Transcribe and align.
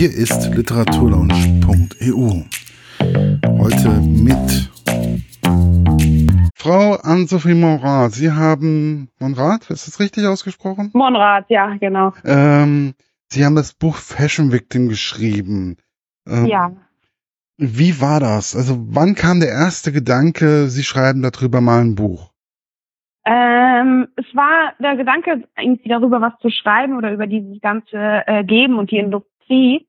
Hier 0.00 0.16
ist 0.16 0.54
literaturlaunch.eu. 0.54 2.44
Heute 3.58 3.88
mit 4.00 4.70
Frau 6.54 6.94
Ann-Sophie 7.02 7.52
Monrad. 7.52 8.12
Sie 8.12 8.32
haben 8.32 9.10
Monrad, 9.20 9.68
ist 9.68 9.88
das 9.88 10.00
richtig 10.00 10.24
ausgesprochen? 10.24 10.90
Monrad, 10.94 11.50
ja, 11.50 11.76
genau. 11.76 12.14
Ähm, 12.24 12.94
Sie 13.26 13.44
haben 13.44 13.56
das 13.56 13.74
Buch 13.74 13.96
Fashion 13.96 14.52
Victim 14.52 14.88
geschrieben. 14.88 15.76
Ähm, 16.26 16.46
ja. 16.46 16.72
Wie 17.58 18.00
war 18.00 18.20
das? 18.20 18.56
Also 18.56 18.78
wann 18.88 19.14
kam 19.14 19.40
der 19.40 19.50
erste 19.50 19.92
Gedanke, 19.92 20.68
Sie 20.68 20.82
schreiben 20.82 21.20
darüber 21.20 21.60
mal 21.60 21.82
ein 21.82 21.94
Buch? 21.94 22.30
Ähm, 23.26 24.08
es 24.16 24.34
war 24.34 24.72
der 24.78 24.96
Gedanke, 24.96 25.44
irgendwie 25.58 25.90
darüber 25.90 26.22
was 26.22 26.32
zu 26.40 26.48
schreiben 26.48 26.96
oder 26.96 27.12
über 27.12 27.26
dieses 27.26 27.60
ganze 27.60 28.22
äh, 28.26 28.44
Geben 28.44 28.78
und 28.78 28.90
die 28.90 28.96
Industrie, 28.96 29.86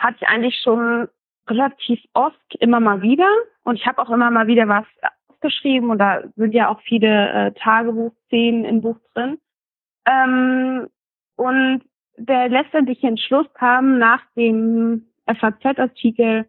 hatte 0.00 0.16
ich 0.20 0.28
eigentlich 0.28 0.60
schon 0.62 1.08
relativ 1.48 2.00
oft 2.14 2.54
immer 2.58 2.80
mal 2.80 3.02
wieder. 3.02 3.28
Und 3.64 3.76
ich 3.76 3.86
habe 3.86 4.02
auch 4.02 4.10
immer 4.10 4.30
mal 4.30 4.46
wieder 4.46 4.68
was 4.68 4.84
aufgeschrieben 5.28 5.90
und 5.90 5.98
da 5.98 6.22
sind 6.36 6.52
ja 6.52 6.68
auch 6.68 6.80
viele 6.82 7.30
äh, 7.30 7.52
Tagebuchszenen 7.52 8.64
im 8.64 8.80
Buch 8.80 8.98
drin. 9.14 9.38
Ähm, 10.06 10.88
und 11.36 11.82
der 12.16 12.48
letztendliche 12.48 13.06
Entschluss 13.06 13.46
kam 13.54 13.98
nach 13.98 14.22
dem 14.36 15.06
FAZ-Artikel, 15.26 16.48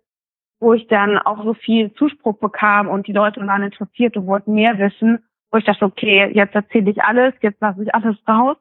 wo 0.60 0.74
ich 0.74 0.88
dann 0.88 1.18
auch 1.18 1.44
so 1.44 1.54
viel 1.54 1.94
Zuspruch 1.94 2.38
bekam 2.40 2.88
und 2.88 3.08
die 3.08 3.14
Leute 3.14 3.46
waren 3.46 3.64
interessiert 3.64 4.18
und 4.18 4.28
wollten 4.28 4.54
mehr 4.54 4.78
wissen 4.80 5.24
wo 5.52 5.58
ich 5.58 5.66
dachte, 5.66 5.86
okay, 5.86 6.32
jetzt 6.34 6.56
erzähle 6.56 6.92
ich 6.92 7.04
alles, 7.04 7.34
jetzt 7.42 7.62
lasse 7.62 7.84
ich 7.84 7.94
alles 7.94 8.16
raus 8.28 8.58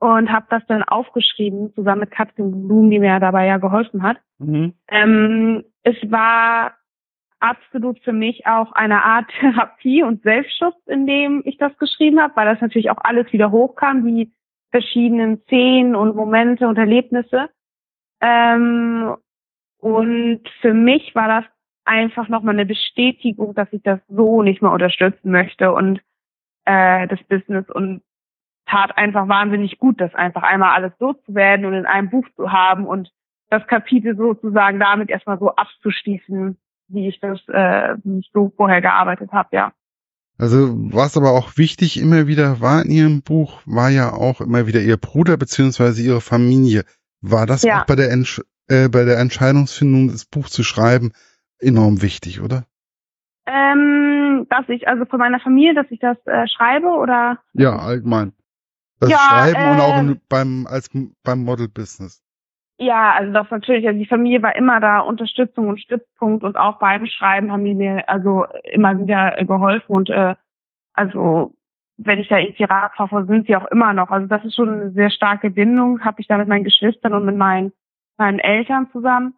und 0.00 0.30
habe 0.30 0.46
das 0.50 0.62
dann 0.66 0.82
aufgeschrieben, 0.82 1.72
zusammen 1.74 2.00
mit 2.00 2.10
Katrin 2.10 2.66
Blum, 2.66 2.90
die 2.90 2.98
mir 2.98 3.18
dabei 3.20 3.46
ja 3.46 3.56
geholfen 3.56 4.02
hat. 4.02 4.18
Mhm. 4.38 4.74
Ähm, 4.88 5.64
es 5.82 5.96
war 6.10 6.74
absolut 7.40 7.98
für 8.00 8.12
mich 8.12 8.46
auch 8.46 8.72
eine 8.72 9.02
Art 9.02 9.28
Therapie 9.40 10.02
und 10.02 10.22
Selbstschutz, 10.22 10.76
in 10.86 11.06
dem 11.06 11.42
ich 11.44 11.58
das 11.58 11.76
geschrieben 11.78 12.20
habe, 12.20 12.36
weil 12.36 12.46
das 12.46 12.60
natürlich 12.60 12.90
auch 12.90 12.98
alles 12.98 13.32
wieder 13.32 13.50
hochkam, 13.50 14.04
die 14.06 14.32
verschiedenen 14.70 15.40
Szenen 15.42 15.96
und 15.96 16.14
Momente 16.14 16.68
und 16.68 16.76
Erlebnisse. 16.76 17.48
Ähm, 18.20 19.16
und 19.78 20.42
für 20.60 20.74
mich 20.74 21.14
war 21.14 21.28
das 21.28 21.44
einfach 21.84 22.28
nochmal 22.28 22.54
eine 22.54 22.66
Bestätigung, 22.66 23.54
dass 23.54 23.72
ich 23.72 23.82
das 23.82 24.00
so 24.08 24.42
nicht 24.42 24.60
mehr 24.60 24.72
unterstützen 24.72 25.30
möchte 25.30 25.72
und 25.72 26.00
äh, 26.66 27.06
das 27.08 27.22
Business 27.24 27.64
und 27.70 28.02
tat 28.68 28.96
einfach 28.96 29.28
wahnsinnig 29.28 29.78
gut, 29.78 30.00
das 30.00 30.14
einfach 30.14 30.42
einmal 30.42 30.74
alles 30.74 30.92
loszuwerden 30.98 31.66
und 31.66 31.74
in 31.74 31.86
einem 31.86 32.10
Buch 32.10 32.26
zu 32.36 32.52
haben 32.52 32.86
und 32.86 33.10
das 33.50 33.66
Kapitel 33.66 34.16
sozusagen 34.16 34.78
damit 34.78 35.08
erstmal 35.08 35.38
so 35.38 35.54
abzuschließen, 35.54 36.56
wie 36.88 37.08
ich 37.08 37.18
das, 37.20 37.40
äh, 37.48 37.96
wie 38.04 38.20
ich 38.20 38.30
so 38.32 38.52
vorher 38.56 38.80
gearbeitet 38.80 39.32
habe, 39.32 39.48
ja. 39.52 39.72
Also 40.38 40.72
was 40.92 41.16
aber 41.16 41.32
auch 41.32 41.56
wichtig 41.56 42.00
immer 42.00 42.28
wieder 42.28 42.60
war 42.60 42.84
in 42.84 42.90
Ihrem 42.90 43.22
Buch, 43.22 43.60
war 43.66 43.90
ja 43.90 44.12
auch 44.12 44.40
immer 44.40 44.66
wieder 44.66 44.80
Ihr 44.80 44.96
Bruder 44.96 45.36
beziehungsweise 45.36 46.02
Ihre 46.02 46.20
Familie. 46.20 46.84
War 47.20 47.46
das 47.46 47.62
ja. 47.62 47.80
auch 47.80 47.86
bei 47.86 47.96
der, 47.96 48.12
Entsch 48.12 48.40
äh, 48.68 48.88
bei 48.88 49.04
der 49.04 49.18
Entscheidungsfindung, 49.18 50.08
das 50.08 50.26
Buch 50.26 50.48
zu 50.48 50.62
schreiben, 50.62 51.12
enorm 51.58 52.02
wichtig, 52.02 52.40
oder? 52.40 52.64
Ähm, 53.46 54.46
dass 54.50 54.68
ich, 54.68 54.86
also 54.86 55.06
von 55.06 55.18
meiner 55.18 55.40
Familie, 55.40 55.74
dass 55.74 55.86
ich 55.90 55.98
das 55.98 56.18
äh, 56.26 56.46
schreibe 56.46 56.88
oder? 56.88 57.38
Ja, 57.54 57.76
allgemein. 57.76 58.32
Das 59.00 59.10
ja, 59.10 59.18
Schreiben 59.18 59.60
äh, 59.60 59.70
und 59.72 59.80
auch 59.80 59.98
in, 59.98 60.08
ähm, 60.08 60.20
beim, 60.28 60.66
als, 60.68 60.90
beim 61.24 61.44
Model-Business. 61.44 62.22
Ja, 62.78 63.14
also 63.14 63.32
das 63.32 63.50
natürlich, 63.50 63.86
also 63.86 63.98
die 63.98 64.06
Familie 64.06 64.42
war 64.42 64.54
immer 64.54 64.80
da, 64.80 65.00
Unterstützung 65.00 65.68
und 65.68 65.80
Stützpunkt 65.80 66.44
und 66.44 66.56
auch 66.56 66.78
beim 66.78 67.06
Schreiben 67.06 67.50
haben 67.50 67.64
die 67.64 67.74
mir 67.74 68.08
also 68.08 68.46
immer 68.62 68.98
wieder 68.98 69.32
geholfen 69.44 69.96
und 69.96 70.10
äh, 70.10 70.36
also 70.92 71.54
wenn 71.98 72.20
ich 72.20 72.28
da 72.28 72.38
irgendwie 72.38 72.64
Rat 72.64 72.92
brauche, 72.96 73.26
sind 73.26 73.46
sie 73.46 73.56
auch 73.56 73.66
immer 73.66 73.92
noch. 73.92 74.10
Also 74.10 74.28
das 74.28 74.44
ist 74.44 74.54
schon 74.54 74.68
eine 74.68 74.90
sehr 74.92 75.10
starke 75.10 75.50
Bindung, 75.50 76.04
habe 76.04 76.20
ich 76.20 76.28
da 76.28 76.38
mit 76.38 76.48
meinen 76.48 76.64
Geschwistern 76.64 77.12
und 77.12 77.24
mit 77.24 77.36
meinen, 77.36 77.72
meinen 78.16 78.38
Eltern 78.38 78.88
zusammen. 78.92 79.34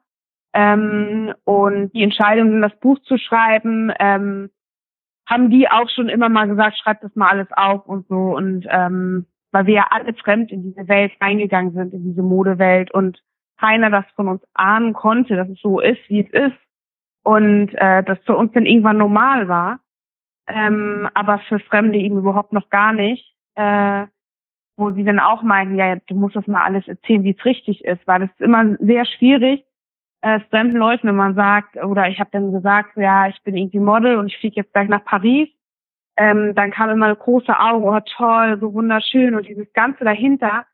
Ähm, 0.53 1.33
und 1.45 1.93
die 1.95 2.03
Entscheidung, 2.03 2.61
das 2.61 2.79
Buch 2.81 2.99
zu 3.01 3.17
schreiben, 3.17 3.93
ähm, 3.99 4.51
haben 5.27 5.49
die 5.49 5.71
auch 5.71 5.89
schon 5.89 6.09
immer 6.09 6.29
mal 6.29 6.49
gesagt, 6.49 6.77
schreibt 6.79 7.03
das 7.03 7.15
mal 7.17 7.31
alles 7.31 7.49
auf 7.53 7.87
und 7.87 8.07
so. 8.09 8.37
Und 8.37 8.67
ähm, 8.69 9.27
weil 9.53 9.67
wir 9.67 9.75
ja 9.75 9.87
alle 9.91 10.15
fremd 10.15 10.53
in 10.53 10.63
diese 10.63 10.89
Welt 10.89 11.13
reingegangen 11.21 11.73
sind, 11.73 11.93
in 11.93 12.05
diese 12.05 12.23
Modewelt 12.23 12.93
und 12.93 13.23
keiner 13.59 13.91
das 13.91 14.05
von 14.17 14.29
uns 14.29 14.43
ahnen 14.55 14.93
konnte, 14.93 15.37
dass 15.37 15.49
es 15.49 15.61
so 15.61 15.81
ist, 15.81 16.01
wie 16.09 16.21
es 16.21 16.31
ist. 16.31 16.59
Und 17.23 17.75
äh, 17.75 18.03
das 18.03 18.19
für 18.25 18.37
uns 18.37 18.53
dann 18.53 18.65
irgendwann 18.65 18.97
normal 18.97 19.49
war. 19.49 19.81
Ähm, 20.47 21.09
aber 21.15 21.39
für 21.41 21.59
Fremde 21.59 21.99
eben 21.99 22.19
überhaupt 22.19 22.53
noch 22.53 22.71
gar 22.71 22.93
nicht. 22.93 23.35
Äh, 23.57 24.07
wo 24.81 24.91
sie 24.91 25.05
dann 25.05 25.21
auch 25.21 25.43
meinten, 25.43 25.77
ja, 25.77 25.97
du 25.97 26.15
musst 26.15 26.35
das 26.35 26.47
mal 26.47 26.65
alles 26.65 26.89
erzählen, 26.89 27.23
wie 27.23 27.37
es 27.39 27.45
richtig 27.45 27.85
ist, 27.85 28.01
weil 28.07 28.23
es 28.23 28.31
ist 28.31 28.41
immer 28.41 28.77
sehr 28.79 29.05
schwierig, 29.05 29.63
äh, 30.23 30.41
fremden 30.51 30.79
Leuten, 30.79 31.07
wenn 31.07 31.17
man 31.17 31.35
sagt, 31.35 31.77
oder 31.77 32.09
ich 32.09 32.19
habe 32.19 32.31
dann 32.33 32.51
gesagt, 32.51 32.97
ja, 32.97 33.29
ich 33.29 33.41
bin 33.43 33.57
irgendwie 33.57 33.79
Model 33.79 34.17
und 34.17 34.27
ich 34.27 34.39
fliege 34.39 34.57
jetzt 34.57 34.73
gleich 34.73 34.89
nach 34.89 35.05
Paris, 35.05 35.49
ähm, 36.21 36.55
dann 36.55 36.71
kam 36.71 36.91
immer 36.91 37.07
eine 37.07 37.17
große 37.17 37.59
Augen, 37.59 37.85
oh 37.85 37.99
toll, 38.19 38.59
so 38.61 38.75
wunderschön 38.75 39.35
und 39.35 39.49
dieses 39.49 39.73
Ganze 39.73 40.05
dahinter 40.05 40.67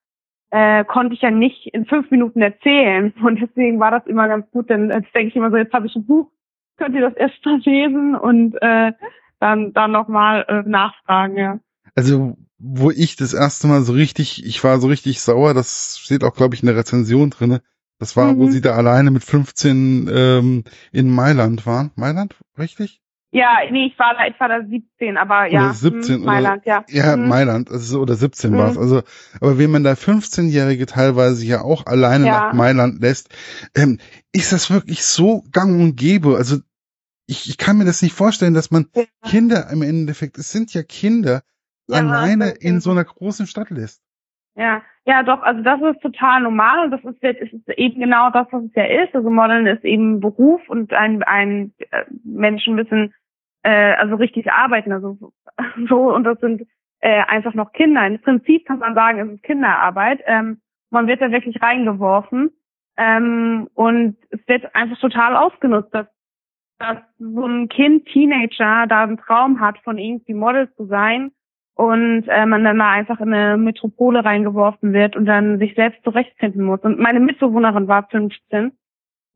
äh, 0.51 0.85
konnte 0.85 1.15
ich 1.15 1.23
ja 1.23 1.31
nicht 1.31 1.69
in 1.73 1.87
fünf 1.87 2.11
Minuten 2.11 2.43
erzählen 2.43 3.15
und 3.23 3.41
deswegen 3.41 3.79
war 3.79 3.93
das 3.93 4.05
immer 4.07 4.27
ganz 4.27 4.51
gut, 4.51 4.69
denn 4.71 4.91
jetzt 4.91 5.15
denke 5.15 5.29
ich 5.29 5.37
immer 5.37 5.51
so, 5.51 5.57
jetzt 5.57 5.73
habe 5.73 5.87
ich 5.87 5.95
ein 5.95 6.05
Buch, 6.05 6.33
könnt 6.77 6.97
ihr 6.97 7.01
das 7.01 7.15
erst 7.15 7.45
mal 7.45 7.61
lesen 7.61 8.17
und 8.17 8.57
äh, 8.61 8.93
dann 9.39 9.73
dann 9.73 9.93
nochmal 9.93 10.45
äh, 10.49 10.69
nachfragen, 10.69 11.37
ja. 11.37 11.61
Also 11.95 12.37
wo 12.59 12.91
ich 12.91 13.15
das 13.15 13.33
erste 13.33 13.69
Mal 13.69 13.83
so 13.83 13.93
richtig, 13.93 14.45
ich 14.45 14.65
war 14.65 14.81
so 14.81 14.89
richtig 14.89 15.21
sauer, 15.21 15.55
das 15.55 16.01
steht 16.03 16.25
auch, 16.25 16.35
glaube 16.35 16.57
ich, 16.57 16.63
in 16.63 16.67
der 16.67 16.77
Rezension 16.77 17.31
drinne, 17.31 17.61
das 18.01 18.17
war, 18.17 18.33
mhm. 18.33 18.39
wo 18.39 18.47
sie 18.49 18.61
da 18.61 18.75
alleine 18.75 19.13
mit 19.13 19.23
15 19.23 20.11
ähm, 20.13 20.65
in 20.91 21.09
Mailand 21.09 21.67
waren. 21.67 21.93
Mailand, 21.95 22.35
richtig? 22.59 23.01
Ja, 23.33 23.59
nee, 23.71 23.87
ich 23.87 23.99
war 23.99 24.15
da, 24.15 24.27
ich 24.27 24.39
war 24.39 24.49
da 24.49 24.65
17, 24.67 25.17
aber 25.17 25.47
ja. 25.47 25.65
Oder 25.65 25.75
17, 25.75 26.21
mh, 26.21 26.25
Mailand, 26.25 26.65
ja. 26.65 26.85
Ja, 26.89 27.17
mhm. 27.17 27.29
Mailand, 27.29 27.71
also, 27.71 28.01
oder 28.01 28.15
17 28.15 28.53
mhm. 28.53 28.57
war 28.57 28.71
es. 28.71 28.79
Also, 28.79 29.03
aber 29.41 29.59
wenn 29.59 29.71
man 29.71 29.85
da 29.85 29.93
15-Jährige 29.93 30.87
teilweise 30.87 31.45
ja 31.45 31.63
auch 31.63 31.87
alleine 31.87 32.27
ja. 32.27 32.47
nach 32.47 32.53
Mailand 32.55 33.01
lässt, 33.01 33.29
ähm, 33.75 33.99
ist 34.33 34.53
das 34.53 34.71
wirklich 34.71 35.05
so 35.05 35.45
gang 35.53 35.81
und 35.81 35.97
gäbe? 35.97 36.37
Also, 36.37 36.59
ich, 37.27 37.49
ich 37.49 37.59
kann 37.59 37.79
mir 37.79 37.85
das 37.85 38.03
nicht 38.03 38.15
vorstellen, 38.15 38.55
dass 38.55 38.71
man 38.71 38.89
ja. 38.95 39.05
Kinder 39.25 39.69
im 39.71 39.83
Endeffekt, 39.83 40.39
es 40.39 40.53
sind 40.53 40.73
ja 40.73 40.83
Kinder, 40.85 41.43
ja, 41.89 41.99
alleine 41.99 42.51
in 42.51 42.81
so 42.81 42.93
einer 42.93 43.05
großen 43.05 43.47
Stadt 43.47 43.71
lässt. 43.71 44.03
Ja, 44.57 44.83
ja, 45.05 45.23
doch, 45.23 45.43
also 45.43 45.63
das 45.63 45.81
ist 45.83 46.01
total 46.01 46.41
normal 46.41 46.85
und 46.85 46.91
das 46.91 47.05
ist, 47.05 47.23
ist 47.23 47.69
eben 47.79 48.01
genau 48.01 48.31
das, 48.31 48.47
was 48.51 48.65
es 48.65 48.75
ja 48.75 48.85
ist. 48.85 49.15
Also 49.15 49.29
Modeln 49.31 49.67
ist 49.67 49.85
eben 49.85 50.21
Beruf 50.21 50.67
und 50.69 50.95
ein, 50.95 51.23
ein 51.23 51.75
äh, 51.91 52.05
Menschen 52.25 52.75
müssen 52.75 53.15
äh, 53.63 53.95
also 53.95 54.17
richtig 54.17 54.51
arbeiten, 54.51 54.93
also 54.93 55.33
so 55.89 56.13
und 56.15 56.25
das 56.25 56.41
sind 56.41 56.67
äh, 57.01 57.23
einfach 57.25 57.53
noch 57.53 57.73
Kinder. 57.73 58.07
Im 58.07 58.21
Prinzip 58.21 58.67
kann 58.67 58.79
man 58.79 58.95
sagen, 58.95 59.19
es 59.19 59.35
ist 59.35 59.43
Kinderarbeit. 59.43 60.21
Ähm, 60.25 60.61
man 60.91 61.07
wird 61.07 61.21
da 61.21 61.31
wirklich 61.31 61.63
reingeworfen 61.63 62.51
ähm, 62.97 63.69
und 63.75 64.17
es 64.31 64.41
wird 64.49 64.75
einfach 64.75 64.99
total 64.99 65.37
ausgenutzt, 65.37 65.95
dass, 65.95 66.07
dass 66.79 66.99
so 67.19 67.45
ein 67.45 67.69
Kind, 67.69 68.07
Teenager 68.07 68.87
da 68.89 69.03
einen 69.03 69.19
Traum 69.19 69.61
hat, 69.61 69.79
von 69.81 69.99
irgendwie 69.99 70.33
Model 70.33 70.73
zu 70.77 70.87
sein 70.87 71.33
und 71.77 72.25
äh, 72.27 72.47
man 72.47 72.65
dann 72.65 72.79
da 72.79 72.91
einfach 72.91 73.21
in 73.21 73.33
eine 73.33 73.59
Metropole 73.59 74.25
reingeworfen 74.25 74.95
wird 74.95 75.15
und 75.15 75.27
dann 75.27 75.59
sich 75.59 75.75
selbst 75.75 76.03
zurechtfinden 76.05 76.65
muss. 76.65 76.81
Und 76.81 76.99
meine 76.99 77.21
Mitbewohnerin 77.21 77.87
war 77.87 78.09
15 78.09 78.73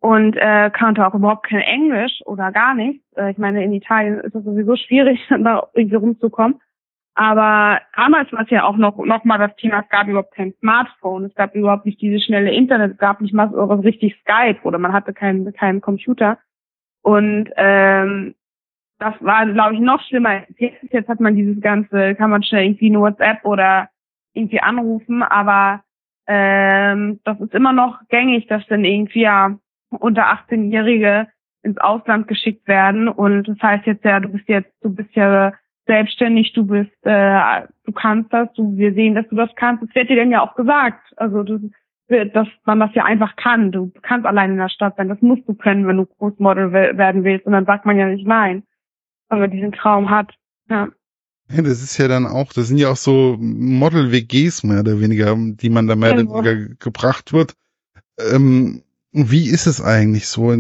und 0.01 0.37
äh, 0.37 0.71
kannte 0.71 1.07
auch 1.07 1.15
überhaupt 1.15 1.47
kein 1.47 1.60
Englisch 1.60 2.22
oder 2.25 2.51
gar 2.51 2.75
nichts. 2.75 3.04
Äh, 3.15 3.33
ich 3.33 3.39
meine, 3.39 3.63
in 3.63 3.75
Italien 3.75 4.21
ist 4.21 4.34
es 4.34 4.42
sowieso 4.42 4.75
schwierig, 4.77 5.21
da 5.28 5.69
irgendwie 5.75 5.97
rumzukommen. 5.97 6.59
Aber 7.15 7.83
damals 7.95 8.33
war 8.33 8.45
es 8.45 8.51
ja 8.51 8.65
auch 8.65 8.78
noch, 8.78 8.97
noch 8.97 9.25
mal 9.25 9.36
das 9.36 9.54
Thema, 9.57 9.81
es 9.81 9.91
gab 9.91 10.09
überhaupt 10.09 10.34
kein 10.34 10.54
Smartphone, 10.60 11.27
es 11.27 11.34
gab 11.34 11.54
überhaupt 11.54 11.84
nicht 11.84 12.01
dieses 12.01 12.25
schnelle 12.25 12.53
Internet, 12.53 12.93
es 12.93 12.98
gab 12.98 13.21
nicht 13.21 13.34
mal 13.34 13.51
so 13.51 13.65
richtig 13.65 14.16
Skype 14.22 14.60
oder 14.63 14.78
man 14.78 14.95
hatte 14.95 15.13
keinen, 15.13 15.53
keinen 15.53 15.83
Computer. 15.83 16.39
Und 17.03 17.51
ähm, 17.57 18.34
das 19.00 19.14
war, 19.20 19.47
glaube 19.47 19.74
ich, 19.74 19.80
noch 19.80 20.00
schlimmer. 20.02 20.42
Jetzt, 20.58 21.08
hat 21.08 21.20
man 21.20 21.34
dieses 21.34 21.60
ganze, 21.60 22.14
kann 22.14 22.30
man 22.30 22.42
schnell 22.42 22.64
irgendwie 22.64 22.91
eine 22.91 23.00
WhatsApp 23.00 23.44
oder 23.44 23.88
irgendwie 24.34 24.60
anrufen, 24.60 25.22
aber 25.22 25.82
ähm, 26.26 27.18
das 27.24 27.41
ist 27.41 27.54
immer 27.54 27.72
noch 27.72 27.98
gängig, 28.08 28.47
dass 28.47 28.64
dann 28.68 28.84
irgendwie 28.84 29.22
ja 29.22 29.56
unter 29.88 30.26
18-Jährige 30.26 31.28
ins 31.62 31.78
Ausland 31.78 32.28
geschickt 32.28 32.68
werden 32.68 33.08
und 33.08 33.48
das 33.48 33.60
heißt 33.60 33.86
jetzt 33.86 34.04
ja, 34.04 34.20
du 34.20 34.28
bist 34.28 34.48
jetzt, 34.48 34.72
du 34.82 34.94
bist 34.94 35.14
ja 35.14 35.52
selbstständig, 35.86 36.52
du 36.52 36.66
bist, 36.66 36.92
äh, 37.04 37.66
du 37.84 37.92
kannst 37.92 38.32
das, 38.32 38.52
du, 38.52 38.76
wir 38.76 38.94
sehen, 38.94 39.14
dass 39.14 39.26
du 39.28 39.34
das 39.34 39.50
kannst. 39.56 39.82
Das 39.82 39.94
wird 39.94 40.08
dir 40.08 40.16
dann 40.16 40.30
ja 40.30 40.42
auch 40.42 40.54
gesagt. 40.54 41.02
Also 41.16 41.42
das, 41.42 41.60
dass 42.32 42.48
man 42.64 42.78
das 42.78 42.94
ja 42.94 43.04
einfach 43.04 43.34
kann. 43.36 43.72
Du 43.72 43.91
kannst 44.02 44.26
allein 44.26 44.52
in 44.52 44.58
der 44.58 44.68
Stadt 44.68 44.97
sein. 44.97 45.08
Das 45.08 45.20
musst 45.20 45.48
du 45.48 45.54
können, 45.54 45.88
wenn 45.88 45.97
du 45.97 46.06
Großmodel 46.06 46.72
werden 46.72 47.24
willst. 47.24 47.44
Und 47.47 47.52
dann 47.52 47.66
sagt 47.66 47.86
man 47.86 47.98
ja 47.98 48.06
nicht 48.06 48.26
nein, 48.26 48.62
wenn 49.30 49.41
man 49.41 49.50
diesen 49.50 49.72
Traum 49.72 50.10
hat. 50.10 50.34
Ja. 50.68 50.88
Ja, 51.53 51.62
das 51.62 51.82
ist 51.82 51.98
ja 51.98 52.06
dann 52.06 52.27
auch, 52.27 52.53
das 52.53 52.68
sind 52.68 52.78
ja 52.78 52.91
auch 52.91 52.97
so 52.97 53.36
Model-WGs 53.41 54.62
mehr 54.62 54.80
oder 54.80 55.00
weniger, 55.00 55.34
die 55.36 55.71
man 55.71 55.88
da 55.88 55.97
mehr 55.97 56.15
genau. 56.15 56.32
oder 56.32 56.50
weniger 56.50 56.74
gebracht 56.78 57.32
wird. 57.32 57.54
Ähm, 58.18 58.82
wie 59.12 59.48
ist 59.48 59.66
es 59.66 59.82
eigentlich 59.82 60.28
so? 60.28 60.54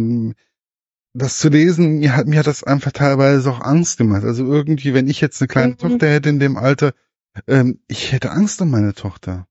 Das 1.12 1.38
zu 1.38 1.48
lesen, 1.48 1.98
mir 2.00 2.16
hat, 2.16 2.26
mir 2.26 2.40
hat 2.40 2.46
das 2.46 2.64
einfach 2.64 2.92
teilweise 2.92 3.50
auch 3.50 3.60
Angst 3.60 3.98
gemacht. 3.98 4.24
Also 4.24 4.44
irgendwie, 4.44 4.94
wenn 4.94 5.08
ich 5.08 5.20
jetzt 5.20 5.40
eine 5.40 5.48
kleine 5.48 5.72
mhm. 5.72 5.78
Tochter 5.78 6.08
hätte 6.08 6.28
in 6.28 6.40
dem 6.40 6.56
Alter, 6.56 6.92
ähm, 7.46 7.78
ich 7.88 8.12
hätte 8.12 8.30
Angst 8.30 8.60
um 8.60 8.70
meine 8.70 8.94
Tochter. 8.94 9.46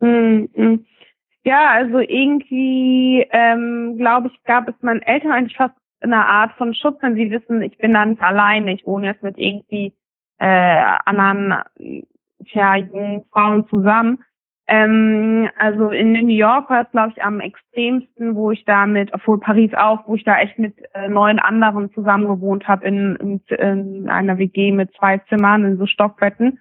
Mhm. 0.00 0.86
Ja, 1.44 1.70
also 1.70 1.98
irgendwie, 1.98 3.26
ähm, 3.30 3.96
glaube 3.96 4.28
ich, 4.28 4.42
gab 4.44 4.68
es 4.68 4.74
meinen 4.82 5.02
Eltern 5.02 5.32
eigentlich 5.32 5.56
fast 5.56 5.74
eine 6.00 6.26
Art 6.26 6.52
von 6.56 6.74
Schutz, 6.74 6.98
wenn 7.02 7.14
sie 7.14 7.30
wissen, 7.30 7.62
ich 7.62 7.76
bin 7.78 7.92
da 7.92 8.04
nicht 8.04 8.22
alleine, 8.22 8.72
ich 8.72 8.86
wohne 8.86 9.06
jetzt 9.08 9.22
mit 9.22 9.38
irgendwie 9.38 9.92
äh, 10.38 10.82
anderen 11.04 11.62
ja, 12.52 12.76
jungen 12.76 13.24
Frauen 13.30 13.68
zusammen. 13.68 14.24
Ähm, 14.66 15.48
also 15.58 15.90
in 15.90 16.12
New 16.12 16.28
York 16.28 16.70
war 16.70 16.82
es, 16.82 16.90
glaube 16.92 17.12
ich, 17.16 17.22
am 17.24 17.40
extremsten, 17.40 18.36
wo 18.36 18.52
ich 18.52 18.64
da 18.64 18.86
mit, 18.86 19.12
obwohl 19.12 19.40
Paris 19.40 19.74
auch, 19.74 20.06
wo 20.06 20.14
ich 20.14 20.22
da 20.22 20.38
echt 20.38 20.58
mit 20.58 20.76
äh, 20.94 21.08
neun 21.08 21.40
anderen 21.40 21.92
zusammen 21.92 22.28
gewohnt 22.28 22.68
habe 22.68 22.86
in, 22.86 23.16
in, 23.16 23.40
in 23.56 24.08
einer 24.08 24.38
WG 24.38 24.70
mit 24.70 24.94
zwei 24.94 25.18
Zimmern 25.28 25.64
in 25.64 25.76
so 25.76 25.86
Stockbetten. 25.86 26.60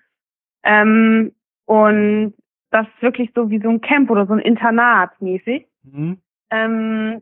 Ähm, 0.64 1.34
und 1.66 2.34
das 2.72 2.88
ist 2.88 3.02
wirklich 3.02 3.32
so 3.36 3.52
wie 3.52 3.60
so 3.60 3.70
ein 3.70 3.82
Camp 3.82 4.10
oder 4.10 4.26
so 4.26 4.34
ein 4.34 4.40
Internat 4.40 5.12
mäßig. 5.22 5.68
Mhm. 5.84 6.18
Ähm, 6.50 7.22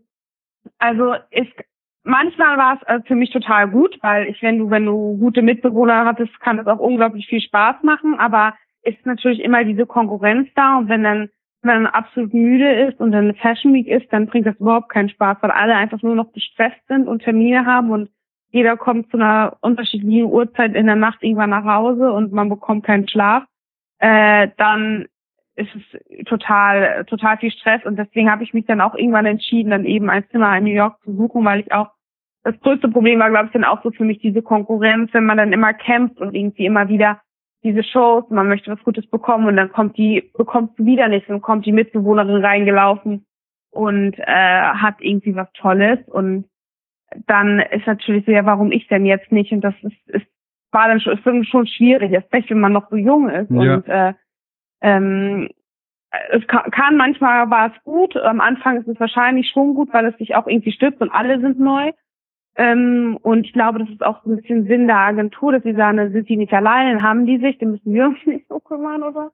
also 0.79 1.15
ist 1.31 1.53
manchmal 2.07 2.57
war 2.57 2.75
es 2.75 2.87
also 2.87 3.05
für 3.05 3.15
mich 3.15 3.31
total 3.31 3.69
gut, 3.69 3.97
weil 4.01 4.27
ich, 4.27 4.41
wenn 4.41 4.57
du, 4.57 4.69
wenn 4.69 4.85
du 4.85 5.17
gute 5.17 5.41
Mitbewohner 5.41 6.05
hattest, 6.05 6.39
kann 6.39 6.59
es 6.59 6.67
auch 6.67 6.79
unglaublich 6.79 7.27
viel 7.27 7.41
Spaß 7.41 7.83
machen, 7.83 8.15
aber 8.19 8.55
ist 8.83 9.05
natürlich 9.05 9.41
immer 9.41 9.63
diese 9.63 9.85
Konkurrenz 9.85 10.49
da 10.55 10.77
und 10.77 10.89
wenn 10.89 11.03
dann 11.03 11.29
wenn 11.63 11.83
man 11.83 11.91
absolut 11.91 12.33
müde 12.33 12.71
ist 12.87 12.99
und 12.99 13.11
dann 13.11 13.25
eine 13.25 13.33
Fashion 13.33 13.73
Week 13.73 13.87
ist, 13.87 14.11
dann 14.13 14.27
bringt 14.27 14.45
das 14.45 14.55
überhaupt 14.59 14.89
keinen 14.89 15.09
Spaß, 15.09 15.37
weil 15.41 15.51
alle 15.51 15.75
einfach 15.75 16.01
nur 16.01 16.15
noch 16.15 16.31
gestresst 16.31 16.79
sind 16.87 17.07
und 17.07 17.23
Termine 17.23 17.65
haben 17.65 17.91
und 17.91 18.09
jeder 18.51 18.77
kommt 18.77 19.11
zu 19.11 19.17
einer 19.17 19.57
unterschiedlichen 19.61 20.25
Uhrzeit 20.25 20.75
in 20.75 20.85
der 20.85 20.95
Nacht 20.95 21.21
irgendwann 21.21 21.49
nach 21.49 21.65
Hause 21.65 22.11
und 22.11 22.31
man 22.31 22.47
bekommt 22.47 22.85
keinen 22.85 23.07
Schlaf, 23.07 23.43
äh, 23.99 24.49
dann 24.57 25.07
ist 25.55 25.69
es 25.75 26.25
total, 26.25 27.03
total 27.05 27.37
viel 27.37 27.51
Stress. 27.51 27.83
Und 27.83 27.97
deswegen 27.97 28.31
habe 28.31 28.43
ich 28.43 28.53
mich 28.53 28.65
dann 28.65 28.79
auch 28.79 28.95
irgendwann 28.95 29.25
entschieden, 29.25 29.71
dann 29.71 29.85
eben 29.85 30.09
ein 30.09 30.23
Zimmer 30.29 30.55
in 30.55 30.65
New 30.65 30.71
York 30.71 31.01
zu 31.03 31.15
suchen, 31.15 31.43
weil 31.43 31.61
ich 31.61 31.71
auch 31.71 31.89
das 32.51 32.59
größte 32.61 32.87
Problem 32.89 33.19
war, 33.19 33.29
glaube 33.29 33.47
ich, 33.47 33.51
dann 33.51 33.65
auch 33.65 33.83
so 33.83 33.91
für 33.91 34.05
mich 34.05 34.19
diese 34.19 34.41
Konkurrenz, 34.41 35.13
wenn 35.13 35.25
man 35.25 35.37
dann 35.37 35.51
immer 35.51 35.73
kämpft 35.73 36.19
und 36.19 36.33
irgendwie 36.33 36.65
immer 36.65 36.87
wieder 36.87 37.21
diese 37.63 37.83
Shows, 37.83 38.23
man 38.29 38.47
möchte 38.47 38.71
was 38.71 38.83
Gutes 38.83 39.05
bekommen 39.07 39.47
und 39.47 39.57
dann 39.57 39.71
kommt 39.71 39.97
die, 39.97 40.31
bekommst 40.37 40.79
du 40.79 40.85
wieder 40.85 41.09
nichts 41.09 41.29
und 41.29 41.41
kommt 41.41 41.65
die 41.65 41.71
Mitbewohnerin 41.73 42.43
reingelaufen 42.43 43.25
und 43.71 44.17
äh, 44.17 44.23
hat 44.25 44.95
irgendwie 44.99 45.35
was 45.35 45.51
Tolles 45.53 45.99
und 46.07 46.45
dann 47.25 47.59
ist 47.59 47.87
natürlich 47.87 48.25
so, 48.25 48.31
ja, 48.31 48.45
warum 48.45 48.71
ich 48.71 48.87
denn 48.87 49.05
jetzt 49.05 49.31
nicht? 49.31 49.51
Und 49.51 49.61
das 49.61 49.75
ist, 49.81 50.09
ist 50.09 50.27
war 50.71 50.87
dann 50.87 50.99
schon, 50.99 51.41
ist 51.41 51.49
schon 51.49 51.67
schwierig, 51.67 52.11
erst 52.11 52.31
wenn 52.31 52.59
man 52.59 52.73
noch 52.73 52.89
so 52.89 52.95
jung 52.95 53.29
ist. 53.29 53.49
Ja. 53.49 53.75
Und 53.75 53.87
äh, 53.87 54.13
ähm, 54.81 55.49
es 56.29 56.45
kann, 56.47 56.71
kann 56.71 56.97
manchmal 56.97 57.49
war 57.49 57.73
es 57.73 57.83
gut, 57.83 58.15
am 58.17 58.41
Anfang 58.41 58.77
ist 58.77 58.87
es 58.87 58.99
wahrscheinlich 58.99 59.49
schon 59.49 59.73
gut, 59.73 59.93
weil 59.93 60.05
es 60.05 60.17
sich 60.17 60.35
auch 60.35 60.47
irgendwie 60.47 60.71
stützt 60.71 61.01
und 61.01 61.11
alle 61.11 61.39
sind 61.39 61.59
neu. 61.59 61.91
Ähm, 62.57 63.19
und 63.21 63.45
ich 63.45 63.53
glaube, 63.53 63.79
das 63.79 63.89
ist 63.89 64.03
auch 64.03 64.23
so 64.23 64.31
ein 64.31 64.37
bisschen 64.37 64.65
Sinn 64.65 64.87
der 64.87 64.97
Agentur, 64.97 65.51
dass 65.51 65.63
sie 65.63 65.75
sagen, 65.75 65.97
dann 65.97 66.11
sind 66.11 66.27
die 66.27 66.37
nicht 66.37 66.53
alleine, 66.53 67.03
haben 67.03 67.27
die 67.27 67.37
sich, 67.37 67.59
dann 67.59 67.71
müssen 67.71 67.93
wir 67.93 68.05
uns 68.07 68.17
nicht 68.25 68.47
so 68.47 68.59
kümmern 68.59 69.03
oder 69.03 69.31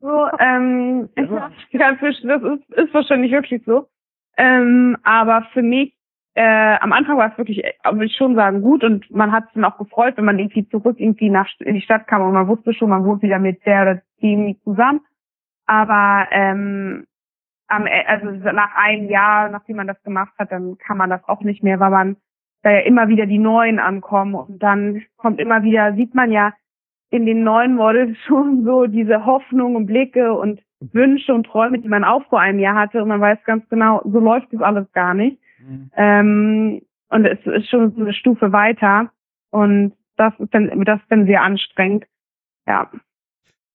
so. 0.00 0.28
Ähm, 0.38 1.08
ja. 1.16 1.50
das 1.72 2.02
ist, 2.02 2.24
ist 2.24 2.94
wahrscheinlich 2.94 3.30
wirklich 3.30 3.62
so. 3.64 3.86
Ähm, 4.36 4.96
aber 5.04 5.46
für 5.52 5.62
mich, 5.62 5.94
äh, 6.34 6.76
am 6.80 6.92
Anfang 6.92 7.16
war 7.16 7.30
es 7.30 7.38
wirklich, 7.38 7.62
würde 7.84 8.04
ich 8.04 8.16
schon 8.16 8.34
sagen, 8.34 8.62
gut 8.62 8.82
und 8.84 9.08
man 9.10 9.32
hat 9.32 9.44
sich 9.46 9.54
dann 9.54 9.64
auch 9.64 9.78
gefreut, 9.78 10.16
wenn 10.16 10.24
man 10.24 10.38
irgendwie 10.38 10.68
zurück 10.68 10.96
irgendwie 10.98 11.30
nach 11.30 11.48
in 11.60 11.74
die 11.74 11.80
Stadt 11.80 12.06
kam 12.08 12.22
und 12.22 12.32
man 12.32 12.48
wusste 12.48 12.74
schon, 12.74 12.90
man 12.90 13.04
wohnt 13.04 13.22
wieder 13.22 13.38
mit 13.38 13.64
der 13.66 13.82
oder 13.82 14.02
dem 14.22 14.56
zusammen. 14.62 15.00
Aber 15.66 16.26
ähm, 16.32 17.06
am, 17.68 17.86
e, 17.86 18.04
also 18.06 18.26
nach 18.52 18.74
einem 18.74 19.08
Jahr, 19.08 19.48
nachdem 19.48 19.76
man 19.76 19.86
das 19.86 20.02
gemacht 20.02 20.32
hat, 20.38 20.50
dann 20.50 20.76
kann 20.78 20.96
man 20.96 21.10
das 21.10 21.22
auch 21.28 21.42
nicht 21.42 21.62
mehr, 21.62 21.78
weil 21.80 21.90
man 21.90 22.16
da 22.62 22.70
ja 22.70 22.80
immer 22.80 23.08
wieder 23.08 23.26
die 23.26 23.38
neuen 23.38 23.78
ankommen 23.78 24.34
und 24.34 24.62
dann 24.62 25.02
kommt 25.16 25.40
immer 25.40 25.62
wieder, 25.62 25.94
sieht 25.94 26.14
man 26.14 26.32
ja 26.32 26.52
in 27.10 27.26
den 27.26 27.42
neuen 27.44 27.74
Models 27.74 28.16
schon 28.26 28.64
so 28.64 28.86
diese 28.86 29.24
Hoffnung 29.24 29.76
und 29.76 29.86
Blicke 29.86 30.32
und 30.32 30.60
Wünsche 30.92 31.34
und 31.34 31.44
Träume, 31.44 31.80
die 31.80 31.88
man 31.88 32.04
auch 32.04 32.24
vor 32.28 32.40
einem 32.40 32.60
Jahr 32.60 32.76
hatte 32.76 33.02
und 33.02 33.08
man 33.08 33.20
weiß 33.20 33.38
ganz 33.44 33.68
genau, 33.68 34.00
so 34.04 34.20
läuft 34.20 34.52
das 34.52 34.60
alles 34.60 34.90
gar 34.92 35.14
nicht. 35.14 35.38
Mhm. 35.58 35.90
Ähm, 35.96 36.82
und 37.08 37.24
es 37.24 37.38
ist 37.46 37.68
schon 37.68 37.92
so 37.92 38.02
eine 38.02 38.12
Stufe 38.12 38.52
weiter 38.52 39.10
und 39.50 39.94
das 40.16 40.32
ist 40.38 40.52
dann, 40.52 40.84
das 40.84 41.00
ist 41.00 41.10
dann 41.10 41.26
sehr 41.26 41.42
anstrengend. 41.42 42.04
Ja. 42.66 42.90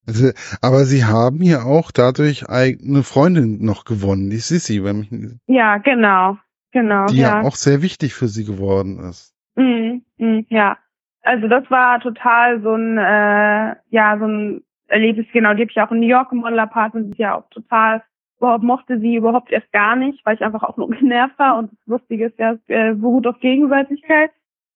Also, 0.06 0.30
aber 0.60 0.84
Sie 0.84 1.04
haben 1.04 1.42
ja 1.42 1.62
auch 1.62 1.90
dadurch 1.90 2.48
eine 2.48 3.02
Freundin 3.02 3.64
noch 3.64 3.84
gewonnen, 3.84 4.30
die 4.30 4.36
Sissy, 4.36 4.84
wenn 4.84 4.98
mich 4.98 5.10
Ja, 5.46 5.78
genau. 5.78 6.36
Genau. 6.74 7.06
Die 7.06 7.18
ja. 7.18 7.40
ja 7.40 7.48
auch 7.48 7.54
sehr 7.54 7.82
wichtig 7.82 8.14
für 8.14 8.26
sie 8.26 8.44
geworden 8.44 8.98
ist. 8.98 9.32
Mm, 9.54 10.02
mm, 10.18 10.46
ja. 10.48 10.76
Also 11.22 11.46
das 11.46 11.70
war 11.70 12.00
total 12.00 12.60
so 12.60 12.74
ein, 12.74 12.98
äh, 12.98 13.76
ja, 13.90 14.18
so 14.18 14.26
ein 14.26 14.64
Erlebnis, 14.88 15.26
genau, 15.32 15.54
die 15.54 15.62
habe 15.62 15.70
ich 15.70 15.80
auch 15.80 15.92
in 15.92 16.00
New 16.00 16.08
York 16.08 16.32
im 16.32 16.38
Model 16.38 16.58
Apartment, 16.58 17.12
ist 17.12 17.18
ja 17.18 17.36
auch 17.36 17.48
total, 17.50 18.02
überhaupt 18.38 18.64
mochte 18.64 18.98
sie 18.98 19.14
überhaupt 19.14 19.52
erst 19.52 19.70
gar 19.70 19.94
nicht, 19.94 20.26
weil 20.26 20.34
ich 20.34 20.42
einfach 20.42 20.64
auch 20.64 20.76
nur 20.76 20.90
genervt 20.98 21.38
war 21.38 21.58
und 21.58 21.70
das 21.70 21.86
Lustige 21.86 22.26
ist 22.26 22.38
ja, 22.40 22.56
äh, 22.66 22.94
beruht 22.94 23.28
auf 23.28 23.38
Gegenseitigkeit. 23.38 24.32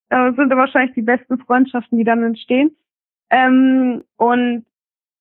Das 0.09 0.37
sind 0.37 0.51
wahrscheinlich 0.51 0.95
die 0.95 1.03
besten 1.03 1.39
Freundschaften, 1.39 1.99
die 1.99 2.05
dann 2.05 2.23
entstehen. 2.23 2.75
Ähm, 3.29 4.05
und 4.17 4.65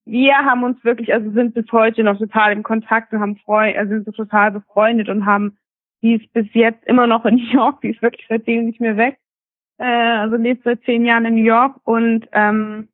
wir 0.06 0.36
haben 0.36 0.64
uns 0.64 0.82
wirklich, 0.84 1.12
also 1.12 1.32
sind 1.32 1.56
bis 1.56 1.70
heute 1.72 2.04
noch 2.04 2.20
total 2.20 2.54
im 2.54 2.64
Kontakt 2.64 3.12
und 3.12 3.20
haben 3.20 3.36
Freund, 3.38 3.76
also 3.76 3.96
sind 3.96 4.06
so 4.06 4.12
total 4.12 4.52
befreundet 4.52 5.10
und 5.10 5.26
haben 5.26 5.58
die 6.08 6.16
ist 6.16 6.32
bis 6.34 6.48
jetzt 6.54 6.86
immer 6.86 7.06
noch 7.06 7.26
in 7.26 7.36
New 7.36 7.52
York, 7.52 7.82
die 7.82 7.90
ist 7.90 8.02
wirklich 8.02 8.26
seitdem 8.30 8.66
nicht 8.66 8.80
mehr 8.80 8.98
weg. 8.98 9.18
Äh, 9.78 9.86
also 9.86 10.38
lebt 10.38 10.64
seit 10.64 10.82
zehn 10.84 11.06
Jahren 11.06 11.26
in 11.26 11.36
New 11.36 11.44
York 11.44 11.76
und 11.84 12.28
ähm, 12.32 12.88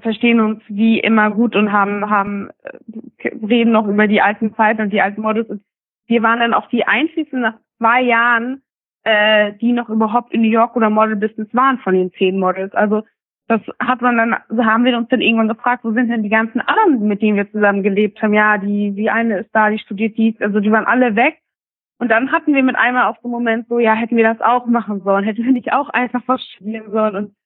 verstehen 0.00 0.40
uns 0.40 0.62
wie 0.68 1.00
immer 1.00 1.30
gut 1.30 1.56
und 1.56 1.72
haben, 1.72 2.08
haben 2.08 2.50
äh, 2.62 3.28
reden 3.46 3.72
noch 3.72 3.86
über 3.86 4.06
die 4.06 4.20
alten 4.20 4.54
Zeiten 4.54 4.82
und 4.82 4.92
die 4.92 5.00
alten 5.00 5.22
Models. 5.22 5.48
Und 5.48 5.62
wir 6.06 6.22
waren 6.22 6.40
dann 6.40 6.54
auch 6.54 6.68
die 6.68 6.84
einzigen 6.84 7.40
nach 7.40 7.54
zwei 7.78 8.02
Jahren, 8.02 8.62
äh, 9.04 9.52
die 9.54 9.72
noch 9.72 9.88
überhaupt 9.88 10.32
in 10.32 10.42
New 10.42 10.50
York 10.50 10.76
oder 10.76 10.90
Model 10.90 11.16
Business 11.16 11.48
waren 11.52 11.78
von 11.78 11.94
den 11.94 12.12
zehn 12.12 12.38
Models. 12.38 12.72
Also 12.74 13.02
das 13.48 13.60
hat 13.80 14.00
man 14.00 14.16
dann, 14.16 14.36
so 14.48 14.64
haben 14.64 14.84
wir 14.84 14.96
uns 14.96 15.08
dann 15.08 15.20
irgendwann 15.20 15.48
gefragt, 15.48 15.84
wo 15.84 15.92
sind 15.92 16.08
denn 16.08 16.22
die 16.22 16.28
ganzen 16.28 16.60
anderen, 16.60 17.08
mit 17.08 17.20
denen 17.22 17.36
wir 17.36 17.50
zusammen 17.50 17.82
gelebt 17.82 18.22
haben? 18.22 18.34
Ja, 18.34 18.58
die, 18.58 18.92
die 18.92 19.10
eine 19.10 19.38
ist 19.38 19.50
da, 19.52 19.70
die 19.70 19.78
studiert 19.78 20.16
dies, 20.16 20.40
also 20.40 20.60
die 20.60 20.70
waren 20.70 20.86
alle 20.86 21.16
weg. 21.16 21.41
Und 22.02 22.08
dann 22.08 22.32
hatten 22.32 22.52
wir 22.52 22.64
mit 22.64 22.74
einmal 22.74 23.14
so 23.22 23.28
einen 23.28 23.30
Moment 23.30 23.68
so, 23.68 23.78
ja, 23.78 23.94
hätten 23.94 24.16
wir 24.16 24.24
das 24.24 24.40
auch 24.40 24.66
machen 24.66 25.02
sollen, 25.04 25.22
hätten 25.22 25.44
wir 25.44 25.52
nicht 25.52 25.72
auch 25.72 25.88
einfach 25.88 26.20
was 26.26 26.42
studieren 26.42 26.90
sollen. 26.90 27.14
Und 27.14 27.36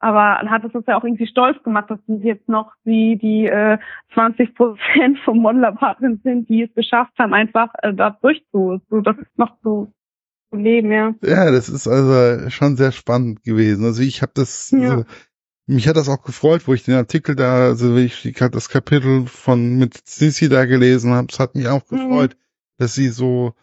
aber 0.00 0.36
dann 0.38 0.50
hat 0.50 0.64
es 0.64 0.74
uns 0.74 0.84
ja 0.86 0.98
auch 0.98 1.04
irgendwie 1.04 1.26
stolz 1.26 1.62
gemacht, 1.62 1.88
dass 1.88 1.98
sie 2.06 2.16
jetzt 2.16 2.46
noch 2.46 2.72
die, 2.84 3.16
die 3.16 3.46
äh, 3.46 3.78
20 4.12 4.54
Prozent 4.54 5.18
vom 5.24 5.38
Model 5.38 5.64
Apartment 5.64 6.22
sind, 6.24 6.46
die 6.50 6.64
es 6.64 6.74
geschafft 6.74 7.14
haben, 7.18 7.32
einfach 7.32 7.72
äh, 7.80 7.94
da 7.94 8.10
durchzu, 8.10 8.82
so 8.90 9.00
das 9.00 9.16
noch 9.36 9.56
so 9.62 9.90
zu 10.50 10.58
leben, 10.58 10.92
ja. 10.92 11.14
Ja, 11.22 11.50
das 11.50 11.70
ist 11.70 11.88
also 11.88 12.50
schon 12.50 12.76
sehr 12.76 12.92
spannend 12.92 13.42
gewesen. 13.44 13.86
Also 13.86 14.02
ich 14.02 14.20
habe 14.20 14.32
das, 14.34 14.72
ja. 14.72 14.90
also, 14.90 15.04
mich 15.66 15.88
hat 15.88 15.96
das 15.96 16.10
auch 16.10 16.22
gefreut, 16.22 16.68
wo 16.68 16.74
ich 16.74 16.84
den 16.84 16.96
Artikel 16.96 17.34
da, 17.34 17.68
also 17.68 17.96
ich 17.96 18.30
das 18.34 18.68
Kapitel 18.68 19.24
von 19.24 19.78
mit 19.78 20.06
Sissi 20.06 20.50
da 20.50 20.66
gelesen 20.66 21.12
habe, 21.12 21.28
es 21.30 21.40
hat 21.40 21.54
mich 21.54 21.66
auch 21.68 21.90
mhm. 21.90 21.96
gefreut, 21.96 22.34
mhm. 22.34 22.74
dass 22.76 22.94
sie 22.94 23.08
so 23.08 23.54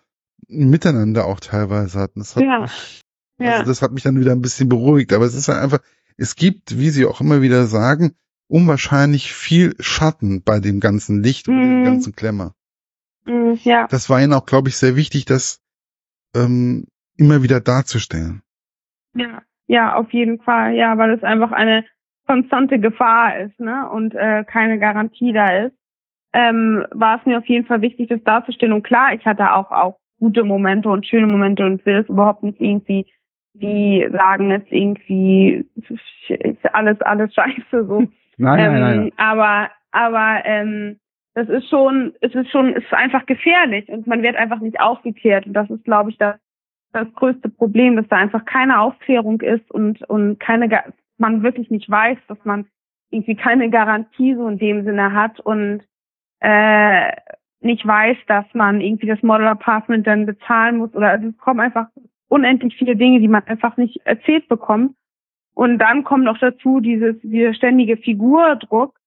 miteinander 0.47 1.25
auch 1.25 1.39
teilweise 1.39 1.99
hatten. 1.99 2.19
Das 2.19 2.35
hat 2.35 2.43
ja. 2.43 2.61
mich, 2.61 3.01
also 3.39 3.59
ja. 3.59 3.63
das 3.63 3.81
hat 3.81 3.91
mich 3.91 4.03
dann 4.03 4.19
wieder 4.19 4.31
ein 4.31 4.41
bisschen 4.41 4.69
beruhigt. 4.69 5.13
Aber 5.13 5.25
es 5.25 5.35
ist 5.35 5.47
halt 5.47 5.61
einfach, 5.61 5.79
es 6.17 6.35
gibt, 6.35 6.77
wie 6.77 6.89
Sie 6.89 7.05
auch 7.05 7.21
immer 7.21 7.41
wieder 7.41 7.65
sagen, 7.65 8.15
unwahrscheinlich 8.47 9.33
viel 9.33 9.75
Schatten 9.79 10.41
bei 10.43 10.59
dem 10.59 10.79
ganzen 10.79 11.21
Licht 11.21 11.47
und 11.47 11.59
dem 11.59 11.79
mhm. 11.79 11.85
ganzen 11.85 12.15
Klemmer. 12.15 12.55
Mhm, 13.25 13.59
ja. 13.63 13.87
Das 13.87 14.09
war 14.09 14.21
Ihnen 14.21 14.33
auch, 14.33 14.45
glaube 14.45 14.69
ich, 14.69 14.77
sehr 14.77 14.95
wichtig, 14.95 15.25
das 15.25 15.61
ähm, 16.35 16.87
immer 17.17 17.43
wieder 17.43 17.59
darzustellen. 17.61 18.41
Ja, 19.13 19.43
ja, 19.67 19.95
auf 19.95 20.11
jeden 20.11 20.41
Fall. 20.41 20.73
Ja, 20.73 20.97
weil 20.97 21.11
es 21.11 21.23
einfach 21.23 21.51
eine 21.51 21.85
konstante 22.27 22.79
Gefahr 22.79 23.39
ist, 23.39 23.59
ne? 23.59 23.89
Und 23.89 24.15
äh, 24.15 24.43
keine 24.45 24.79
Garantie 24.79 25.33
da 25.33 25.65
ist. 25.65 25.75
ähm, 26.33 26.85
war 26.91 27.19
es 27.19 27.25
mir 27.25 27.37
auf 27.39 27.45
jeden 27.47 27.65
Fall 27.65 27.81
wichtig, 27.81 28.09
das 28.09 28.23
darzustellen. 28.23 28.73
Und 28.73 28.83
klar, 28.83 29.13
ich 29.13 29.25
hatte 29.25 29.53
auch, 29.53 29.71
auch 29.71 29.99
gute 30.19 30.43
Momente 30.43 30.89
und 30.89 31.05
schöne 31.05 31.27
Momente 31.27 31.65
und 31.65 31.85
will 31.85 31.97
es 31.97 32.09
überhaupt 32.09 32.43
nicht 32.43 32.59
irgendwie, 32.59 33.05
die 33.53 34.07
sagen 34.11 34.51
jetzt 34.51 34.71
irgendwie, 34.71 35.65
ist 36.29 36.73
alles, 36.73 37.01
alles 37.01 37.33
scheiße, 37.33 37.85
so. 37.85 38.07
Nein, 38.37 38.59
ähm, 38.59 38.73
nein, 38.73 38.81
nein. 38.81 39.11
Aber, 39.17 39.69
aber, 39.91 40.45
ähm, 40.45 40.97
das 41.33 41.47
ist 41.49 41.69
schon, 41.69 42.13
es 42.21 42.33
ist 42.33 42.49
schon, 42.51 42.75
es 42.75 42.83
ist 42.83 42.93
einfach 42.93 43.25
gefährlich 43.25 43.87
und 43.89 44.07
man 44.07 44.23
wird 44.23 44.35
einfach 44.35 44.59
nicht 44.59 44.79
aufgeklärt. 44.79 45.45
Und 45.45 45.53
das 45.53 45.69
ist, 45.69 45.83
glaube 45.83 46.09
ich, 46.09 46.17
das, 46.17 46.35
das 46.91 47.07
größte 47.15 47.49
Problem, 47.49 47.95
dass 47.95 48.07
da 48.07 48.17
einfach 48.17 48.45
keine 48.45 48.81
Aufklärung 48.81 49.41
ist 49.41 49.69
und, 49.71 50.01
und 50.09 50.39
keine, 50.39 50.69
man 51.17 51.43
wirklich 51.43 51.69
nicht 51.69 51.89
weiß, 51.89 52.17
dass 52.27 52.37
man 52.43 52.65
irgendwie 53.11 53.35
keine 53.35 53.69
Garantie 53.69 54.35
so 54.35 54.47
in 54.47 54.57
dem 54.57 54.83
Sinne 54.83 55.13
hat 55.13 55.39
und 55.39 55.81
äh, 56.39 57.11
nicht 57.61 57.85
weiß, 57.85 58.17
dass 58.27 58.45
man 58.53 58.81
irgendwie 58.81 59.07
das 59.07 59.21
Model 59.21 59.47
Apartment 59.47 60.07
dann 60.07 60.25
bezahlen 60.25 60.77
muss 60.77 60.93
oder 60.93 61.09
also 61.09 61.27
es 61.27 61.37
kommen 61.37 61.59
einfach 61.59 61.87
unendlich 62.29 62.75
viele 62.77 62.95
Dinge, 62.95 63.19
die 63.19 63.27
man 63.27 63.43
einfach 63.47 63.75
nicht 63.77 64.01
erzählt 64.05 64.47
bekommt. 64.47 64.95
Und 65.53 65.79
dann 65.79 66.03
kommt 66.05 66.23
noch 66.23 66.37
dazu 66.37 66.79
dieses, 66.79 67.19
dieser 67.21 67.53
ständige 67.53 67.97
Figurdruck, 67.97 68.97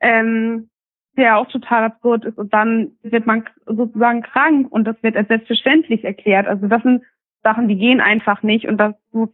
ähm, 0.00 0.70
der 1.16 1.36
auch 1.36 1.48
total 1.48 1.84
absurd 1.84 2.24
ist. 2.24 2.38
Und 2.38 2.54
dann 2.54 2.92
wird 3.02 3.26
man 3.26 3.44
sozusagen 3.66 4.22
krank 4.22 4.72
und 4.72 4.84
das 4.84 4.96
wird 5.02 5.16
als 5.16 5.28
selbstverständlich 5.28 6.04
erklärt. 6.04 6.46
Also 6.46 6.68
das 6.68 6.82
sind 6.82 7.02
Sachen, 7.42 7.68
die 7.68 7.76
gehen 7.76 8.00
einfach 8.00 8.42
nicht 8.42 8.66
und 8.66 8.78
das 8.78 8.94
muss, 9.12 9.28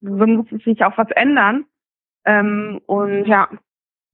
so 0.00 0.26
muss 0.26 0.48
sich 0.64 0.84
auch 0.84 0.96
was 0.96 1.10
ändern. 1.10 1.64
Ähm, 2.24 2.80
und 2.86 3.24
ja, 3.24 3.48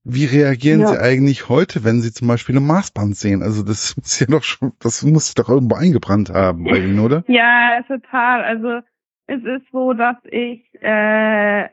wie 0.09 0.25
reagieren 0.25 0.81
ja. 0.81 0.87
Sie 0.88 0.99
eigentlich 0.99 1.49
heute, 1.49 1.85
wenn 1.85 2.00
Sie 2.00 2.12
zum 2.12 2.29
Beispiel 2.29 2.57
ein 2.57 2.67
Maßband 2.67 3.15
sehen? 3.17 3.43
Also 3.43 3.62
das 3.62 3.97
muss 3.99 4.19
ja 4.19 4.27
doch 4.27 4.43
schon, 4.43 4.73
das 4.81 5.03
muss 5.05 5.35
doch 5.35 5.49
irgendwo 5.49 5.77
eingebrannt 5.77 6.31
haben 6.31 6.65
bei 6.65 6.79
Ihnen, 6.79 6.99
oder? 6.99 7.25
Ja, 7.29 7.83
total. 7.87 8.43
Also 8.43 8.81
es 9.27 9.43
ist 9.45 9.71
so, 9.71 9.93
dass 9.93 10.17
ich 10.25 10.65
äh, 10.81 11.69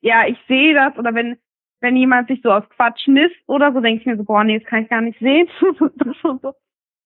ja, 0.00 0.26
ich 0.26 0.38
sehe 0.46 0.74
das 0.74 0.96
oder 0.98 1.14
wenn 1.14 1.36
wenn 1.80 1.96
jemand 1.96 2.28
sich 2.28 2.40
so 2.42 2.50
aus 2.50 2.68
Quatsch 2.70 3.06
misst 3.08 3.36
oder 3.46 3.72
so, 3.72 3.80
denke 3.80 4.00
ich 4.00 4.06
mir 4.06 4.16
so, 4.16 4.24
boah, 4.24 4.42
nee, 4.42 4.58
das 4.58 4.68
kann 4.68 4.84
ich 4.84 4.88
gar 4.88 5.02
nicht 5.02 5.18
sehen. 5.18 5.48
das, 5.96 6.16
so, 6.22 6.54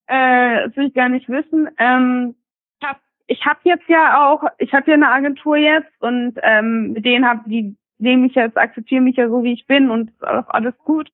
äh, 0.07 0.67
das 0.67 0.77
will 0.77 0.87
ich 0.87 0.95
gar 0.95 1.09
nicht 1.09 1.29
wissen. 1.29 1.69
Ähm, 1.79 2.37
ich 2.81 2.89
habe 2.89 3.01
ich 3.27 3.45
hab 3.45 3.59
jetzt 3.65 3.89
ja 3.89 4.29
auch, 4.29 4.45
ich 4.59 4.73
habe 4.73 4.91
ja 4.91 4.95
eine 4.95 5.11
Agentur 5.11 5.57
jetzt 5.57 5.91
und 6.01 6.35
ähm, 6.43 6.93
mit 6.93 7.05
denen 7.05 7.27
habe 7.27 7.49
die 7.49 7.77
nehme 7.99 8.23
mich 8.23 8.35
jetzt, 8.35 8.57
akzeptiere 8.57 9.03
mich 9.03 9.17
ja 9.17 9.29
so, 9.29 9.43
wie 9.43 9.53
ich 9.53 9.67
bin 9.67 9.91
und 9.91 10.11
ist 10.11 10.27
auch 10.27 10.49
alles 10.49 10.77
gut. 10.79 11.11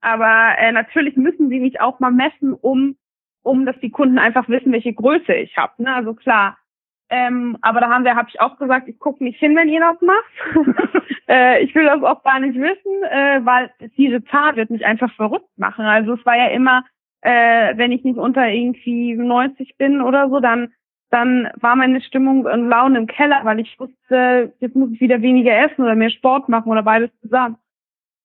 Aber 0.00 0.56
äh, 0.58 0.72
natürlich 0.72 1.16
müssen 1.16 1.48
sie 1.48 1.60
mich 1.60 1.80
auch 1.80 2.00
mal 2.00 2.10
messen, 2.10 2.54
um, 2.54 2.96
um 3.42 3.66
dass 3.66 3.78
die 3.80 3.90
Kunden 3.90 4.18
einfach 4.18 4.48
wissen, 4.48 4.72
welche 4.72 4.94
Größe 4.94 5.34
ich 5.34 5.56
habe. 5.56 5.82
Ne? 5.82 5.94
Also 5.94 6.14
klar. 6.14 6.56
Ähm, 7.12 7.58
aber 7.60 7.80
da 7.80 7.90
haben 7.90 8.04
wir, 8.04 8.14
habe 8.14 8.28
ich 8.28 8.40
auch 8.40 8.56
gesagt, 8.56 8.88
ich 8.88 8.98
gucke 8.98 9.24
nicht 9.24 9.38
hin, 9.38 9.56
wenn 9.56 9.68
ihr 9.68 9.80
das 9.80 10.00
macht. 10.00 11.04
äh, 11.28 11.62
ich 11.62 11.74
will 11.74 11.84
das 11.84 12.02
auch 12.02 12.22
gar 12.22 12.38
nicht 12.38 12.54
wissen, 12.54 13.02
äh, 13.10 13.44
weil 13.44 13.72
diese 13.96 14.24
Zahl 14.26 14.54
wird 14.54 14.70
mich 14.70 14.86
einfach 14.86 15.12
verrückt 15.14 15.50
machen. 15.56 15.84
Also 15.84 16.14
es 16.14 16.24
war 16.24 16.36
ja 16.36 16.46
immer, 16.48 16.84
äh, 17.22 17.76
wenn 17.76 17.90
ich 17.90 18.04
nicht 18.04 18.16
unter 18.16 18.48
irgendwie 18.48 19.14
90 19.14 19.76
bin 19.76 20.00
oder 20.00 20.28
so, 20.30 20.38
dann 20.38 20.72
dann 21.10 21.48
war 21.56 21.76
meine 21.76 22.00
Stimmung 22.00 22.44
und 22.44 22.68
Laune 22.68 22.98
im 22.98 23.06
Keller, 23.06 23.40
weil 23.44 23.60
ich 23.60 23.78
wusste, 23.78 24.52
jetzt 24.60 24.76
muss 24.76 24.90
ich 24.92 25.00
wieder 25.00 25.22
weniger 25.22 25.52
essen 25.52 25.82
oder 25.82 25.96
mehr 25.96 26.10
Sport 26.10 26.48
machen 26.48 26.70
oder 26.70 26.82
beides 26.82 27.10
zusammen. 27.20 27.56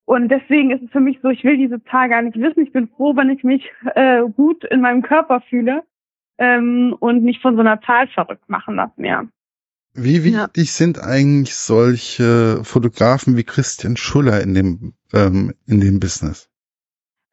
Und 0.05 0.29
deswegen 0.29 0.69
ist 0.69 0.83
es 0.83 0.91
für 0.91 0.99
mich 0.99 1.17
so, 1.21 1.29
ich 1.29 1.43
will 1.43 1.57
diese 1.57 1.83
Zahl 1.85 2.09
gar 2.09 2.21
nicht 2.21 2.37
wissen. 2.37 2.63
Ich 2.63 2.71
bin 2.71 2.87
froh, 2.87 3.15
wenn 3.15 3.31
ich 3.31 3.43
mich 3.43 3.67
äh, 3.95 4.21
gut 4.35 4.63
in 4.65 4.81
meinem 4.81 5.01
Körper 5.01 5.41
fühle 5.49 5.83
ähm, 6.37 6.95
und 6.99 7.23
nicht 7.23 7.41
von 7.41 7.55
so 7.55 7.61
einer 7.61 7.81
Zahl 7.81 8.07
verrückt 8.09 8.47
machen 8.47 8.75
lasse 8.75 8.93
mehr. 8.97 9.27
Wie 9.95 10.23
wichtig 10.23 10.65
ja. 10.65 10.71
sind 10.71 10.99
eigentlich 11.01 11.55
solche 11.55 12.63
Fotografen 12.63 13.37
wie 13.37 13.43
Christian 13.43 13.97
Schuller 13.97 14.41
in 14.41 14.53
dem 14.53 14.93
ähm, 15.13 15.53
in 15.67 15.79
dem 15.79 15.99
Business? 15.99 16.51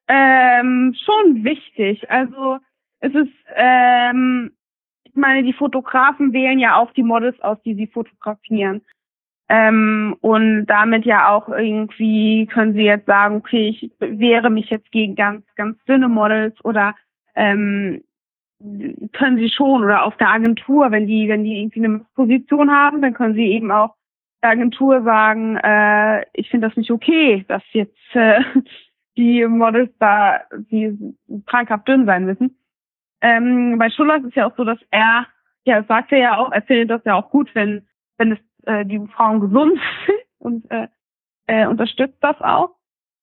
Ähm, 0.09 0.94
schon 1.04 1.44
wichtig. 1.44 2.09
Also 2.09 2.59
es 3.00 3.12
ist 3.14 3.32
ähm, 3.56 4.52
ich 5.12 5.21
meine, 5.21 5.42
die 5.42 5.52
Fotografen 5.52 6.33
wählen 6.33 6.59
ja 6.59 6.76
auch 6.76 6.92
die 6.92 7.02
Models 7.02 7.38
aus, 7.40 7.59
die 7.62 7.75
sie 7.75 7.87
fotografieren. 7.87 8.83
Ähm, 9.49 10.16
und 10.21 10.64
damit 10.66 11.04
ja 11.04 11.28
auch 11.28 11.50
irgendwie 11.50 12.47
können 12.47 12.73
sie 12.73 12.85
jetzt 12.85 13.07
sagen, 13.07 13.37
okay, 13.37 13.69
ich 13.69 13.90
wehre 13.99 14.49
mich 14.49 14.71
jetzt 14.71 14.90
gegen 14.90 15.14
ganz, 15.14 15.45
ganz 15.57 15.76
dünne 15.85 16.09
Models 16.09 16.54
oder 16.64 16.95
ähm, 17.35 18.02
können 19.12 19.37
sie 19.37 19.50
schon 19.50 19.85
oder 19.85 20.04
auf 20.04 20.16
der 20.16 20.31
Agentur, 20.31 20.90
wenn 20.90 21.07
die, 21.07 21.28
wenn 21.28 21.45
die 21.45 21.61
irgendwie 21.61 21.85
eine 21.85 22.07
Position 22.14 22.71
haben, 22.71 23.02
dann 23.02 23.12
können 23.12 23.35
sie 23.35 23.47
eben 23.47 23.71
auch 23.71 23.95
der 24.42 24.50
Agentur 24.50 25.02
sagen, 25.02 25.57
äh, 25.57 26.25
ich 26.33 26.49
finde 26.49 26.69
das 26.69 26.76
nicht 26.76 26.90
okay, 26.90 27.45
dass 27.49 27.62
jetzt 27.73 27.99
äh, 28.14 28.40
die 29.19 29.45
Models 29.47 29.90
da, 29.99 30.40
die 30.71 30.97
krankhaft 31.45 31.87
dünn 31.87 32.07
sein 32.07 32.25
müssen. 32.25 32.57
Ähm, 33.23 33.79
bei 33.79 33.88
Schuller 33.91 34.17
ist 34.25 34.35
ja 34.35 34.47
auch 34.47 34.57
so, 34.57 34.64
dass 34.64 34.79
er, 34.91 35.26
ja, 35.64 35.83
sagt 35.85 36.12
er 36.12 36.19
ja 36.19 36.38
auch, 36.38 36.52
er 36.52 36.62
findet 36.62 36.91
das 36.91 37.05
ja 37.05 37.14
auch 37.14 37.31
gut, 37.31 37.55
wenn, 37.55 37.87
wenn 38.19 38.33
es 38.33 38.38
äh, 38.67 38.85
die 38.85 39.00
Frauen 39.14 39.41
gesund 39.41 39.79
sind 40.07 40.19
und 40.38 40.71
äh, 40.71 40.88
äh, 41.47 41.67
unterstützt 41.67 42.19
das 42.21 42.41
auch. 42.41 42.75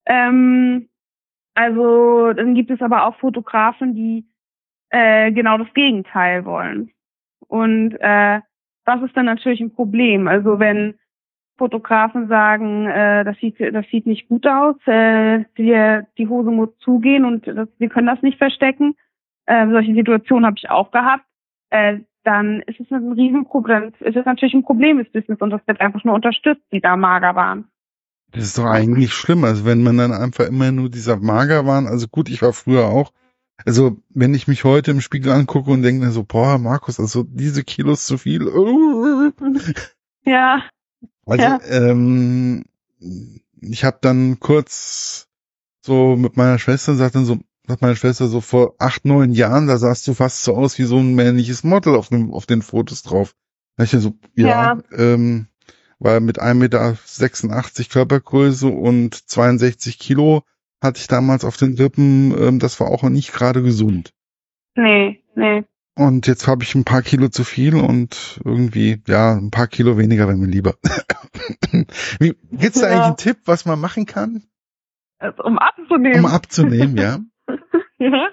Ähm, 0.05 0.89
also 1.53 2.31
dann 2.33 2.55
gibt 2.55 2.71
es 2.71 2.81
aber 2.81 3.05
auch 3.05 3.15
Fotografen, 3.17 3.93
die 3.93 4.25
äh, 4.89 5.31
genau 5.31 5.57
das 5.57 5.71
Gegenteil 5.73 6.45
wollen. 6.45 6.91
Und 7.47 7.95
äh, 7.99 8.39
das 8.85 9.01
ist 9.03 9.15
dann 9.17 9.25
natürlich 9.25 9.59
ein 9.59 9.73
Problem. 9.73 10.27
Also 10.27 10.59
wenn 10.59 10.95
Fotografen 11.57 12.29
sagen, 12.29 12.87
äh, 12.87 13.25
das 13.25 13.37
sieht 13.37 13.59
das 13.59 13.85
sieht 13.91 14.05
nicht 14.05 14.29
gut 14.29 14.47
aus, 14.47 14.75
äh, 14.87 15.43
die, 15.57 16.01
die 16.17 16.27
Hose 16.27 16.51
muss 16.51 16.69
zugehen 16.79 17.25
und 17.25 17.45
das, 17.45 17.67
wir 17.77 17.89
können 17.89 18.07
das 18.07 18.21
nicht 18.21 18.37
verstecken, 18.37 18.95
äh, 19.49 19.67
solche 19.69 19.95
Situationen 19.95 20.45
habe 20.45 20.57
ich 20.57 20.69
auch 20.69 20.91
gehabt, 20.91 21.25
äh, 21.71 21.97
dann 22.23 22.61
ist 22.67 22.79
es 22.79 22.91
ein 22.91 23.11
Riesenproblem. 23.11 23.93
Es 23.99 24.15
ist 24.15 24.25
natürlich 24.25 24.53
ein 24.53 24.63
Problem 24.63 24.99
des 24.99 25.11
Business 25.11 25.39
und 25.41 25.49
das 25.49 25.61
wird 25.65 25.81
einfach 25.81 26.03
nur 26.03 26.13
unterstützt, 26.13 26.61
die 26.71 26.81
da 26.81 26.95
mager 26.95 27.35
waren. 27.35 27.67
Das 28.31 28.43
ist 28.43 28.59
doch 28.59 28.65
eigentlich 28.65 29.11
schlimm, 29.11 29.43
also 29.43 29.65
wenn 29.65 29.81
man 29.81 29.97
dann 29.97 30.13
einfach 30.13 30.45
immer 30.45 30.71
nur 30.71 30.89
dieser 30.89 31.17
mager 31.17 31.65
waren, 31.65 31.87
also 31.87 32.07
gut, 32.07 32.29
ich 32.29 32.43
war 32.43 32.53
früher 32.53 32.85
auch, 32.85 33.11
also 33.65 33.97
wenn 34.09 34.35
ich 34.35 34.47
mich 34.47 34.63
heute 34.63 34.91
im 34.91 35.01
Spiegel 35.01 35.31
angucke 35.31 35.71
und 35.71 35.81
denke 35.81 36.11
so, 36.11 36.23
boah, 36.23 36.59
Markus, 36.59 36.99
also 36.99 37.23
diese 37.23 37.63
Kilos 37.63 38.05
zu 38.05 38.17
viel. 38.17 38.41
Ja. 40.25 40.61
Also, 41.25 41.43
ja. 41.43 41.59
ähm, 41.69 42.65
ich 43.61 43.83
habe 43.83 43.97
dann 44.01 44.39
kurz 44.39 45.27
so 45.81 46.15
mit 46.15 46.37
meiner 46.37 46.59
Schwester 46.59 46.91
gesagt 46.91 47.15
dann 47.15 47.25
so, 47.25 47.39
sagt 47.69 47.83
meine 47.83 47.95
Schwester 47.95 48.25
so 48.25 48.41
vor 48.41 48.73
acht, 48.79 49.05
neun 49.05 49.31
Jahren, 49.31 49.67
da 49.67 49.77
sahst 49.77 50.07
du 50.07 50.15
fast 50.15 50.43
so 50.43 50.55
aus 50.55 50.79
wie 50.79 50.85
so 50.85 50.97
ein 50.97 51.13
männliches 51.13 51.63
Model 51.63 51.95
auf, 51.95 52.09
dem, 52.09 52.33
auf 52.33 52.47
den 52.47 52.63
Fotos 52.63 53.03
drauf. 53.03 53.35
Da 53.77 53.83
ich 53.83 53.91
so, 53.91 54.15
ja, 54.35 54.47
ja. 54.47 54.79
Ähm, 54.91 55.47
weil 55.99 56.19
mit 56.19 56.41
1,86 56.41 56.55
Meter 56.55 56.97
Körpergröße 57.91 58.67
und 58.67 59.13
62 59.13 59.99
Kilo 59.99 60.41
hatte 60.81 60.99
ich 60.99 61.07
damals 61.07 61.45
auf 61.45 61.57
den 61.57 61.75
Rippen, 61.75 62.35
ähm, 62.39 62.57
das 62.57 62.79
war 62.79 62.87
auch 62.87 63.03
nicht 63.03 63.33
gerade 63.33 63.61
gesund. 63.61 64.13
Nee, 64.75 65.23
nee. 65.35 65.63
Und 65.95 66.25
jetzt 66.25 66.47
habe 66.47 66.63
ich 66.63 66.73
ein 66.73 66.85
paar 66.85 67.03
Kilo 67.03 67.27
zu 67.27 67.43
viel 67.43 67.75
und 67.75 68.39
irgendwie, 68.43 69.03
ja, 69.07 69.33
ein 69.35 69.51
paar 69.51 69.67
Kilo 69.67 69.97
weniger 69.97 70.27
wäre 70.27 70.37
mir 70.37 70.47
lieber. 70.47 70.73
Wie, 72.19 72.35
gibt's 72.51 72.79
da 72.79 72.87
ja. 72.87 72.93
eigentlich 72.93 73.05
einen 73.05 73.17
Tipp, 73.17 73.37
was 73.45 73.65
man 73.65 73.79
machen 73.79 74.07
kann? 74.07 74.43
Also, 75.19 75.43
um 75.43 75.59
abzunehmen. 75.59 76.25
Um 76.25 76.25
abzunehmen, 76.25 76.97
ja. 76.97 77.19
ja. 77.99 78.27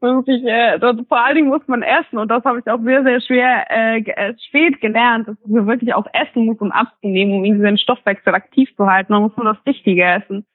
Man 0.00 0.24
sich, 0.24 0.44
äh, 0.44 0.78
vor 1.08 1.24
allen 1.24 1.34
Dingen 1.34 1.48
muss 1.48 1.66
man 1.66 1.82
essen 1.82 2.18
und 2.18 2.30
das 2.30 2.44
habe 2.44 2.60
ich 2.60 2.70
auch 2.70 2.80
sehr, 2.82 3.02
sehr 3.02 3.20
schwer 3.20 3.66
äh, 3.70 3.98
äh, 3.98 4.34
spät 4.38 4.80
gelernt, 4.80 5.28
dass 5.28 5.36
man 5.46 5.66
wirklich 5.66 5.94
auch 5.94 6.06
essen 6.12 6.46
muss, 6.46 6.58
um 6.60 6.70
abzunehmen, 6.70 7.34
um 7.34 7.44
irgendwie 7.44 7.62
seinen 7.62 7.78
Stoffwechsel 7.78 8.34
aktiv 8.34 8.74
zu 8.76 8.86
halten. 8.86 9.12
Man 9.12 9.22
muss 9.22 9.36
nur 9.36 9.52
das 9.52 9.66
Richtige 9.66 10.04
essen 10.04 10.46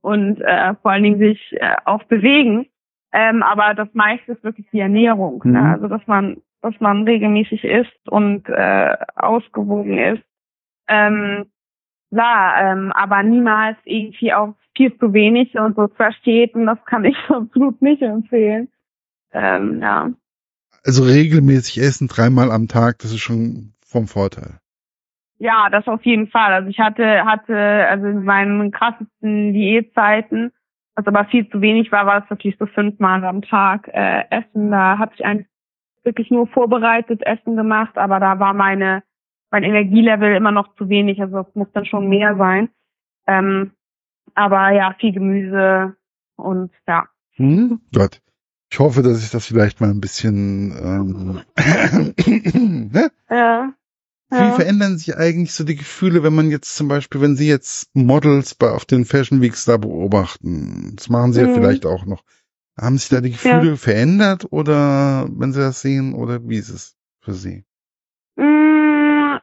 und 0.00 0.40
äh, 0.40 0.74
vor 0.82 0.92
allen 0.92 1.02
Dingen 1.02 1.18
sich 1.18 1.52
äh, 1.52 1.76
auch 1.84 2.02
bewegen. 2.04 2.66
Ähm, 3.12 3.42
aber 3.42 3.74
das 3.74 3.88
meiste 3.92 4.32
ist 4.32 4.44
wirklich 4.44 4.66
die 4.72 4.80
Ernährung. 4.80 5.42
Ne? 5.44 5.50
Mhm. 5.50 5.52
Ne? 5.52 5.72
Also 5.72 5.88
dass 5.88 6.06
man, 6.06 6.42
dass 6.62 6.78
man 6.80 7.04
regelmäßig 7.04 7.64
isst 7.64 8.08
und 8.08 8.48
äh, 8.48 8.96
ausgewogen 9.16 9.98
ist. 9.98 10.22
Ähm, 10.88 11.46
klar, 12.10 12.72
ähm, 12.72 12.92
aber 12.92 13.22
niemals 13.22 13.76
irgendwie 13.84 14.32
auch 14.32 14.54
viel 14.76 14.96
zu 14.98 15.12
wenig 15.12 15.54
und 15.54 15.76
so 15.76 15.86
Trash-Diäten, 15.86 16.66
das 16.66 16.78
kann 16.86 17.04
ich 17.04 17.16
absolut 17.28 17.80
nicht 17.82 18.02
empfehlen. 18.02 18.68
Ähm, 19.32 19.80
ja. 19.80 20.10
Also 20.84 21.04
regelmäßig 21.04 21.78
essen, 21.78 22.08
dreimal 22.08 22.50
am 22.50 22.68
Tag, 22.68 22.98
das 22.98 23.12
ist 23.12 23.20
schon 23.20 23.74
vom 23.84 24.06
Vorteil. 24.06 24.58
Ja, 25.38 25.68
das 25.70 25.86
auf 25.88 26.04
jeden 26.04 26.28
Fall. 26.28 26.52
Also 26.52 26.68
ich 26.68 26.78
hatte, 26.78 27.24
hatte, 27.24 27.56
also 27.56 28.06
in 28.06 28.24
meinen 28.24 28.70
krassesten 28.70 29.52
Diätzeiten, 29.52 30.52
was 30.94 31.06
aber 31.06 31.24
viel 31.26 31.48
zu 31.48 31.60
wenig 31.60 31.90
war, 31.92 32.06
war 32.06 32.22
es 32.22 32.30
wirklich 32.30 32.56
so 32.58 32.66
fünfmal 32.66 33.24
am 33.24 33.42
Tag 33.42 33.88
äh, 33.88 34.24
Essen. 34.30 34.70
Da 34.70 34.98
hatte 34.98 35.14
ich 35.16 35.24
eigentlich 35.24 35.46
wirklich 36.02 36.30
nur 36.30 36.46
vorbereitet 36.46 37.22
Essen 37.22 37.56
gemacht, 37.56 37.96
aber 37.96 38.20
da 38.20 38.38
war 38.38 38.54
meine 38.54 39.02
mein 39.50 39.64
Energielevel 39.64 40.34
immer 40.34 40.52
noch 40.52 40.74
zu 40.76 40.88
wenig, 40.88 41.20
also 41.20 41.40
es 41.40 41.54
muss 41.54 41.70
dann 41.72 41.84
schon 41.84 42.08
mehr 42.08 42.36
sein. 42.36 42.68
Ähm, 43.26 43.72
aber 44.34 44.70
ja, 44.72 44.94
viel 44.98 45.12
Gemüse 45.12 45.96
und 46.36 46.70
ja. 46.86 47.08
Hm, 47.36 47.80
Gott. 47.94 48.20
Ich 48.72 48.78
hoffe, 48.78 49.02
dass 49.02 49.22
ich 49.24 49.30
das 49.30 49.46
vielleicht 49.46 49.80
mal 49.80 49.90
ein 49.90 50.00
bisschen 50.00 50.72
ähm, 50.80 51.40
ne? 52.92 53.10
ja. 53.28 53.72
Wie 54.32 54.36
ja. 54.36 54.52
verändern 54.52 54.96
sich 54.96 55.16
eigentlich 55.16 55.52
so 55.52 55.64
die 55.64 55.74
Gefühle, 55.74 56.22
wenn 56.22 56.34
man 56.34 56.50
jetzt 56.50 56.76
zum 56.76 56.86
Beispiel, 56.86 57.20
wenn 57.20 57.34
Sie 57.34 57.48
jetzt 57.48 57.90
Models 57.96 58.54
bei, 58.54 58.70
auf 58.70 58.84
den 58.84 59.04
Fashion 59.04 59.40
Weeks 59.40 59.64
da 59.64 59.76
beobachten, 59.76 60.94
das 60.94 61.08
machen 61.08 61.32
Sie 61.32 61.42
mhm. 61.42 61.48
ja 61.48 61.54
vielleicht 61.54 61.84
auch 61.84 62.06
noch, 62.06 62.22
haben 62.80 62.96
sich 62.96 63.08
da 63.08 63.20
die 63.20 63.32
Gefühle 63.32 63.70
ja. 63.70 63.76
verändert 63.76 64.46
oder 64.52 65.26
wenn 65.30 65.52
Sie 65.52 65.58
das 65.58 65.80
sehen 65.80 66.14
oder 66.14 66.48
wie 66.48 66.58
ist 66.58 66.68
es 66.68 66.96
für 67.20 67.32
Sie? 67.32 67.64
Mm, 68.36 69.38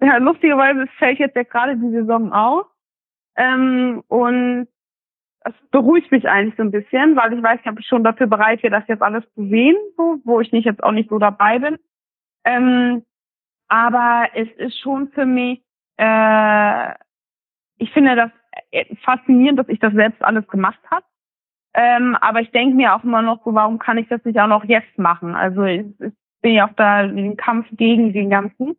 ja, 0.00 0.16
lustigerweise 0.18 0.86
fällt 0.98 1.18
jetzt 1.18 1.34
ja 1.34 1.42
gerade 1.42 1.76
die 1.76 1.90
Saison 1.90 2.32
aus 2.32 2.66
ähm, 3.36 4.02
und 4.08 4.68
es 5.44 5.54
beruhigt 5.70 6.12
mich 6.12 6.28
eigentlich 6.28 6.54
so 6.56 6.62
ein 6.62 6.70
bisschen, 6.70 7.16
weil 7.16 7.32
ich 7.32 7.42
weiß 7.42 7.60
ich 7.64 7.86
schon 7.86 8.04
dafür 8.04 8.26
bereit 8.26 8.62
wäre, 8.62 8.78
das 8.78 8.88
jetzt 8.88 9.02
alles 9.02 9.24
zu 9.34 9.48
sehen, 9.48 9.76
so, 9.96 10.20
wo 10.24 10.40
ich 10.40 10.52
nicht 10.52 10.66
jetzt 10.66 10.82
auch 10.82 10.92
nicht 10.92 11.10
so 11.10 11.18
dabei 11.18 11.58
bin. 11.58 11.78
Ähm, 12.44 13.04
aber 13.68 14.28
es 14.34 14.48
ist 14.56 14.78
schon 14.80 15.08
für 15.08 15.26
mich, 15.26 15.62
äh, 15.96 16.92
ich 17.78 17.90
finde 17.92 18.16
das 18.16 18.30
äh, 18.70 18.94
faszinierend, 18.96 19.58
dass 19.58 19.68
ich 19.68 19.80
das 19.80 19.92
selbst 19.94 20.22
alles 20.22 20.46
gemacht 20.48 20.80
habe. 20.90 21.04
Ähm, 21.74 22.16
aber 22.20 22.40
ich 22.40 22.50
denke 22.50 22.76
mir 22.76 22.94
auch 22.94 23.02
immer 23.02 23.22
noch 23.22 23.42
so, 23.44 23.54
warum 23.54 23.78
kann 23.78 23.98
ich 23.98 24.08
das 24.08 24.24
nicht 24.24 24.38
auch 24.38 24.46
noch 24.46 24.64
jetzt 24.64 24.98
machen? 24.98 25.34
Also 25.34 25.64
ich, 25.64 25.86
ich 26.00 26.12
bin 26.42 26.52
ja 26.52 26.68
auch 26.68 26.74
da 26.74 27.06
den 27.06 27.36
Kampf 27.36 27.66
gegen 27.72 28.12
den 28.12 28.28
ganzen. 28.28 28.76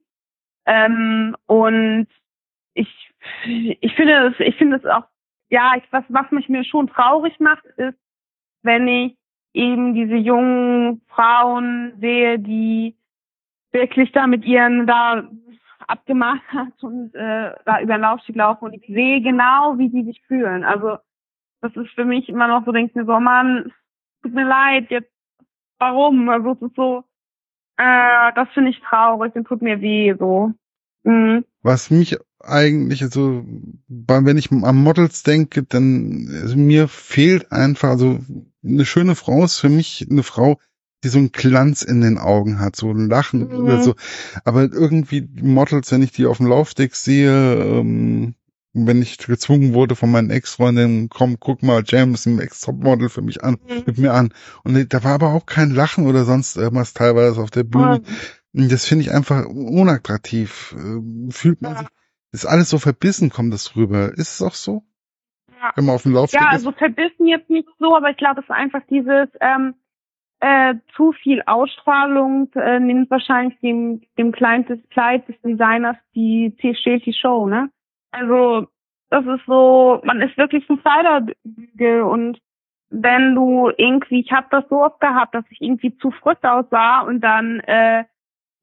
Ähm, 0.65 1.35
und 1.47 2.07
ich, 2.75 3.02
ich 3.45 3.95
finde 3.95 4.27
es, 4.27 4.39
ich 4.39 4.55
finde 4.55 4.77
es 4.77 4.85
auch, 4.85 5.05
ja, 5.49 5.73
ich, 5.77 5.83
was, 5.91 6.03
was 6.09 6.29
mich 6.31 6.49
mir 6.49 6.63
schon 6.63 6.87
traurig 6.87 7.39
macht, 7.39 7.65
ist, 7.77 7.97
wenn 8.63 8.87
ich 8.87 9.15
eben 9.53 9.93
diese 9.93 10.15
jungen 10.15 11.01
Frauen 11.07 11.93
sehe, 11.99 12.39
die 12.39 12.95
wirklich 13.71 14.11
da 14.11 14.27
mit 14.27 14.45
ihren 14.45 14.87
da 14.87 15.29
abgemacht 15.87 16.47
hat 16.47 16.81
und 16.81 17.13
äh, 17.13 17.53
da 17.65 17.81
über 17.81 17.95
den 17.95 18.01
Laufsteg 18.01 18.35
laufen 18.35 18.65
und 18.65 18.73
ich 18.73 18.85
sehe 18.87 19.21
genau, 19.21 19.77
wie 19.77 19.89
die 19.89 20.03
sich 20.03 20.21
fühlen. 20.27 20.63
Also 20.63 20.97
das 21.61 21.75
ist 21.75 21.91
für 21.91 22.05
mich 22.05 22.29
immer 22.29 22.47
noch 22.47 22.65
so, 22.65 22.71
denke 22.71 22.89
ich 22.89 22.95
mir 22.95 23.05
so, 23.05 23.19
Mann, 23.19 23.71
tut 24.21 24.33
mir 24.33 24.45
leid, 24.45 24.89
jetzt 24.89 25.11
warum? 25.79 26.29
Also 26.29 26.51
es 26.51 26.61
ist 26.61 26.75
so, 26.75 27.03
äh, 27.77 28.33
das 28.33 28.49
finde 28.53 28.71
ich 28.71 28.79
traurig 28.81 29.35
und 29.35 29.45
tut 29.45 29.61
mir 29.61 29.81
weh 29.81 30.15
so. 30.17 30.51
Mhm. 31.03 31.45
Was 31.63 31.89
mich 31.89 32.17
eigentlich, 32.39 33.01
also 33.03 33.45
wenn 33.87 34.37
ich 34.37 34.51
an 34.51 34.75
Models 34.75 35.23
denke, 35.23 35.63
dann 35.63 36.29
also 36.41 36.57
mir 36.57 36.87
fehlt 36.87 37.51
einfach, 37.51 37.89
also 37.89 38.19
eine 38.63 38.85
schöne 38.85 39.15
Frau 39.15 39.43
ist 39.43 39.59
für 39.59 39.69
mich 39.69 40.05
eine 40.09 40.23
Frau, 40.23 40.59
die 41.03 41.09
so 41.09 41.19
einen 41.19 41.31
Glanz 41.31 41.81
in 41.81 42.01
den 42.01 42.17
Augen 42.17 42.59
hat, 42.59 42.75
so 42.75 42.91
ein 42.91 43.09
Lachen 43.09 43.47
mhm. 43.47 43.55
oder 43.55 43.83
so. 43.83 43.95
Aber 44.45 44.63
irgendwie 44.63 45.27
Models, 45.41 45.91
wenn 45.91 46.03
ich 46.03 46.11
die 46.11 46.25
auf 46.25 46.37
dem 46.37 46.47
Laufsteg 46.47 46.95
sehe, 46.95 47.55
ähm, 47.55 48.35
wenn 48.73 49.01
ich 49.01 49.17
gezwungen 49.17 49.73
wurde 49.73 49.95
von 49.95 50.11
meinen 50.11 50.31
Ex-Freundinnen, 50.31 51.09
komm, 51.09 51.39
guck 51.39 51.61
mal, 51.61 51.83
James, 51.85 52.25
ein 52.25 52.39
Ex-Top-Model 52.39 53.09
für 53.09 53.21
mich 53.21 53.43
an, 53.43 53.57
mhm. 53.67 53.83
mit 53.85 53.97
mir 53.97 54.13
an. 54.13 54.33
Und 54.63 54.93
da 54.93 55.03
war 55.03 55.13
aber 55.13 55.29
auch 55.29 55.45
kein 55.45 55.71
Lachen 55.71 56.07
oder 56.07 56.25
sonst 56.25 56.57
irgendwas 56.57 56.93
teilweise 56.93 57.39
auf 57.41 57.51
der 57.51 57.63
Bühne. 57.63 57.99
Mhm. 57.99 58.05
Das 58.53 58.85
finde 58.85 59.03
ich 59.03 59.11
einfach 59.11 59.45
unattraktiv. 59.45 60.75
Ähm, 60.77 61.29
fühlt 61.31 61.61
man 61.61 61.73
ja. 61.73 61.79
sich, 61.79 61.87
ist 62.31 62.45
alles 62.45 62.69
so 62.69 62.77
verbissen, 62.77 63.29
kommt 63.29 63.53
das 63.53 63.75
rüber. 63.75 64.13
Ist 64.13 64.35
es 64.35 64.41
auch 64.41 64.53
so? 64.53 64.83
Ja. 65.49 65.71
Wenn 65.75 65.85
man 65.85 65.95
auf 65.95 66.03
dem 66.03 66.13
Laufsteg 66.13 66.41
Ja, 66.41 66.49
also 66.49 66.71
verbissen 66.71 67.25
jetzt 67.25 67.49
nicht 67.49 67.67
so, 67.79 67.95
aber 67.95 68.11
ich 68.11 68.17
glaube, 68.17 68.41
es 68.41 68.45
ist 68.45 68.51
einfach 68.51 68.81
dieses, 68.89 69.29
ähm, 69.41 69.75
äh, 70.43 70.75
zu 70.95 71.13
viel 71.13 71.41
Ausstrahlung 71.45 72.51
äh, 72.55 72.77
nimmt 72.79 73.09
wahrscheinlich 73.09 73.57
dem, 73.61 74.01
dem 74.17 74.33
Kleid 74.33 74.67
des, 74.67 74.79
Kleid 74.89 75.25
des 75.29 75.39
Designers 75.41 75.95
die 76.15 76.53
steht 76.79 77.05
die 77.05 77.13
Show, 77.13 77.47
ne? 77.47 77.69
Also 78.11 78.67
das 79.09 79.25
ist 79.25 79.45
so, 79.47 80.01
man 80.03 80.21
ist 80.21 80.37
wirklich 80.37 80.69
ein 80.69 80.81
Kleiderbügel 80.81 82.01
und 82.01 82.39
wenn 82.89 83.35
du 83.35 83.71
irgendwie, 83.77 84.19
ich 84.19 84.31
habe 84.33 84.47
das 84.51 84.65
so 84.69 84.83
oft 84.83 84.99
gehabt, 84.99 85.33
dass 85.33 85.45
ich 85.49 85.61
irgendwie 85.61 85.95
zu 85.97 86.11
frisch 86.11 86.43
aussah 86.43 87.01
und 87.01 87.21
dann 87.21 87.61
äh, 87.61 88.03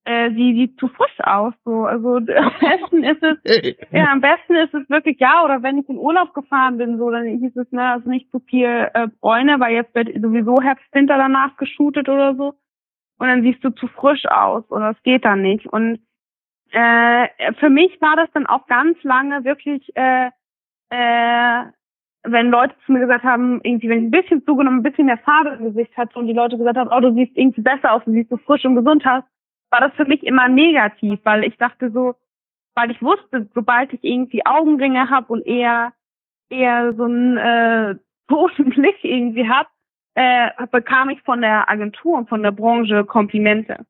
äh, 0.04 0.30
sie 0.30 0.54
sieht 0.54 0.78
zu 0.78 0.88
frisch 0.88 1.18
aus. 1.22 1.52
So, 1.64 1.84
also 1.84 2.16
am 2.16 2.52
besten 2.60 3.04
ist 3.04 3.22
es, 3.22 3.38
ja, 3.92 4.06
am 4.10 4.20
besten 4.20 4.54
ist 4.56 4.74
es 4.74 4.88
wirklich 4.88 5.18
ja. 5.20 5.44
Oder 5.44 5.62
wenn 5.62 5.78
ich 5.78 5.88
in 5.88 5.98
Urlaub 5.98 6.34
gefahren 6.34 6.78
bin, 6.78 6.98
so, 6.98 7.10
dann 7.10 7.26
hieß 7.26 7.56
es 7.56 7.70
ne, 7.72 7.92
also 7.92 8.08
nicht 8.08 8.30
zu 8.30 8.40
viel 8.40 8.90
äh, 8.94 9.08
Bräune, 9.20 9.60
weil 9.60 9.74
jetzt 9.74 9.94
wird 9.94 10.08
sowieso 10.20 10.60
Herbst, 10.62 10.86
Winter 10.92 11.18
danach 11.18 11.56
geshootet 11.56 12.08
oder 12.08 12.34
so. 12.34 12.54
Und 13.18 13.28
dann 13.28 13.42
siehst 13.42 13.62
du 13.62 13.70
zu 13.70 13.86
frisch 13.88 14.24
aus 14.26 14.64
oder 14.70 14.90
es 14.90 15.02
geht 15.02 15.26
dann 15.26 15.42
nicht. 15.42 15.66
Und 15.66 16.00
äh, 16.72 17.52
für 17.58 17.68
mich 17.68 18.00
war 18.00 18.16
das 18.16 18.30
dann 18.32 18.46
auch 18.46 18.66
ganz 18.66 18.96
lange 19.02 19.44
wirklich, 19.44 19.94
äh, 19.94 20.30
äh, 20.88 21.64
wenn 22.22 22.50
Leute 22.50 22.74
zu 22.86 22.92
mir 22.92 23.00
gesagt 23.00 23.24
haben, 23.24 23.60
irgendwie, 23.62 23.88
wenn 23.88 23.98
ich 23.98 24.04
ein 24.04 24.10
bisschen 24.10 24.44
zugenommen, 24.44 24.80
ein 24.80 24.82
bisschen 24.82 25.06
mehr 25.06 25.18
Farbe 25.18 25.50
im 25.50 25.64
Gesicht 25.64 25.96
hatte 25.96 26.18
und 26.18 26.26
die 26.26 26.32
Leute 26.32 26.56
gesagt 26.56 26.78
haben, 26.78 26.90
oh, 26.92 27.00
du 27.00 27.12
siehst 27.14 27.36
irgendwie 27.36 27.62
besser 27.62 27.92
aus, 27.92 28.02
du 28.04 28.12
siehst 28.12 28.30
so 28.30 28.36
frisch 28.38 28.64
und 28.64 28.76
gesund 28.76 29.06
aus, 29.06 29.24
war 29.70 29.80
das 29.80 29.92
für 29.94 30.04
mich 30.04 30.22
immer 30.22 30.48
negativ, 30.48 31.20
weil 31.24 31.44
ich 31.44 31.56
dachte 31.56 31.90
so, 31.90 32.14
weil 32.74 32.90
ich 32.90 33.02
wusste, 33.02 33.48
sobald 33.54 33.92
ich 33.92 34.02
irgendwie 34.02 34.44
Augenringe 34.44 35.10
habe 35.10 35.32
und 35.32 35.46
eher 35.46 35.92
eher 36.50 36.92
so 36.94 37.04
einen 37.04 37.36
äh, 37.36 37.94
toten 38.28 38.70
Blick 38.70 38.96
irgendwie 39.02 39.48
hab, 39.48 39.68
äh, 40.14 40.50
bekam 40.70 41.10
ich 41.10 41.22
von 41.22 41.40
der 41.40 41.68
Agentur 41.70 42.18
und 42.18 42.28
von 42.28 42.42
der 42.42 42.52
Branche 42.52 43.04
Komplimente. 43.04 43.86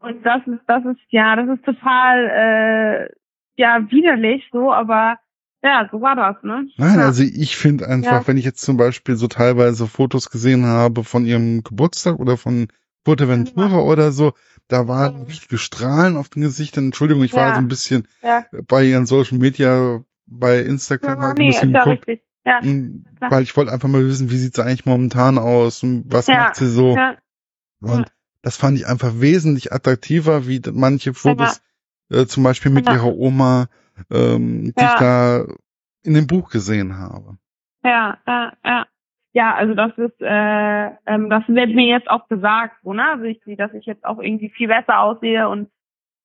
Und 0.00 0.24
das 0.24 0.46
ist, 0.46 0.60
das 0.66 0.84
ist, 0.84 1.00
ja, 1.08 1.36
das 1.36 1.48
ist 1.48 1.64
total, 1.64 2.26
äh, 2.26 3.08
ja, 3.56 3.90
widerlich 3.90 4.48
so, 4.52 4.72
aber 4.72 5.18
ja, 5.62 5.88
so 5.90 6.00
war 6.00 6.14
das, 6.14 6.42
ne? 6.42 6.68
Nein, 6.76 6.98
ja. 6.98 7.06
also 7.06 7.22
ich 7.22 7.56
finde 7.56 7.88
einfach, 7.88 8.20
ja. 8.20 8.28
wenn 8.28 8.36
ich 8.36 8.44
jetzt 8.44 8.60
zum 8.60 8.76
Beispiel 8.76 9.16
so 9.16 9.26
teilweise 9.26 9.86
Fotos 9.86 10.30
gesehen 10.30 10.66
habe 10.66 11.02
von 11.02 11.24
ihrem 11.24 11.62
Geburtstag 11.64 12.18
oder 12.18 12.36
von 12.36 12.68
Fuerteventura 13.06 13.68
ja. 13.68 13.78
oder 13.78 14.10
so, 14.10 14.32
da 14.66 14.88
waren 14.88 15.22
richtige 15.22 15.58
Strahlen 15.58 16.16
auf 16.16 16.28
den 16.28 16.42
Gesichtern. 16.42 16.86
Entschuldigung, 16.86 17.22
ich 17.22 17.30
ja. 17.30 17.38
war 17.38 17.54
so 17.54 17.60
ein 17.60 17.68
bisschen 17.68 18.08
ja. 18.20 18.44
bei 18.66 18.82
ihren 18.82 19.06
Social 19.06 19.38
Media, 19.38 20.02
bei 20.26 20.58
Instagram 20.58 21.20
ja, 21.20 21.34
nee, 21.34 21.44
ein 21.44 21.50
bisschen 21.52 21.72
geguckt. 21.72 22.20
Ja, 22.44 22.60
weil 23.20 23.42
ich 23.44 23.56
wollte 23.56 23.72
einfach 23.72 23.88
mal 23.88 24.04
wissen, 24.04 24.30
wie 24.30 24.36
sieht 24.36 24.56
sie 24.56 24.64
eigentlich 24.64 24.86
momentan 24.86 25.38
aus 25.38 25.84
und 25.84 26.04
was 26.12 26.26
macht 26.26 26.56
sie 26.56 26.68
so. 26.68 26.96
Und 27.80 28.06
das 28.42 28.56
fand 28.56 28.76
ich 28.76 28.88
einfach 28.88 29.20
wesentlich 29.20 29.72
attraktiver, 29.72 30.48
wie 30.48 30.60
manche 30.72 31.14
Fotos, 31.14 31.60
äh, 32.10 32.26
zum 32.26 32.42
Beispiel 32.42 32.72
mit 32.72 32.88
ihrer 32.88 33.14
Oma, 33.14 33.68
ähm, 34.10 34.64
die 34.64 34.84
ich 34.84 34.98
da 34.98 35.46
in 36.02 36.14
dem 36.14 36.26
Buch 36.26 36.50
gesehen 36.50 36.98
habe. 36.98 37.38
Ja, 37.84 38.18
ja, 38.26 38.52
ja 38.64 38.86
ja, 39.36 39.54
also 39.54 39.74
das 39.74 39.92
ist, 39.98 40.18
äh, 40.22 40.86
ähm, 41.04 41.28
das 41.28 41.42
wird 41.46 41.74
mir 41.74 41.84
jetzt 41.84 42.08
auch 42.08 42.26
gesagt, 42.26 42.76
so, 42.82 42.94
ne? 42.94 43.06
Also 43.06 43.24
ich, 43.24 43.38
dass 43.58 43.74
ich 43.74 43.84
jetzt 43.84 44.06
auch 44.06 44.18
irgendwie 44.18 44.48
viel 44.48 44.66
besser 44.66 45.00
aussehe 45.00 45.46
und 45.46 45.68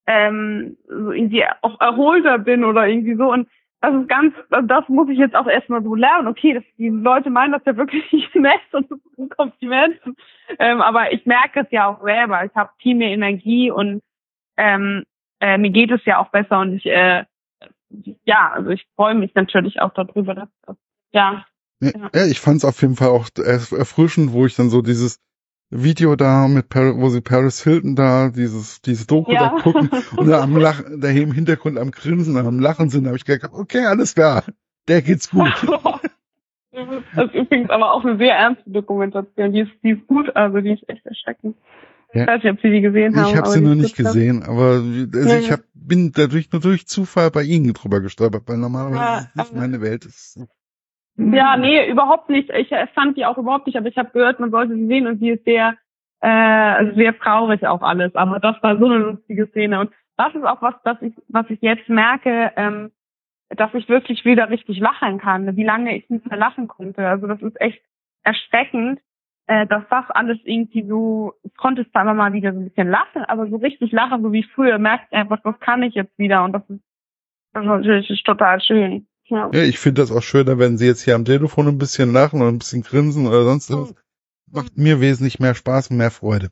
ähm, 0.07 0.77
so 0.87 1.11
irgendwie 1.11 1.43
auch 1.61 1.81
erholter 1.81 2.39
bin 2.39 2.63
oder 2.63 2.87
irgendwie 2.87 3.15
so. 3.15 3.29
Und 3.29 3.49
das 3.81 3.93
ist 3.95 4.07
ganz, 4.07 4.33
das 4.49 4.87
muss 4.87 5.09
ich 5.09 5.17
jetzt 5.17 5.35
auch 5.35 5.47
erstmal 5.47 5.83
so 5.83 5.93
lernen. 5.93 6.29
Okay, 6.29 6.53
das, 6.53 6.63
die 6.77 6.87
Leute 6.87 7.29
meinen 7.29 7.51
das 7.51 7.65
ja 7.65 7.75
wirklich 7.75 8.09
nett 8.33 8.61
und 8.71 8.89
das 8.89 8.99
ein 9.17 9.27
Kompliment. 9.27 9.99
Ähm, 10.57 10.81
aber 10.81 11.11
ich 11.11 11.25
merke 11.25 11.59
es 11.59 11.67
ja 11.71 11.87
auch 11.87 12.01
selber. 12.01 12.45
Ich 12.45 12.55
habe 12.55 12.71
viel 12.77 12.95
mehr 12.95 13.11
Energie 13.11 13.71
und 13.71 14.01
ähm, 14.55 15.03
äh, 15.41 15.57
mir 15.57 15.71
geht 15.71 15.91
es 15.91 16.05
ja 16.05 16.19
auch 16.19 16.29
besser 16.29 16.61
und 16.61 16.75
ich, 16.75 16.85
äh, 16.85 17.25
ja, 18.23 18.51
also 18.53 18.69
ich 18.69 18.87
freue 18.95 19.15
mich 19.15 19.35
natürlich 19.35 19.81
auch 19.81 19.93
darüber, 19.93 20.33
dass, 20.33 20.49
dass 20.65 20.77
ja, 21.11 21.43
ja, 21.81 22.25
ich 22.25 22.39
fand 22.39 22.57
es 22.57 22.65
auf 22.65 22.81
jeden 22.81 22.95
Fall 22.95 23.09
auch 23.09 23.27
erfrischend, 23.37 24.31
wo 24.31 24.45
ich 24.45 24.55
dann 24.55 24.69
so 24.69 24.81
dieses 24.81 25.19
Video 25.71 26.15
da 26.15 26.47
mit 26.47 26.69
Paris, 26.69 26.95
wo 26.97 27.09
sie 27.09 27.21
Paris 27.21 27.63
Hilton 27.63 27.95
da 27.95 28.29
dieses 28.29 28.81
dieses 28.81 29.07
Doku 29.07 29.31
ja. 29.31 29.55
da 29.55 29.61
gucken 29.61 29.89
und 30.17 30.27
da 30.27 30.41
am 30.41 30.57
Lachen, 30.57 30.99
da 30.99 31.07
im 31.09 31.31
Hintergrund 31.31 31.77
am 31.79 31.91
Grinsen, 31.91 32.37
am 32.37 32.59
Lachen 32.59 32.89
sind, 32.89 33.07
habe 33.07 33.15
ich 33.15 33.25
gedacht, 33.25 33.51
okay, 33.53 33.85
alles 33.85 34.13
klar, 34.13 34.43
der 34.87 35.01
geht's 35.01 35.29
gut. 35.29 35.49
das 36.71 37.25
ist 37.27 37.33
übrigens 37.33 37.69
aber 37.69 37.93
auch 37.93 38.03
eine 38.03 38.17
sehr 38.17 38.35
ernste 38.35 38.69
Dokumentation, 38.69 39.53
die 39.53 39.61
ist, 39.61 39.71
die 39.81 39.91
ist 39.91 40.05
gut, 40.07 40.35
also 40.35 40.59
die 40.59 40.73
ist 40.73 40.87
echt 40.89 41.05
erschreckend. 41.05 41.55
Ja. 42.13 42.23
Ich 42.23 42.27
weiß 42.27 42.43
nicht, 42.43 42.51
ob 42.51 42.61
Sie 42.61 42.69
die 42.69 42.81
gesehen 42.81 43.15
haben. 43.15 43.29
Ich 43.29 43.37
habe 43.37 43.47
sie 43.47 43.61
noch 43.61 43.75
nicht 43.75 43.95
gesehen, 43.95 44.43
aber 44.43 44.83
also 44.83 45.35
ich 45.37 45.49
hab, 45.49 45.61
bin 45.73 46.11
dadurch 46.11 46.51
nur 46.51 46.61
durch 46.61 46.85
Zufall 46.85 47.31
bei 47.31 47.43
Ihnen 47.43 47.71
drüber 47.71 48.01
gestolpert, 48.01 48.43
weil 48.47 48.57
normalerweise 48.57 48.99
ja, 48.99 49.17
ist 49.19 49.35
nicht 49.37 49.55
meine 49.55 49.79
Welt. 49.79 50.03
Ist, 50.03 50.37
Ja, 51.17 51.57
nee, 51.57 51.89
überhaupt 51.89 52.29
nicht. 52.29 52.49
Ich 52.49 52.69
fand 52.93 53.17
die 53.17 53.25
auch 53.25 53.37
überhaupt 53.37 53.67
nicht, 53.67 53.77
aber 53.77 53.87
ich 53.87 53.97
habe 53.97 54.11
gehört, 54.11 54.39
man 54.39 54.51
sollte 54.51 54.75
sie 54.75 54.87
sehen 54.87 55.07
und 55.07 55.19
sie 55.19 55.31
ist 55.31 55.43
sehr, 55.43 55.75
äh, 56.21 56.27
also 56.27 56.95
sehr 56.95 57.17
traurig 57.17 57.65
auch 57.67 57.81
alles. 57.81 58.15
Aber 58.15 58.39
das 58.39 58.61
war 58.63 58.77
so 58.77 58.85
eine 58.85 58.97
lustige 58.97 59.47
Szene. 59.47 59.79
Und 59.81 59.91
das 60.17 60.33
ist 60.33 60.43
auch 60.43 60.61
was, 60.61 60.75
was 60.83 61.01
ich, 61.01 61.13
was 61.27 61.49
ich 61.49 61.61
jetzt 61.61 61.89
merke, 61.89 62.51
ähm, 62.55 62.91
dass 63.49 63.73
ich 63.73 63.89
wirklich 63.89 64.23
wieder 64.23 64.49
richtig 64.49 64.79
lachen 64.79 65.19
kann, 65.19 65.55
wie 65.55 65.63
lange 65.63 65.95
ich 65.95 66.09
nicht 66.09 66.25
mehr 66.29 66.39
lachen 66.39 66.67
konnte. 66.67 67.07
Also 67.07 67.27
das 67.27 67.41
ist 67.41 67.59
echt 67.59 67.81
erschreckend, 68.23 68.99
äh, 69.47 69.67
dass 69.67 69.83
das 69.89 70.09
alles 70.11 70.37
irgendwie 70.43 70.83
so, 70.87 71.33
ich 71.43 71.55
konnte 71.57 71.89
zwar 71.91 72.03
immer 72.03 72.13
mal 72.13 72.33
wieder 72.33 72.53
so 72.53 72.59
ein 72.59 72.69
bisschen 72.69 72.89
lachen, 72.89 73.25
aber 73.25 73.47
so 73.47 73.57
richtig 73.57 73.91
lachen, 73.91 74.21
so 74.21 74.31
wie 74.31 74.43
früher, 74.43 74.77
merkt 74.77 75.11
einfach, 75.11 75.41
das 75.43 75.59
kann 75.59 75.83
ich 75.83 75.95
jetzt 75.95 76.17
wieder 76.17 76.43
und 76.43 76.53
das 76.53 76.63
ist, 76.69 76.81
das 77.53 77.63
ist 77.63 77.67
natürlich 77.67 78.23
total 78.23 78.61
schön. 78.61 79.07
Ja, 79.31 79.49
ja 79.53 79.63
ich 79.63 79.79
finde 79.79 80.01
das 80.01 80.11
auch 80.11 80.21
schöner, 80.21 80.59
wenn 80.59 80.77
sie 80.77 80.85
jetzt 80.85 81.03
hier 81.03 81.15
am 81.15 81.25
Telefon 81.25 81.67
ein 81.67 81.77
bisschen 81.77 82.11
lachen 82.11 82.41
oder 82.41 82.51
ein 82.51 82.59
bisschen 82.59 82.83
grinsen 82.83 83.25
oder 83.25 83.45
sonst 83.45 83.71
was. 83.71 83.93
Macht 84.53 84.77
mir 84.77 84.99
wesentlich 84.99 85.39
mehr 85.39 85.55
Spaß 85.55 85.87
und 85.87 85.97
mehr 85.97 86.11
Freude. 86.11 86.51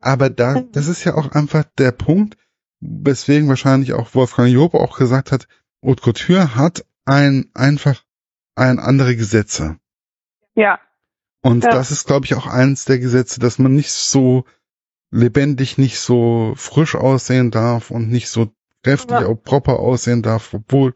Aber 0.00 0.28
da, 0.30 0.62
das 0.72 0.88
ist 0.88 1.04
ja 1.04 1.14
auch 1.14 1.30
einfach 1.30 1.64
der 1.78 1.92
Punkt, 1.92 2.36
weswegen 2.80 3.48
wahrscheinlich 3.48 3.92
auch 3.92 4.14
Wolfgang 4.14 4.52
Job 4.52 4.74
auch 4.74 4.98
gesagt 4.98 5.30
hat, 5.30 5.46
Haute 5.84 6.02
Couture 6.02 6.56
hat 6.56 6.84
ein, 7.04 7.48
einfach 7.54 8.02
ein 8.56 8.80
andere 8.80 9.14
Gesetze. 9.14 9.76
Ja. 10.56 10.80
Und 11.42 11.62
ja. 11.62 11.70
das 11.70 11.92
ist, 11.92 12.08
glaube 12.08 12.26
ich, 12.26 12.34
auch 12.34 12.48
eins 12.48 12.86
der 12.86 12.98
Gesetze, 12.98 13.38
dass 13.38 13.60
man 13.60 13.74
nicht 13.74 13.92
so 13.92 14.44
lebendig, 15.12 15.78
nicht 15.78 16.00
so 16.00 16.54
frisch 16.56 16.96
aussehen 16.96 17.52
darf 17.52 17.92
und 17.92 18.08
nicht 18.08 18.28
so 18.28 18.50
kräftig, 18.82 19.20
ja. 19.20 19.26
auch 19.26 19.36
proper 19.36 19.78
aussehen 19.78 20.22
darf, 20.22 20.52
obwohl 20.54 20.94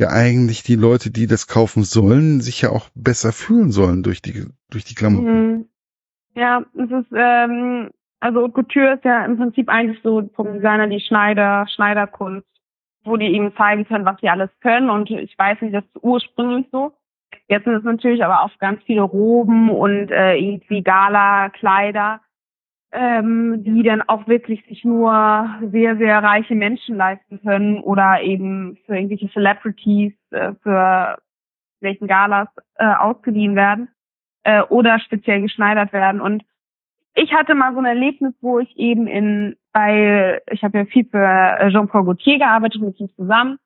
ja 0.00 0.08
eigentlich 0.08 0.62
die 0.62 0.76
Leute, 0.76 1.10
die 1.10 1.26
das 1.26 1.46
kaufen 1.46 1.84
sollen, 1.84 2.40
sich 2.40 2.62
ja 2.62 2.70
auch 2.70 2.88
besser 2.94 3.32
fühlen 3.32 3.70
sollen 3.70 4.02
durch 4.02 4.22
die, 4.22 4.46
durch 4.70 4.84
die 4.84 4.94
Klamotten. 4.94 5.26
Mhm. 5.26 5.64
Ja, 6.34 6.64
es 6.74 6.90
ist, 6.90 7.12
ähm, 7.14 7.90
also 8.20 8.42
Haute 8.42 8.52
Couture 8.52 8.94
ist 8.94 9.04
ja 9.04 9.24
im 9.24 9.36
Prinzip 9.36 9.68
eigentlich 9.68 10.00
so 10.02 10.28
vom 10.34 10.54
Designer 10.54 10.86
die 10.86 11.00
Schneider, 11.00 11.66
Schneiderkunst, 11.74 12.46
wo 13.04 13.16
die 13.16 13.26
eben 13.26 13.54
zeigen 13.56 13.86
können, 13.86 14.04
was 14.04 14.20
sie 14.20 14.28
alles 14.28 14.50
können 14.60 14.90
und 14.90 15.10
ich 15.10 15.38
weiß 15.38 15.60
nicht, 15.60 15.74
das 15.74 15.84
ist 15.84 16.02
ursprünglich 16.02 16.66
so. 16.70 16.92
Jetzt 17.48 17.64
sind 17.64 17.74
es 17.74 17.84
natürlich 17.84 18.24
aber 18.24 18.42
auch 18.42 18.50
ganz 18.58 18.82
viele 18.84 19.02
Roben 19.02 19.70
und 19.70 20.10
äh, 20.10 20.36
irgendwie 20.36 20.82
Gala-Kleider, 20.82 22.20
ähm, 22.92 23.62
die 23.62 23.82
dann 23.82 24.02
auch 24.02 24.26
wirklich 24.26 24.64
sich 24.66 24.84
nur 24.84 25.48
sehr, 25.70 25.96
sehr 25.96 26.22
reiche 26.22 26.54
Menschen 26.54 26.96
leisten 26.96 27.40
können 27.40 27.78
oder 27.80 28.20
eben 28.22 28.78
für 28.84 28.96
irgendwelche 28.96 29.30
Celebrities, 29.30 30.12
äh, 30.30 30.52
für 30.62 31.18
welchen 31.80 32.08
Galas 32.08 32.48
äh, 32.76 32.84
ausgeliehen 32.84 33.54
werden 33.54 33.88
äh, 34.42 34.62
oder 34.62 34.98
speziell 34.98 35.40
geschneidert 35.40 35.92
werden. 35.92 36.20
Und 36.20 36.42
ich 37.14 37.32
hatte 37.32 37.54
mal 37.54 37.72
so 37.74 37.78
ein 37.78 37.86
Erlebnis, 37.86 38.34
wo 38.40 38.58
ich 38.58 38.76
eben 38.76 39.06
in 39.06 39.56
bei, 39.72 40.40
ich 40.50 40.64
habe 40.64 40.78
ja 40.78 40.84
viel 40.84 41.04
für 41.04 41.70
Jean-Paul 41.70 42.04
Gaultier 42.04 42.38
gearbeitet 42.38 42.82
mit 42.82 42.98
ihm 42.98 43.08
zusammen 43.14 43.58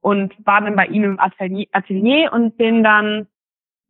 und 0.00 0.34
war 0.46 0.62
dann 0.62 0.74
bei 0.74 0.86
ihm 0.86 1.04
im 1.04 1.20
Atelier, 1.20 1.66
Atelier 1.72 2.32
und 2.32 2.56
bin 2.56 2.82
dann, 2.82 3.26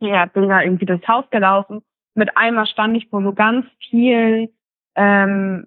ja, 0.00 0.26
bin 0.26 0.48
da 0.48 0.62
irgendwie 0.62 0.86
durchs 0.86 1.06
Haus 1.06 1.30
gelaufen. 1.30 1.82
Mit 2.14 2.36
einmal 2.36 2.66
stand 2.66 2.96
ich 2.96 3.08
vor 3.08 3.22
so 3.22 3.32
ganz 3.32 3.66
vielen 3.88 4.48
ähm, 4.94 5.66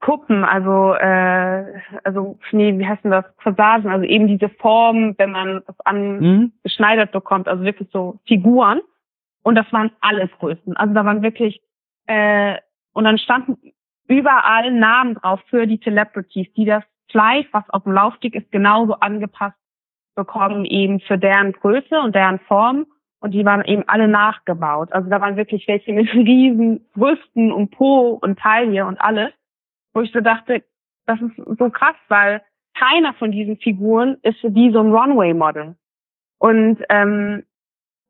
Kuppen, 0.00 0.44
also 0.44 0.94
äh, 0.94 1.80
also 2.04 2.38
nee, 2.52 2.78
wie 2.78 2.86
heißt 2.86 3.04
denn 3.04 3.10
das? 3.10 3.24
Corsagen, 3.42 3.90
also 3.90 4.04
eben 4.04 4.28
diese 4.28 4.48
Form, 4.48 5.14
wenn 5.18 5.32
man 5.32 5.62
das 5.66 5.78
angeschneidert 5.80 7.10
mhm. 7.10 7.18
bekommt, 7.18 7.48
also 7.48 7.64
wirklich 7.64 7.88
so 7.92 8.20
Figuren. 8.26 8.80
Und 9.42 9.56
das 9.56 9.70
waren 9.72 9.90
alles 10.00 10.30
Größen. 10.38 10.76
Also 10.76 10.94
da 10.94 11.04
waren 11.04 11.22
wirklich 11.22 11.60
äh, 12.06 12.56
und 12.92 13.04
dann 13.04 13.18
standen 13.18 13.58
überall 14.08 14.70
Namen 14.70 15.14
drauf 15.14 15.40
für 15.48 15.66
die 15.66 15.80
Celebrities, 15.80 16.52
die 16.54 16.64
das 16.64 16.84
Kleid, 17.08 17.46
was 17.52 17.68
auf 17.70 17.82
dem 17.84 17.92
Laufsteg 17.92 18.34
ist, 18.34 18.50
genauso 18.50 18.94
angepasst 18.94 19.56
bekommen 20.14 20.64
eben 20.64 21.00
für 21.00 21.18
deren 21.18 21.52
Größe 21.52 22.00
und 22.00 22.14
deren 22.14 22.38
Form 22.40 22.86
und 23.24 23.30
die 23.30 23.46
waren 23.46 23.64
eben 23.64 23.84
alle 23.86 24.06
nachgebaut. 24.06 24.92
Also 24.92 25.08
da 25.08 25.18
waren 25.18 25.36
wirklich 25.36 25.66
welche 25.66 25.94
mit 25.94 26.12
riesen 26.12 26.86
Brüsten 26.92 27.52
und 27.52 27.70
Po 27.70 28.18
und 28.20 28.38
Taille 28.38 28.84
und 28.84 29.00
alles, 29.00 29.32
wo 29.94 30.02
ich 30.02 30.12
so 30.12 30.20
dachte, 30.20 30.62
das 31.06 31.18
ist 31.22 31.58
so 31.58 31.70
krass, 31.70 31.96
weil 32.08 32.42
keiner 32.78 33.14
von 33.14 33.32
diesen 33.32 33.56
Figuren 33.56 34.18
ist 34.24 34.42
wie 34.42 34.70
so 34.70 34.80
ein 34.80 34.92
Runway-Model. 34.92 35.74
Und 36.38 36.82
ähm, 36.90 37.44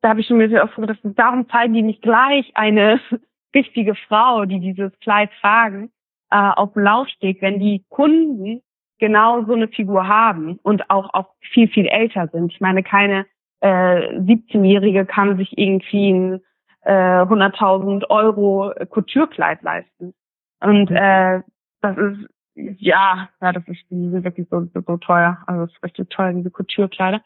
da 0.01 0.09
habe 0.09 0.19
ich 0.19 0.27
schon 0.27 0.35
mir 0.35 0.61
auch 0.61 0.75
so 0.75 0.81
gedacht, 0.81 0.99
darum 1.03 1.47
zeigen 1.47 1.73
die 1.73 1.81
nicht 1.81 2.01
gleich 2.01 2.51
eine 2.53 2.99
richtige 3.55 3.95
Frau, 3.95 4.43
die 4.43 4.59
dieses 4.59 4.91
Kleid 4.99 5.29
tragen, 5.39 5.93
äh, 6.29 6.35
auf 6.35 6.73
dem 6.73 6.83
Laufsteg, 6.83 7.41
wenn 7.41 7.61
die 7.61 7.85
Kunden 7.87 8.61
genau 8.99 9.45
so 9.45 9.53
eine 9.53 9.69
Figur 9.69 10.09
haben 10.09 10.59
und 10.61 10.89
auch, 10.89 11.13
auch 11.13 11.29
viel, 11.39 11.69
viel 11.69 11.87
älter 11.87 12.27
sind. 12.33 12.51
Ich 12.51 12.59
meine, 12.59 12.83
keine 12.83 13.25
äh, 13.65 14.19
17-Jährige 14.19 15.05
kann 15.05 15.37
sich 15.37 15.57
irgendwie 15.57 16.11
ein 16.11 16.41
äh, 16.81 17.21
100.000 17.23 18.09
Euro 18.09 18.71
Couturekleid 18.91 19.63
leisten. 19.63 20.13
Und 20.61 20.89
mhm. 20.89 20.95
äh, 20.95 21.41
das 21.81 21.97
ist, 21.97 22.29
ja, 22.55 23.29
ja, 23.41 23.51
das 23.51 23.67
ist, 23.67 23.81
die 23.89 24.09
sind 24.09 24.23
wirklich 24.23 24.47
so, 24.49 24.67
so 24.73 24.97
teuer. 24.97 25.39
Also 25.47 25.63
es 25.63 25.71
ist 25.73 25.83
richtig 25.83 26.09
teuer, 26.09 26.33
diese 26.33 26.51
Couturekleider. 26.51 27.21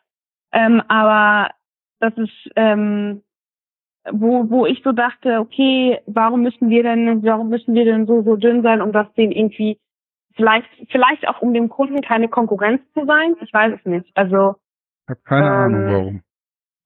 Ähm, 0.52 0.82
aber 0.88 1.52
das 2.00 2.14
ist, 2.18 2.52
ähm, 2.56 3.22
wo, 4.10 4.50
wo 4.50 4.66
ich 4.66 4.82
so 4.84 4.94
dachte, 4.94 5.40
okay, 5.40 6.00
warum 6.08 6.42
müssen 6.42 6.70
wir 6.70 6.84
denn, 6.84 7.22
warum 7.24 7.50
müssen 7.50 7.76
wir 7.76 7.84
denn 7.84 8.08
so, 8.08 8.24
so 8.24 8.38
dünn 8.38 8.64
sein, 8.64 8.82
um 8.82 8.94
das 8.94 9.12
den 9.14 9.32
irgendwie 9.32 9.78
Vielleicht, 10.40 10.70
vielleicht 10.90 11.28
auch 11.28 11.42
um 11.42 11.54
dem 11.54 11.68
Kunden 11.68 12.00
keine 12.02 12.30
Konkurrenz 12.30 12.82
zu 12.94 13.06
sein. 13.06 13.36
Ich 13.42 13.54
weiß 13.54 13.78
es 13.78 13.86
nicht. 13.86 14.10
Also 14.16 14.56
ich 15.04 15.10
habe 15.10 15.20
keine 15.26 15.48
ähm, 15.48 15.52
Ahnung 15.52 15.92
warum. 15.92 16.22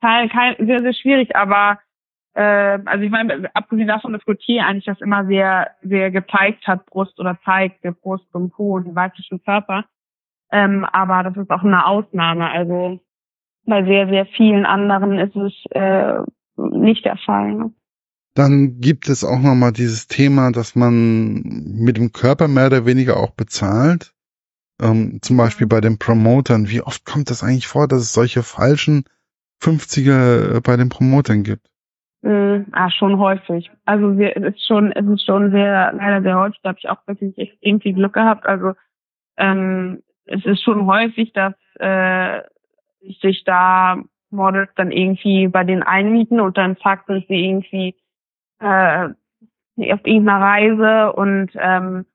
Kein, 0.03 0.27
kein, 0.27 0.55
sehr, 0.67 0.81
sehr 0.81 0.93
schwierig, 0.93 1.33
aber 1.33 1.79
äh, 2.33 2.77
also 2.85 3.05
ich 3.05 3.09
meine, 3.09 3.49
abgesehen 3.55 3.87
davon, 3.87 4.11
dass 4.11 4.25
Gautier 4.25 4.65
eigentlich 4.65 4.83
das 4.83 4.99
immer 4.99 5.25
sehr, 5.27 5.71
sehr 5.81 6.11
gezeigt 6.11 6.67
hat, 6.67 6.85
Brust 6.87 7.17
oder 7.21 7.39
zeigt, 7.45 7.85
der 7.85 7.93
Brust 7.93 8.27
und 8.33 8.51
Po 8.51 8.75
und 8.75 8.83
den 8.83 8.95
weiblichen 8.97 9.41
Körper. 9.41 9.85
Ähm, 10.51 10.83
aber 10.83 11.23
das 11.23 11.37
ist 11.37 11.49
auch 11.49 11.63
eine 11.63 11.85
Ausnahme. 11.85 12.51
Also 12.51 12.99
bei 13.65 13.85
sehr, 13.85 14.09
sehr 14.09 14.25
vielen 14.25 14.65
anderen 14.65 15.19
ist 15.19 15.37
es 15.37 15.53
äh, 15.71 16.19
nicht 16.57 17.05
der 17.05 17.15
Fall. 17.15 17.53
Ne? 17.53 17.73
Dann 18.33 18.81
gibt 18.81 19.07
es 19.07 19.23
auch 19.23 19.39
nochmal 19.39 19.71
dieses 19.71 20.07
Thema, 20.07 20.51
dass 20.51 20.75
man 20.75 21.43
mit 21.43 21.95
dem 21.95 22.11
Körper 22.11 22.49
mehr 22.49 22.67
oder 22.67 22.85
weniger 22.85 23.15
auch 23.15 23.31
bezahlt. 23.31 24.13
Ähm, 24.81 25.19
zum 25.21 25.37
Beispiel 25.37 25.67
bei 25.67 25.79
den 25.79 25.97
Promotern. 25.97 26.67
Wie 26.67 26.81
oft 26.81 27.05
kommt 27.05 27.29
das 27.29 27.41
eigentlich 27.41 27.67
vor, 27.67 27.87
dass 27.87 28.01
es 28.01 28.11
solche 28.11 28.43
falschen 28.43 29.05
50er 29.63 30.57
äh, 30.57 30.61
bei 30.61 30.75
den 30.75 30.89
Promotern 30.89 31.43
gibt? 31.43 31.67
Mm, 32.21 32.63
ah, 32.71 32.89
schon 32.89 33.17
häufig. 33.17 33.71
Also 33.85 34.17
wir, 34.17 34.35
es 34.37 34.55
ist 34.55 34.65
schon, 34.65 34.91
es 34.91 35.05
ist 35.05 35.25
schon 35.25 35.51
sehr, 35.51 35.93
leider 35.93 36.21
sehr 36.21 36.37
häufig. 36.37 36.59
Da 36.63 36.69
habe 36.69 36.79
ich 36.79 36.89
auch 36.89 37.05
wirklich 37.07 37.37
extrem 37.37 37.81
viel 37.81 37.93
Glück 37.93 38.13
gehabt. 38.13 38.45
Also 38.45 38.73
ähm, 39.37 40.03
es 40.25 40.45
ist 40.45 40.63
schon 40.63 40.85
häufig, 40.85 41.33
dass 41.33 41.53
äh, 41.79 42.41
sich 43.21 43.43
da 43.43 44.01
Models 44.29 44.69
dann 44.75 44.91
irgendwie 44.91 45.47
bei 45.47 45.63
den 45.63 45.83
einmieten 45.83 46.39
und 46.39 46.57
dann 46.57 46.75
sind 46.75 47.25
sie 47.27 47.45
irgendwie 47.45 47.95
äh, 48.59 49.09
auf 49.91 50.05
irgendeiner 50.05 50.41
Reise 50.41 51.13
und 51.13 51.51
ähm, 51.55 52.05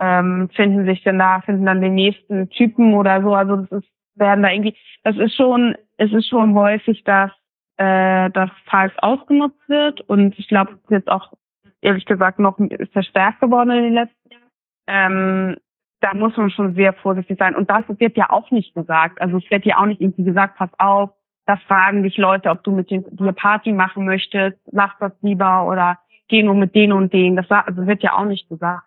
ähm, 0.00 0.48
finden 0.54 0.86
sich 0.86 1.02
dann 1.04 1.18
da, 1.18 1.40
finden 1.42 1.66
dann 1.66 1.80
den 1.80 1.94
nächsten 1.94 2.48
Typen 2.50 2.94
oder 2.94 3.22
so. 3.22 3.34
Also 3.34 3.56
das 3.56 3.82
ist, 3.82 3.88
werden 4.14 4.42
da 4.42 4.50
irgendwie, 4.50 4.76
das 5.04 5.16
ist 5.16 5.36
schon, 5.36 5.76
es 6.02 6.12
ist 6.12 6.28
schon 6.28 6.54
häufig, 6.54 7.04
dass 7.04 7.30
äh, 7.76 8.30
das 8.30 8.50
falsch 8.66 8.94
ausgenutzt 8.98 9.68
wird 9.68 10.00
und 10.02 10.36
ich 10.38 10.48
glaube, 10.48 10.72
es 10.72 10.78
ist 10.78 10.90
jetzt 10.90 11.10
auch 11.10 11.32
ehrlich 11.80 12.04
gesagt 12.06 12.38
noch 12.38 12.58
verstärkt 12.92 13.40
geworden 13.40 13.70
in 13.70 13.84
den 13.84 13.94
letzten 13.94 14.30
Jahren. 14.30 14.42
Ähm, 14.88 15.56
da 16.00 16.14
muss 16.14 16.36
man 16.36 16.50
schon 16.50 16.74
sehr 16.74 16.92
vorsichtig 16.92 17.38
sein. 17.38 17.54
Und 17.54 17.70
das 17.70 17.84
wird 17.88 18.16
ja 18.16 18.30
auch 18.30 18.50
nicht 18.50 18.74
gesagt. 18.74 19.20
Also 19.20 19.38
es 19.38 19.48
wird 19.50 19.64
ja 19.64 19.78
auch 19.78 19.86
nicht 19.86 20.00
irgendwie 20.00 20.24
gesagt, 20.24 20.56
pass 20.56 20.70
auf, 20.78 21.10
da 21.46 21.56
fragen 21.56 22.02
dich 22.02 22.16
Leute, 22.16 22.50
ob 22.50 22.64
du 22.64 22.72
mit 22.72 22.90
dir 22.90 23.02
Party 23.32 23.72
machen 23.72 24.04
möchtest, 24.04 24.58
mach 24.72 24.98
das 24.98 25.12
lieber 25.22 25.66
oder 25.68 25.98
geh 26.28 26.42
nur 26.42 26.54
mit 26.54 26.74
denen 26.74 26.92
und 26.92 27.12
denen. 27.12 27.36
Das 27.36 27.48
also 27.48 27.86
wird 27.86 28.02
ja 28.02 28.14
auch 28.14 28.24
nicht 28.24 28.48
gesagt. 28.48 28.84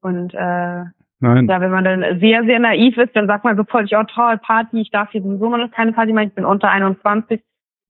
Und 0.00 0.32
äh, 0.34 0.84
Nein. 1.18 1.48
ja, 1.48 1.60
wenn 1.60 1.70
man 1.70 1.84
dann 1.84 2.20
sehr, 2.20 2.44
sehr 2.44 2.58
naiv 2.58 2.98
ist, 2.98 3.16
dann 3.16 3.26
sagt 3.26 3.44
man 3.44 3.56
sofort, 3.56 3.90
ja 3.90 4.04
toll, 4.04 4.38
Party, 4.38 4.80
ich 4.80 4.90
darf 4.90 5.10
hier 5.12 5.22
sowieso 5.22 5.48
noch 5.48 5.70
keine 5.70 5.92
Party 5.92 6.12
machen, 6.12 6.28
ich 6.28 6.34
bin 6.34 6.44
unter 6.44 6.68
21, 6.68 7.42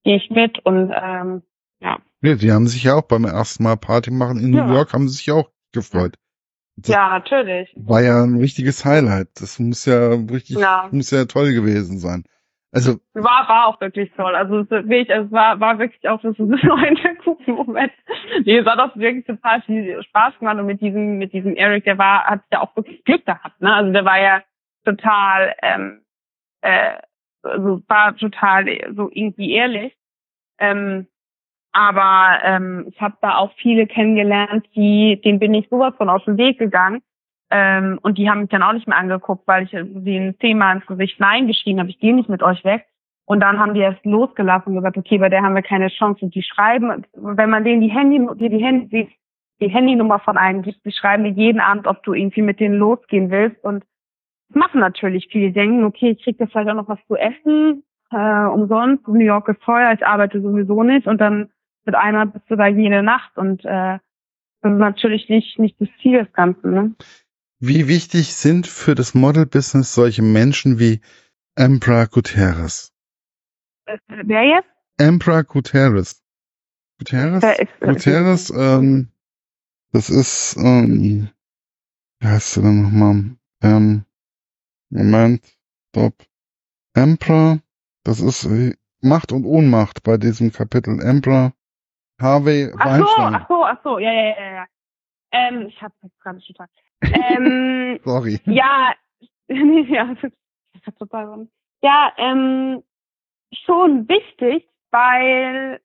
gehe 0.05 0.17
ich 0.17 0.31
mit 0.31 0.61
und 0.61 0.93
ähm, 0.95 1.43
ja. 1.81 1.99
Ja, 2.23 2.35
die 2.37 2.53
haben 2.53 2.67
sich 2.67 2.85
ja 2.85 2.95
auch 2.95 3.03
beim 3.03 3.25
ersten 3.25 3.65
Mal 3.65 3.77
Party 3.77 4.11
machen 4.11 4.39
in 4.39 4.55
ja. 4.55 4.67
New 4.67 4.75
York, 4.75 4.93
haben 4.93 5.09
sie 5.09 5.17
sich 5.17 5.33
auch 5.33 5.51
gefreut. 5.73 6.17
Das 6.77 6.91
ja, 6.91 7.09
natürlich. 7.09 7.73
War 7.77 8.03
ja 8.03 8.23
ein 8.23 8.37
richtiges 8.37 8.85
Highlight. 8.85 9.29
Das 9.41 9.59
muss 9.59 9.87
ja 9.87 10.11
richtig, 10.11 10.59
ja. 10.59 10.89
muss 10.91 11.11
ja 11.11 11.25
toll 11.25 11.53
gewesen 11.53 11.99
sein. 11.99 12.25
Also 12.73 12.99
war 13.15 13.49
war 13.49 13.67
auch 13.69 13.81
wirklich 13.81 14.13
toll. 14.17 14.35
Also 14.35 14.61
es, 14.61 14.71
wirklich, 14.71 15.09
es 15.09 15.31
war 15.31 15.61
war 15.61 15.79
wirklich 15.79 16.09
auch 16.09 16.21
so 16.23 16.29
ein 16.29 17.19
guter 17.25 17.53
Moment. 17.53 17.93
Nee, 18.45 18.59
es 18.59 18.67
hat 18.67 18.79
auch 18.79 18.95
wirklich 18.97 19.25
total 19.25 19.63
viel 19.63 20.03
Spaß 20.03 20.39
gemacht 20.39 20.59
und 20.59 20.67
mit 20.67 20.81
diesem 20.81 21.19
mit 21.19 21.33
diesem 21.33 21.55
Eric, 21.57 21.85
der 21.85 21.99
war 21.99 22.25
hat 22.25 22.43
ja 22.53 22.61
auch 22.61 22.75
wirklich 22.77 23.05
Glück 23.05 23.25
gehabt. 23.25 23.61
Ne? 23.61 23.73
Also 23.73 23.93
der 23.93 24.05
war 24.05 24.21
ja 24.21 24.43
total 24.85 25.55
ähm, 25.63 26.03
äh, 26.61 26.99
also 27.43 27.83
war 27.87 28.17
total 28.17 28.67
so 28.95 29.09
irgendwie 29.13 29.53
ehrlich. 29.53 29.97
Ähm, 30.59 31.07
aber 31.73 32.41
ähm, 32.43 32.87
ich 32.89 33.01
habe 33.01 33.19
da 33.21 33.37
auch 33.37 33.53
viele 33.57 33.87
kennengelernt, 33.87 34.67
die, 34.75 35.21
denen 35.23 35.39
bin 35.39 35.53
ich 35.53 35.69
sowas 35.69 35.95
von 35.97 36.09
aus 36.09 36.25
dem 36.25 36.39
Weg 36.39 36.59
gegangen. 36.59 37.03
Ähm, 37.51 37.99
und 38.03 38.19
die 38.19 38.29
haben 38.29 38.41
mich 38.41 38.51
dann 38.51 38.63
auch 38.63 38.73
nicht 38.73 38.89
mehr 38.89 38.99
angeguckt, 38.99 39.47
weil 39.47 39.65
ich 39.65 39.71
den 39.71 40.37
zehnmal 40.41 40.77
ins 40.77 40.87
Gesicht 40.87 41.21
Nein 41.21 41.47
geschrien 41.47 41.79
habe, 41.79 41.91
ich 41.91 42.01
gehe 42.01 42.15
nicht 42.15 42.29
mit 42.29 42.43
euch 42.43 42.65
weg. 42.65 42.87
Und 43.25 43.41
dann 43.41 43.59
haben 43.59 43.75
die 43.75 43.81
erst 43.81 44.05
losgelassen 44.05 44.69
und 44.69 44.77
gesagt, 44.77 44.97
okay, 44.97 45.19
bei 45.19 45.29
der 45.29 45.43
haben 45.43 45.55
wir 45.55 45.63
keine 45.63 45.89
Chance. 45.89 46.25
Und 46.25 46.35
die 46.35 46.43
schreiben, 46.43 47.05
wenn 47.15 47.51
man 47.51 47.65
denen 47.65 47.81
die 47.81 47.91
Handy, 47.91 48.25
die, 48.37 48.49
die 48.49 48.65
Handy, 48.65 49.09
die 49.61 49.69
Handynummer 49.69 50.21
von 50.21 50.37
einem 50.37 50.63
gibt, 50.63 50.85
die 50.85 50.93
schreiben 50.93 51.25
dir 51.25 51.31
jeden 51.31 51.61
Abend, 51.61 51.89
ob 51.89 52.03
du 52.05 52.15
irgendwie 52.15 52.43
mit 52.43 52.61
denen 52.61 52.77
losgehen 52.77 53.31
willst. 53.31 53.63
Und 53.65 53.85
machen 54.51 54.81
natürlich 54.81 55.29
viele. 55.31 55.51
Denken, 55.51 55.85
okay, 55.85 56.11
ich 56.11 56.23
krieg 56.23 56.39
da 56.39 56.47
vielleicht 56.47 56.69
auch 56.71 56.75
noch 56.75 56.89
was 56.89 57.05
zu 57.09 57.17
essen, 57.17 57.83
äh, 58.13 58.47
umsonst. 58.47 59.07
New 59.09 59.25
York 59.25 59.49
ist 59.49 59.63
teuer, 59.63 59.93
ich 59.93 60.07
arbeite 60.07 60.41
sowieso 60.41 60.85
nicht. 60.85 61.09
Und 61.09 61.21
dann 61.21 61.51
mit 61.85 61.97
einer 61.97 62.27
bist 62.27 62.49
du 62.49 62.55
da 62.55 62.69
jede 62.69 63.03
Nacht. 63.03 63.37
Und 63.37 63.65
äh, 63.65 63.99
das 64.63 64.73
ist 64.73 64.79
natürlich 64.79 65.29
nicht, 65.29 65.59
nicht 65.59 65.81
das 65.81 65.89
Ziel 66.01 66.23
des 66.23 66.33
Ganzen. 66.33 66.71
Ne? 66.71 66.95
Wie 67.59 67.89
wichtig 67.89 68.35
sind 68.35 68.67
für 68.67 68.95
das 68.95 69.15
Model-Business 69.15 69.95
solche 69.95 70.23
Menschen 70.23 70.79
wie 70.79 71.01
Emperor 71.55 72.07
Gutierrez? 72.07 72.93
Äh, 73.87 73.99
wer 74.09 74.43
jetzt? 74.45 74.69
Emperor 74.99 75.43
Gutierrez. 75.43 76.23
Gutierrez? 76.99 77.43
Gutierrez, 77.81 78.51
ähm, 78.51 79.11
das 79.93 80.11
ist, 80.11 80.57
ähm, 80.59 81.31
wie 82.21 82.27
heißt 82.27 82.57
du 82.57 82.63
denn 82.63 82.83
nochmal? 82.83 83.37
Ähm, 83.63 84.05
Moment, 84.91 85.43
stopp. 85.89 86.27
Emperor, 86.95 87.61
das 88.05 88.21
ist 88.21 88.45
äh, 88.45 88.75
Macht 89.01 89.33
und 89.33 89.45
Ohnmacht 89.45 90.03
bei 90.03 90.17
diesem 90.19 90.53
Kapitel. 90.53 91.01
Emperor 91.01 91.53
Harvey 92.21 92.71
Weinstein. 92.75 93.35
Ach 93.35 93.49
so, 93.49 93.65
ach 93.65 93.79
so, 93.79 93.79
ach 93.79 93.79
so, 93.83 93.99
ja, 93.99 94.13
ja, 94.13 94.29
ja, 94.29 94.53
ja. 94.53 94.67
Ähm, 95.33 95.67
ich 95.67 95.81
hab's 95.81 95.97
jetzt 96.03 96.21
gerade 96.21 96.41
total. 96.41 96.69
Ähm, 97.03 98.01
Sorry. 98.05 98.41
Ja, 98.45 98.93
ja, 99.49 100.15
total. 100.99 101.49
Ja, 101.83 102.13
ähm, 102.17 102.83
schon 103.53 104.09
wichtig, 104.09 104.69
weil 104.91 105.81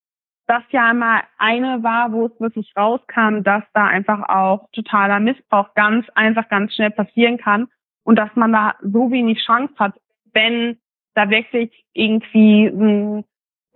das 0.47 0.63
ja 0.71 0.93
mal 0.93 1.21
eine 1.37 1.83
war, 1.83 2.11
wo 2.11 2.25
es 2.25 2.39
wirklich 2.39 2.73
rauskam, 2.75 3.41
dass 3.43 3.63
da 3.73 3.85
einfach 3.85 4.27
auch 4.27 4.69
totaler 4.73 5.19
Missbrauch 5.19 5.73
ganz 5.75 6.07
einfach 6.15 6.49
ganz 6.49 6.73
schnell 6.73 6.91
passieren 6.91 7.37
kann 7.37 7.67
und 8.03 8.17
dass 8.17 8.29
man 8.35 8.51
da 8.51 8.75
so 8.81 9.11
wenig 9.11 9.43
Chance 9.45 9.73
hat, 9.77 9.99
wenn 10.33 10.77
da 11.13 11.29
wirklich 11.29 11.85
irgendwie 11.93 12.65
ein 12.67 13.23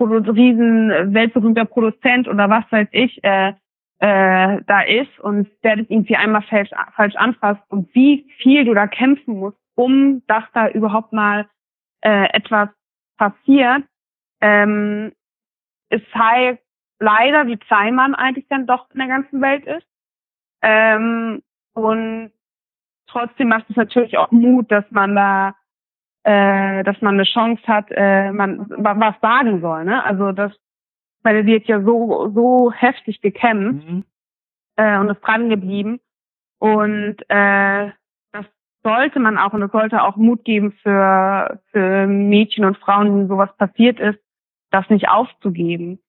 riesen 0.02 1.14
weltberühmter 1.14 1.66
Produzent 1.66 2.28
oder 2.28 2.50
was 2.50 2.66
weiß 2.72 2.88
ich 2.92 3.24
äh, 3.24 3.54
äh, 4.00 4.62
da 4.66 4.82
ist 4.82 5.20
und 5.20 5.48
der 5.64 5.78
das 5.78 5.90
irgendwie 5.90 6.16
einmal 6.16 6.42
falsch, 6.44 6.72
falsch 6.96 7.16
anfasst 7.16 7.62
und 7.70 7.94
wie 7.96 8.30
viel 8.38 8.66
du 8.66 8.74
da 8.74 8.88
kämpfen 8.88 9.40
musst, 9.40 9.58
um 9.76 10.24
dass 10.28 10.44
da 10.54 10.70
überhaupt 10.70 11.14
mal 11.14 11.48
äh, 12.02 12.30
etwas 12.34 12.70
passiert, 13.18 13.84
ähm, 14.42 15.14
es 15.90 16.02
zeigt 16.12 16.64
leider, 17.00 17.48
wie 17.48 17.58
klein 17.58 17.96
man 17.96 18.16
eigentlich 18.16 18.48
dann 18.50 18.68
doch 18.68 18.90
in 18.92 19.00
der 19.00 19.08
ganzen 19.08 19.42
Welt 19.42 19.66
ist. 19.66 19.88
Ähm, 20.62 21.42
und 21.74 22.32
trotzdem 23.08 23.50
macht 23.50 23.70
es 23.70 23.76
natürlich 23.76 24.18
auch 24.18 24.32
Mut, 24.32 24.72
dass 24.72 24.86
man 24.92 25.16
da, 25.16 25.56
äh, 26.24 26.84
dass 26.84 27.02
man 27.02 27.16
eine 27.16 27.24
Chance 27.24 27.62
hat, 27.68 27.88
äh, 27.92 28.32
man 28.32 28.66
was 28.70 29.16
sagen 29.22 29.62
soll. 29.62 29.86
Ne? 29.86 30.04
Also 30.04 30.32
das, 30.32 30.54
weil 31.26 31.38
er 31.38 31.46
wird 31.48 31.66
ja 31.66 31.82
so 31.82 32.32
so 32.34 32.72
heftig 32.72 33.20
gekämpft 33.20 33.90
mhm. 33.90 34.06
äh, 34.78 35.00
und 35.00 35.10
ist 35.10 35.22
dran 35.22 35.50
geblieben 35.50 36.00
und 36.60 37.18
äh, 37.30 37.92
das 38.32 38.46
sollte 38.84 39.20
man 39.20 39.38
auch 39.38 39.52
und 39.54 39.64
es 39.64 39.72
sollte 39.72 40.04
auch 40.04 40.16
Mut 40.18 40.46
geben 40.46 40.74
für 40.84 41.60
für 41.72 42.06
Mädchen 42.06 42.64
und 42.64 42.78
Frauen, 42.78 43.08
denen 43.08 43.28
sowas 43.28 43.50
passiert 43.58 44.00
ist, 44.00 44.20
das 44.70 44.88
nicht 44.90 45.10
aufzugeben. 45.10 46.00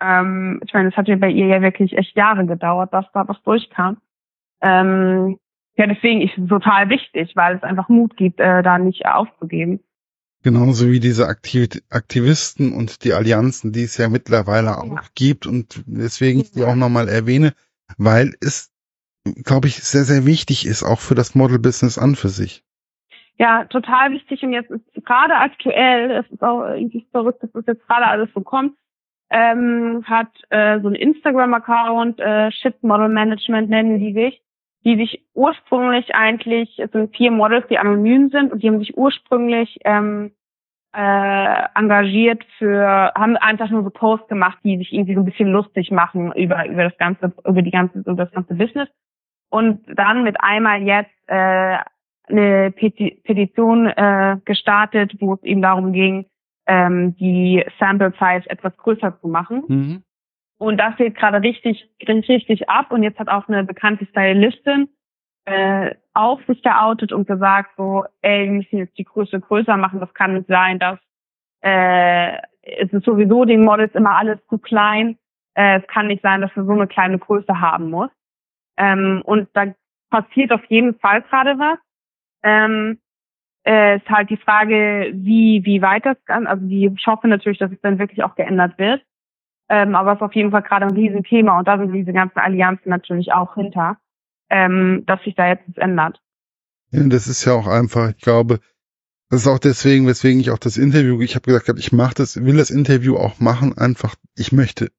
Ähm, 0.00 0.60
ich 0.64 0.74
meine, 0.74 0.90
es 0.90 0.96
hat 0.96 1.08
ja 1.08 1.16
bei 1.16 1.30
ihr 1.30 1.46
ja 1.46 1.62
wirklich 1.62 1.96
echt 1.96 2.14
Jahre 2.14 2.44
gedauert, 2.44 2.92
dass 2.92 3.10
da 3.12 3.26
was 3.26 3.42
durchkam. 3.42 3.96
Ähm, 4.60 5.38
ja, 5.76 5.86
deswegen 5.86 6.20
ist 6.20 6.36
es 6.36 6.48
total 6.48 6.90
wichtig, 6.90 7.34
weil 7.36 7.56
es 7.56 7.62
einfach 7.62 7.88
Mut 7.88 8.16
gibt, 8.16 8.38
äh, 8.38 8.62
da 8.62 8.78
nicht 8.78 9.06
aufzugeben. 9.06 9.80
Genauso 10.48 10.90
wie 10.90 10.98
diese 10.98 11.26
Aktiv 11.26 11.68
Aktivisten 11.90 12.72
und 12.72 13.04
die 13.04 13.12
Allianzen, 13.12 13.70
die 13.70 13.82
es 13.82 13.98
ja 13.98 14.08
mittlerweile 14.08 14.68
ja. 14.68 14.78
auch 14.78 15.02
gibt 15.14 15.46
und 15.46 15.84
deswegen 15.86 16.40
ich 16.40 16.52
die 16.52 16.64
auch 16.64 16.74
nochmal 16.74 17.06
erwähne, 17.06 17.52
weil 17.98 18.32
es, 18.40 18.72
glaube 19.44 19.68
ich, 19.68 19.74
sehr, 19.74 20.04
sehr 20.04 20.24
wichtig 20.24 20.66
ist, 20.66 20.84
auch 20.84 21.00
für 21.00 21.14
das 21.14 21.34
Model-Business 21.34 21.98
an 21.98 22.14
für 22.14 22.30
sich. 22.30 22.64
Ja, 23.36 23.66
total 23.66 24.12
wichtig 24.12 24.42
und 24.42 24.54
jetzt 24.54 24.70
ist 24.70 25.04
gerade 25.04 25.34
aktuell, 25.34 26.12
es 26.12 26.32
ist 26.32 26.42
auch 26.42 26.64
irgendwie 26.64 27.06
verrückt, 27.12 27.42
dass 27.42 27.52
das 27.52 27.66
jetzt 27.66 27.86
gerade 27.86 28.06
alles 28.06 28.30
so 28.34 28.40
kommt, 28.40 28.72
ähm, 29.28 30.02
hat 30.06 30.32
äh, 30.48 30.80
so 30.80 30.88
ein 30.88 30.94
Instagram-Account, 30.94 32.20
äh, 32.20 32.50
Shit 32.52 32.82
Model 32.82 33.10
Management 33.10 33.68
nennen 33.68 33.98
die 33.98 34.14
sich, 34.14 34.40
die 34.86 34.96
sich 34.96 35.26
ursprünglich 35.34 36.14
eigentlich, 36.14 36.78
es 36.78 36.90
sind 36.92 37.14
vier 37.14 37.32
Models, 37.32 37.66
die 37.68 37.76
anonym 37.76 38.30
sind 38.30 38.50
und 38.50 38.62
die 38.62 38.68
haben 38.68 38.78
sich 38.78 38.96
ursprünglich 38.96 39.78
ähm, 39.84 40.32
äh, 40.94 41.64
engagiert 41.74 42.44
für, 42.58 43.12
haben 43.14 43.36
einfach 43.36 43.70
nur 43.70 43.82
so 43.84 43.90
Posts 43.90 44.28
gemacht, 44.28 44.58
die 44.64 44.78
sich 44.78 44.92
irgendwie 44.92 45.14
so 45.14 45.20
ein 45.20 45.26
bisschen 45.26 45.52
lustig 45.52 45.90
machen 45.90 46.32
über 46.32 46.66
über 46.66 46.84
das 46.84 46.96
ganze, 46.98 47.32
über 47.44 47.62
die 47.62 47.70
ganze, 47.70 47.98
über 47.98 48.14
das 48.14 48.32
ganze 48.32 48.54
Business 48.54 48.88
und 49.50 49.80
dann 49.86 50.24
mit 50.24 50.40
einmal 50.40 50.82
jetzt 50.82 51.10
äh, 51.26 51.78
eine 52.28 52.70
Petition 52.72 53.86
äh, 53.86 54.38
gestartet, 54.44 55.14
wo 55.20 55.34
es 55.34 55.42
eben 55.42 55.62
darum 55.62 55.92
ging, 55.92 56.26
ähm, 56.66 57.16
die 57.16 57.64
Sample 57.78 58.12
Size 58.18 58.48
etwas 58.50 58.76
größer 58.76 59.18
zu 59.20 59.28
machen. 59.28 59.64
Mhm. 59.68 60.02
Und 60.58 60.76
das 60.78 60.96
geht 60.96 61.14
gerade 61.14 61.40
richtig, 61.42 61.88
richtig 62.06 62.68
ab. 62.68 62.90
Und 62.90 63.02
jetzt 63.02 63.18
hat 63.18 63.28
auch 63.28 63.48
eine 63.48 63.64
bekannte 63.64 64.06
Stylistin 64.06 64.88
äh, 65.48 65.94
auch 66.14 66.40
sich 66.46 66.62
geoutet 66.62 67.12
und 67.12 67.26
gesagt, 67.26 67.70
so, 67.76 68.04
ey, 68.22 68.46
wir 68.46 68.52
müssen 68.52 68.78
jetzt 68.78 68.98
die 68.98 69.04
Größe 69.04 69.40
größer 69.40 69.76
machen. 69.76 70.00
Das 70.00 70.12
kann 70.14 70.34
nicht 70.34 70.48
sein, 70.48 70.78
dass 70.78 70.98
äh, 71.62 72.36
es 72.62 72.92
ist 72.92 73.04
sowieso 73.04 73.44
den 73.44 73.64
Models 73.64 73.94
immer 73.94 74.16
alles 74.16 74.38
zu 74.48 74.58
klein. 74.58 75.18
Äh, 75.54 75.80
es 75.80 75.86
kann 75.88 76.08
nicht 76.08 76.22
sein, 76.22 76.40
dass 76.40 76.54
wir 76.54 76.64
so 76.64 76.72
eine 76.72 76.86
kleine 76.86 77.18
Größe 77.18 77.60
haben 77.60 77.90
muss. 77.90 78.10
Ähm, 78.76 79.22
und 79.24 79.48
da 79.54 79.72
passiert 80.10 80.52
auf 80.52 80.64
jeden 80.66 80.98
Fall 80.98 81.22
gerade 81.22 81.58
was. 81.58 81.78
Ähm, 82.42 82.98
äh, 83.66 83.96
ist 83.96 84.08
halt 84.08 84.30
die 84.30 84.36
Frage, 84.36 85.10
wie, 85.14 85.64
wie 85.64 85.82
weit 85.82 86.06
das 86.06 86.16
kann. 86.24 86.46
Also 86.46 86.66
die, 86.66 86.92
ich 86.96 87.06
hoffe 87.06 87.28
natürlich, 87.28 87.58
dass 87.58 87.72
es 87.72 87.80
dann 87.80 87.98
wirklich 87.98 88.22
auch 88.22 88.34
geändert 88.34 88.78
wird. 88.78 89.02
Ähm, 89.68 89.94
aber 89.94 90.12
es 90.12 90.18
ist 90.18 90.22
auf 90.22 90.34
jeden 90.34 90.50
Fall 90.50 90.62
gerade 90.62 90.86
ein 90.86 90.94
Riesenthema 90.94 91.58
und 91.58 91.68
da 91.68 91.76
sind 91.76 91.92
diese 91.92 92.12
ganzen 92.12 92.38
Allianzen 92.38 92.88
natürlich 92.88 93.32
auch 93.32 93.54
hinter, 93.54 93.98
ähm, 94.50 95.04
dass 95.06 95.22
sich 95.22 95.34
da 95.34 95.48
jetzt 95.48 95.64
was 95.68 95.76
ändert. 95.76 96.20
Ja, 96.90 97.02
das 97.04 97.26
ist 97.26 97.44
ja 97.44 97.52
auch 97.52 97.66
einfach, 97.66 98.10
ich 98.10 98.22
glaube, 98.22 98.60
das 99.30 99.42
ist 99.42 99.46
auch 99.46 99.58
deswegen, 99.58 100.06
weswegen 100.06 100.40
ich 100.40 100.50
auch 100.50 100.58
das 100.58 100.78
Interview, 100.78 101.20
ich 101.20 101.34
habe 101.34 101.44
gesagt, 101.44 101.78
ich 101.78 101.92
mache 101.92 102.14
das, 102.14 102.42
will 102.42 102.56
das 102.56 102.70
Interview 102.70 103.16
auch 103.16 103.40
machen, 103.40 103.76
einfach, 103.76 104.14
ich 104.36 104.52
möchte 104.52 104.90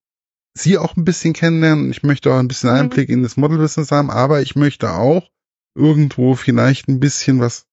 sie 0.53 0.77
auch 0.77 0.95
ein 0.95 1.05
bisschen 1.05 1.33
kennenlernen, 1.33 1.89
ich 1.89 2.03
möchte 2.03 2.31
auch 2.31 2.37
ein 2.37 2.47
bisschen 2.47 2.69
mhm. 2.69 2.75
Einblick 2.75 3.09
in 3.09 3.23
das 3.23 3.37
Model-Business 3.37 3.91
haben, 3.91 4.11
aber 4.11 4.41
ich 4.41 4.55
möchte 4.55 4.91
auch 4.91 5.29
irgendwo 5.75 6.35
vielleicht 6.35 6.87
ein 6.87 6.99
bisschen 6.99 7.39
was, 7.39 7.67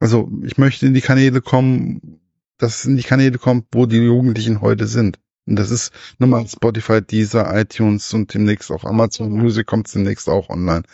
also 0.00 0.30
ich 0.42 0.58
möchte 0.58 0.86
in 0.86 0.94
die 0.94 1.00
Kanäle 1.00 1.40
kommen, 1.40 2.20
dass 2.58 2.80
es 2.80 2.84
in 2.86 2.96
die 2.96 3.02
Kanäle 3.02 3.38
kommt, 3.38 3.66
wo 3.72 3.86
die 3.86 3.98
Jugendlichen 3.98 4.60
heute 4.60 4.86
sind. 4.86 5.18
Und 5.46 5.58
das 5.58 5.70
ist 5.70 5.92
nochmal 6.18 6.46
Spotify, 6.46 7.02
Deezer, 7.02 7.52
iTunes 7.60 8.14
und 8.14 8.32
demnächst 8.32 8.70
auch 8.70 8.84
Amazon 8.84 9.32
Music 9.32 9.66
kommt 9.66 9.92
demnächst 9.92 10.28
auch 10.28 10.48
online. 10.50 10.84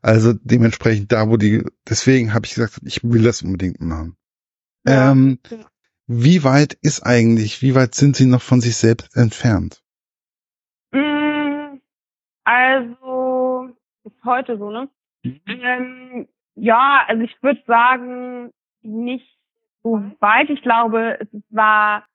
Also 0.00 0.32
dementsprechend 0.32 1.12
da, 1.12 1.28
wo 1.28 1.36
die, 1.36 1.64
deswegen 1.88 2.32
habe 2.32 2.46
ich 2.46 2.54
gesagt, 2.54 2.80
ich 2.84 3.04
will 3.04 3.22
das 3.22 3.42
unbedingt 3.42 3.80
machen. 3.80 4.16
Ja, 4.86 5.12
ähm. 5.12 5.38
Wie 6.10 6.42
weit 6.42 6.72
ist 6.80 7.02
eigentlich, 7.02 7.60
wie 7.60 7.74
weit 7.74 7.94
sind 7.94 8.16
Sie 8.16 8.24
noch 8.24 8.40
von 8.40 8.62
sich 8.62 8.76
selbst 8.76 9.14
entfernt? 9.14 9.82
Mm, 10.90 11.80
also, 12.44 13.68
ist 14.04 14.24
heute 14.24 14.56
so, 14.56 14.70
ne? 14.70 14.88
Mhm. 15.22 15.40
Ähm, 15.46 16.28
ja, 16.54 17.04
also 17.06 17.22
ich 17.22 17.36
würde 17.42 17.62
sagen, 17.66 18.52
nicht 18.80 19.38
soweit 19.82 20.48
ich 20.48 20.62
glaube, 20.62 21.18
es 21.20 21.28
war 21.50 22.06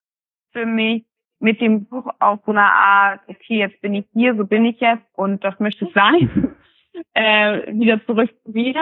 für 0.54 0.66
mich 0.66 1.06
mit 1.44 1.60
dem 1.60 1.86
Buch 1.86 2.08
auch 2.20 2.40
so 2.46 2.52
eine 2.52 2.64
Art, 2.64 3.20
okay, 3.28 3.58
jetzt 3.58 3.82
bin 3.82 3.94
ich 3.94 4.06
hier, 4.14 4.34
so 4.36 4.46
bin 4.46 4.64
ich 4.66 4.80
jetzt 4.80 5.04
und 5.14 5.44
das 5.44 5.60
möchte 5.60 5.86
ich 5.86 5.94
sein. 5.94 6.56
äh, 7.14 7.74
wieder 7.74 8.04
zurück 8.06 8.30
zu 8.44 8.52
mir. 8.52 8.76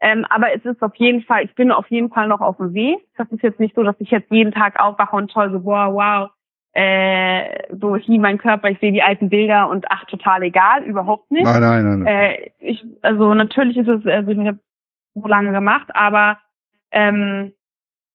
Ähm, 0.00 0.24
aber 0.28 0.54
es 0.54 0.64
ist 0.64 0.80
auf 0.80 0.94
jeden 0.96 1.22
Fall, 1.22 1.44
ich 1.44 1.54
bin 1.54 1.72
auf 1.72 1.88
jeden 1.88 2.10
Fall 2.10 2.28
noch 2.28 2.40
auf 2.40 2.58
dem 2.58 2.72
Weg. 2.72 2.98
Das 3.16 3.28
ist 3.32 3.42
jetzt 3.42 3.58
nicht 3.58 3.74
so, 3.74 3.82
dass 3.82 3.96
ich 3.98 4.10
jetzt 4.10 4.30
jeden 4.30 4.52
Tag 4.52 4.80
aufwache 4.80 5.16
und 5.16 5.30
toll 5.32 5.50
so, 5.50 5.64
wow, 5.64 5.92
wow, 5.92 6.30
äh, 6.72 7.66
so 7.80 7.96
hier 7.96 8.20
mein 8.20 8.38
Körper, 8.38 8.70
ich 8.70 8.78
sehe 8.78 8.92
die 8.92 9.02
alten 9.02 9.28
Bilder 9.28 9.68
und 9.68 9.86
ach, 9.90 10.04
total 10.04 10.42
egal, 10.44 10.84
überhaupt 10.84 11.30
nicht. 11.32 11.44
Nein, 11.44 11.60
nein, 11.60 11.84
nein. 11.84 11.98
nein. 12.00 12.06
Äh, 12.06 12.50
ich, 12.60 12.84
also 13.02 13.34
natürlich 13.34 13.76
ist 13.76 13.88
es, 13.88 14.06
also 14.06 14.30
ich 14.30 14.38
habe 14.38 14.60
so 15.14 15.26
lange 15.26 15.50
gemacht, 15.50 15.88
aber 15.94 16.38
ähm, 16.92 17.52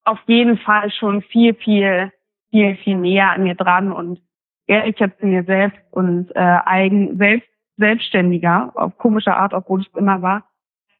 auf 0.05 0.19
jeden 0.27 0.57
Fall 0.57 0.89
schon 0.91 1.21
viel, 1.21 1.53
viel, 1.53 2.13
viel, 2.49 2.77
viel 2.77 2.97
näher 2.97 3.31
an 3.31 3.43
mir 3.43 3.55
dran 3.55 3.91
und 3.91 4.21
ehrlicher 4.67 5.15
zu 5.17 5.25
mir 5.25 5.43
selbst 5.43 5.79
und 5.91 6.31
äh, 6.35 6.39
eigen, 6.65 7.17
selbst, 7.17 7.49
selbstständiger, 7.77 8.71
auf 8.75 8.97
komische 8.97 9.33
Art, 9.35 9.53
obwohl 9.53 9.81
ich 9.81 9.87
es 9.87 9.99
immer 9.99 10.21
war, 10.21 10.49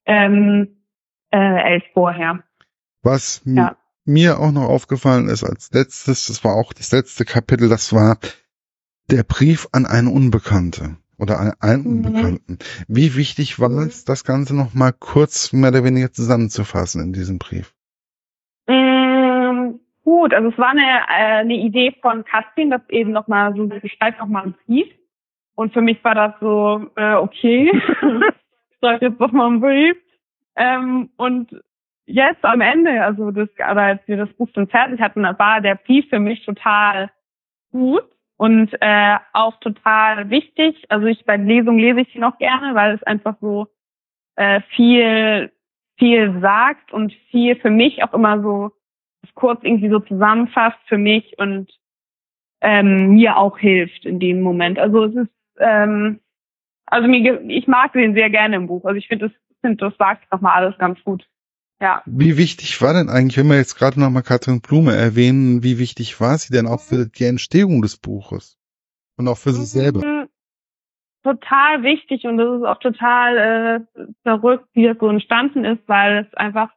ähm, 0.05 0.83
äh, 1.31 1.37
als 1.37 1.83
vorher. 1.93 2.43
Was 3.03 3.41
ja 3.45 3.75
mir 4.09 4.39
auch 4.39 4.51
noch 4.51 4.67
aufgefallen 4.67 5.29
ist 5.29 5.43
als 5.43 5.71
letztes, 5.71 6.25
das 6.25 6.43
war 6.43 6.55
auch 6.55 6.73
das 6.73 6.91
letzte 6.91 7.25
Kapitel, 7.25 7.69
das 7.69 7.93
war 7.93 8.17
der 9.09 9.23
Brief 9.23 9.67
an 9.71 9.85
eine 9.85 10.09
Unbekannte 10.09 10.97
oder 11.17 11.39
an 11.39 11.53
einen 11.59 11.83
mhm. 11.83 12.05
Unbekannten. 12.05 12.57
Wie 12.87 13.15
wichtig 13.15 13.59
war 13.59 13.71
es, 13.71 14.05
das 14.05 14.23
Ganze 14.23 14.55
noch 14.55 14.73
mal 14.73 14.91
kurz 14.91 15.53
mehr 15.53 15.69
oder 15.69 15.83
weniger 15.83 16.11
zusammenzufassen 16.11 17.01
in 17.01 17.13
diesem 17.13 17.37
Brief? 17.37 17.73
Ähm, 18.67 18.98
gut, 20.09 20.33
also 20.33 20.49
es 20.49 20.57
war 20.57 20.71
eine, 20.71 20.81
äh, 20.81 21.41
eine 21.41 21.53
Idee 21.53 21.95
von 22.01 22.25
Katrin, 22.25 22.71
das 22.71 22.81
eben 22.89 23.11
noch 23.11 23.27
mal 23.27 23.53
so, 23.53 23.67
sie 23.67 23.89
schreibt 23.89 24.19
noch 24.19 24.25
mal 24.25 24.41
einen 24.41 24.55
Brief. 24.65 24.87
Und 25.53 25.71
für 25.71 25.81
mich 25.81 26.03
war 26.03 26.15
das 26.15 26.33
so, 26.39 26.89
äh, 26.95 27.13
okay, 27.13 27.71
ich 28.71 28.77
schreibe 28.79 29.05
jetzt 29.05 29.19
noch 29.19 29.31
mal 29.31 29.45
einen 29.45 29.61
Brief. 29.61 29.97
Ähm, 30.55 31.11
und 31.15 31.61
jetzt 32.07 32.43
am 32.43 32.61
Ende, 32.61 33.03
also 33.03 33.29
das, 33.29 33.49
oder 33.53 33.83
als 33.83 34.01
wir 34.07 34.17
das 34.17 34.33
Buch 34.33 34.49
dann 34.55 34.67
fertig 34.67 34.99
hatten, 34.99 35.21
war 35.21 35.61
der 35.61 35.75
Brief 35.75 36.09
für 36.09 36.19
mich 36.19 36.43
total 36.43 37.11
gut 37.71 38.09
und 38.35 38.75
äh, 38.81 39.17
auch 39.33 39.59
total 39.59 40.31
wichtig. 40.31 40.87
Also 40.89 41.05
ich 41.05 41.23
bei 41.23 41.37
Lesung 41.37 41.77
lese 41.77 42.01
ich 42.01 42.11
sie 42.13 42.19
noch 42.19 42.39
gerne, 42.39 42.73
weil 42.73 42.95
es 42.95 43.03
einfach 43.03 43.35
so 43.41 43.67
äh, 44.37 44.61
viel 44.75 45.51
viel 45.99 46.39
sagt 46.41 46.93
und 46.93 47.13
viel 47.29 47.57
für 47.57 47.69
mich 47.69 48.01
auch 48.03 48.13
immer 48.13 48.41
so 48.41 48.71
kurz 49.35 49.63
irgendwie 49.63 49.89
so 49.89 49.99
zusammenfasst 49.99 50.79
für 50.87 50.97
mich 50.97 51.37
und 51.37 51.71
ähm, 52.61 53.13
mir 53.13 53.37
auch 53.37 53.57
hilft 53.57 54.05
in 54.05 54.19
dem 54.19 54.41
Moment. 54.41 54.79
Also 54.79 55.05
es 55.05 55.15
ist 55.15 55.31
ähm, 55.59 56.19
also 56.85 57.07
mir 57.07 57.41
ich 57.49 57.67
mag 57.67 57.93
den 57.93 58.13
sehr 58.13 58.29
gerne 58.29 58.55
im 58.55 58.67
Buch. 58.67 58.85
Also 58.85 58.97
ich 58.97 59.07
finde 59.07 59.29
das 59.29 59.37
finde 59.61 59.77
das 59.77 59.93
sagt 59.97 60.31
nochmal 60.31 60.63
alles 60.63 60.77
ganz 60.77 61.01
gut. 61.03 61.27
Ja. 61.81 62.01
Wie 62.05 62.37
wichtig 62.37 62.81
war 62.81 62.93
denn 62.93 63.09
eigentlich, 63.09 63.37
wenn 63.37 63.47
wir 63.47 63.55
jetzt 63.55 63.75
gerade 63.75 63.99
nochmal 63.99 64.23
Katrin 64.23 64.59
Blume 64.59 64.93
erwähnen, 64.93 65.63
wie 65.63 65.79
wichtig 65.79 66.19
war 66.19 66.37
sie 66.37 66.51
denn 66.51 66.67
auch 66.67 66.81
für 66.81 67.07
die 67.07 67.23
Entstehung 67.23 67.81
des 67.81 67.97
Buches? 67.97 68.57
Und 69.15 69.27
auch 69.27 69.37
für 69.37 69.49
mhm. 69.49 69.53
sich 69.53 69.69
selber? 69.69 70.27
Total 71.23 71.83
wichtig 71.83 72.25
und 72.25 72.37
das 72.37 72.59
ist 72.59 72.65
auch 72.65 72.79
total 72.79 73.37
äh, 73.97 74.03
verrückt, 74.23 74.67
wie 74.73 74.87
das 74.87 74.97
so 74.99 75.09
entstanden 75.09 75.65
ist, 75.65 75.81
weil 75.87 76.25
es 76.25 76.33
einfach 76.37 76.69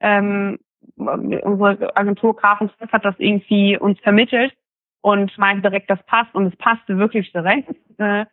ähm, 0.00 0.58
unsere 0.96 1.96
Agentur 1.96 2.36
Grafen 2.36 2.70
hat 2.92 3.04
das 3.04 3.14
irgendwie 3.18 3.78
uns 3.78 3.98
vermittelt 4.00 4.54
und 5.00 5.36
meinte 5.38 5.62
direkt, 5.62 5.90
das 5.90 6.02
passt 6.06 6.34
und 6.34 6.46
es 6.46 6.56
passte 6.56 6.98
wirklich 6.98 7.32
direkt. 7.32 7.74
Äh, 7.98 8.24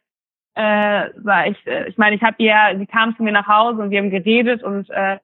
äh, 0.56 1.50
ich, 1.50 1.68
äh, 1.68 1.88
ich 1.88 1.98
meine, 1.98 2.16
ich 2.16 2.22
habe 2.22 2.44
ja, 2.44 2.78
sie 2.78 2.86
kam 2.86 3.16
zu 3.16 3.24
mir 3.24 3.32
nach 3.32 3.48
Hause 3.48 3.82
und 3.82 3.92
wir 3.92 4.00
haben 4.00 4.10
geredet 4.10 4.64
und 4.64 4.90
äh, 4.90 5.18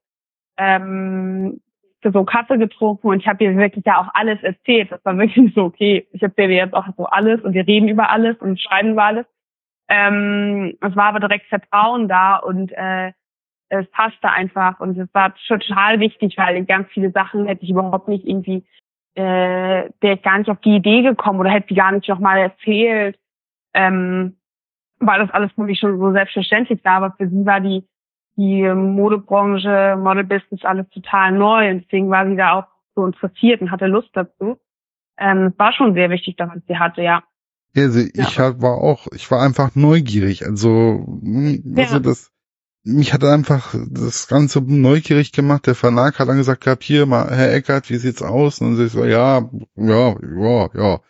ähm, 0.57 1.61
so 2.03 2.23
Kaffee 2.23 2.57
getrunken 2.57 3.07
und 3.07 3.19
ich 3.19 3.27
habe 3.27 3.43
ihr 3.43 3.55
wirklich 3.57 3.85
ja 3.85 3.99
auch 3.99 4.09
alles 4.13 4.41
erzählt. 4.43 4.91
Das 4.91 5.03
war 5.03 5.17
wirklich 5.17 5.53
so, 5.55 5.63
okay, 5.65 6.07
ich 6.11 6.21
erzähle 6.21 6.53
jetzt 6.53 6.73
auch 6.73 6.85
so 6.97 7.05
alles 7.05 7.41
und 7.41 7.53
wir 7.53 7.65
reden 7.65 7.87
über 7.87 8.09
alles 8.09 8.37
und 8.37 8.59
schreiben 8.59 8.91
über 8.91 9.03
alles. 9.03 9.25
Ähm, 9.87 10.77
es 10.81 10.95
war 10.95 11.05
aber 11.05 11.19
direkt 11.19 11.47
Vertrauen 11.47 12.07
da 12.07 12.37
und 12.37 12.71
äh, 12.71 13.11
es 13.69 13.89
passte 13.91 14.29
einfach 14.29 14.79
und 14.79 14.97
es 14.97 15.09
war 15.13 15.33
total 15.47 15.99
wichtig, 15.99 16.37
weil 16.37 16.63
ganz 16.65 16.87
viele 16.89 17.11
Sachen 17.11 17.45
hätte 17.47 17.63
ich 17.63 17.71
überhaupt 17.71 18.07
nicht 18.07 18.25
irgendwie, 18.25 18.63
äh, 19.15 19.89
der 20.01 20.13
ich 20.13 20.21
gar 20.21 20.37
nicht 20.37 20.49
auf 20.49 20.59
die 20.61 20.75
Idee 20.75 21.01
gekommen 21.01 21.39
oder 21.39 21.49
hätte 21.49 21.67
die 21.67 21.75
gar 21.75 21.91
nicht 21.91 22.07
nochmal 22.07 22.39
erzählt, 22.39 23.17
ähm, 23.73 24.37
weil 24.99 25.19
das 25.19 25.31
alles 25.31 25.51
für 25.53 25.63
mich 25.63 25.79
schon 25.79 25.99
so 25.99 26.11
selbstverständlich 26.11 26.83
war, 26.85 27.03
aber 27.03 27.15
für 27.17 27.27
sie 27.27 27.45
war 27.45 27.59
die 27.59 27.87
die 28.37 28.67
Modebranche, 28.73 29.97
Modelbusiness 29.97 30.63
alles 30.63 30.89
total 30.89 31.31
neu 31.31 31.71
und 31.71 31.85
deswegen 31.85 32.09
war 32.09 32.27
sie 32.27 32.35
da 32.35 32.59
auch 32.59 32.65
so 32.95 33.05
interessiert 33.05 33.61
und 33.61 33.71
hatte 33.71 33.87
Lust 33.87 34.09
dazu. 34.13 34.57
Ähm, 35.17 35.53
war 35.57 35.71
schon 35.71 35.93
sehr 35.93 36.09
wichtig, 36.09 36.35
dass 36.35 36.49
sie 36.67 36.77
hatte, 36.77 37.01
ja. 37.01 37.23
Also 37.75 37.99
ich 37.99 38.35
ja. 38.37 38.61
war 38.61 38.75
auch, 38.75 39.07
ich 39.13 39.29
war 39.31 39.41
einfach 39.41 39.75
neugierig. 39.75 40.45
Also, 40.45 41.05
hm, 41.21 41.75
also 41.77 41.95
ja. 41.95 41.99
das, 41.99 42.31
mich 42.85 43.13
hat 43.13 43.23
einfach 43.23 43.75
das 43.89 44.27
Ganze 44.27 44.61
neugierig 44.61 45.31
gemacht. 45.31 45.65
Der 45.65 45.75
Verlag 45.75 46.19
hat 46.19 46.29
dann 46.29 46.37
gesagt 46.37 46.63
gehabt, 46.63 46.83
hier 46.83 47.05
mal, 47.05 47.35
Herr 47.35 47.53
Eckert, 47.53 47.89
wie 47.89 47.97
sieht's 47.97 48.21
aus? 48.21 48.61
Und 48.61 48.79
ich 48.79 48.91
so, 48.91 49.03
ja, 49.03 49.49
ja, 49.75 50.15
ja, 50.21 50.69
ja. 50.73 51.01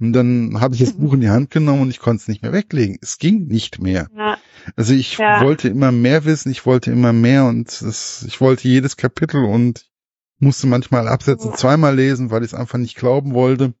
Und 0.00 0.12
dann 0.12 0.60
habe 0.60 0.74
ich 0.74 0.80
das 0.80 0.94
Buch 0.94 1.12
in 1.14 1.20
die 1.20 1.30
Hand 1.30 1.50
genommen 1.50 1.82
und 1.82 1.90
ich 1.90 2.00
konnte 2.00 2.22
es 2.22 2.28
nicht 2.28 2.42
mehr 2.42 2.52
weglegen. 2.52 2.98
Es 3.02 3.18
ging 3.18 3.46
nicht 3.46 3.80
mehr. 3.80 4.08
Ja. 4.16 4.38
Also 4.76 4.94
ich 4.94 5.18
ja. 5.18 5.42
wollte 5.42 5.68
immer 5.68 5.92
mehr 5.92 6.24
wissen, 6.24 6.50
ich 6.50 6.66
wollte 6.66 6.90
immer 6.90 7.12
mehr 7.12 7.44
und 7.46 7.68
es, 7.68 8.24
ich 8.26 8.40
wollte 8.40 8.68
jedes 8.68 8.96
Kapitel 8.96 9.44
und 9.44 9.90
musste 10.38 10.66
manchmal 10.66 11.08
Absätze 11.08 11.48
ja. 11.48 11.54
zweimal 11.54 11.94
lesen, 11.94 12.30
weil 12.30 12.42
ich 12.42 12.52
es 12.52 12.58
einfach 12.58 12.78
nicht 12.78 12.96
glauben 12.96 13.34
wollte. 13.34 13.74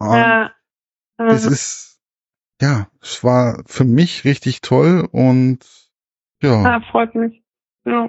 Ja. 0.00 0.50
Es 1.16 1.44
ist, 1.44 2.00
ja, 2.60 2.88
es 3.00 3.22
war 3.22 3.62
für 3.66 3.84
mich 3.84 4.24
richtig 4.24 4.60
toll 4.60 5.08
und 5.10 5.83
ja. 6.44 6.62
Ja, 6.62 6.80
freut 6.90 7.14
mich. 7.14 7.42
Ja. 7.84 8.08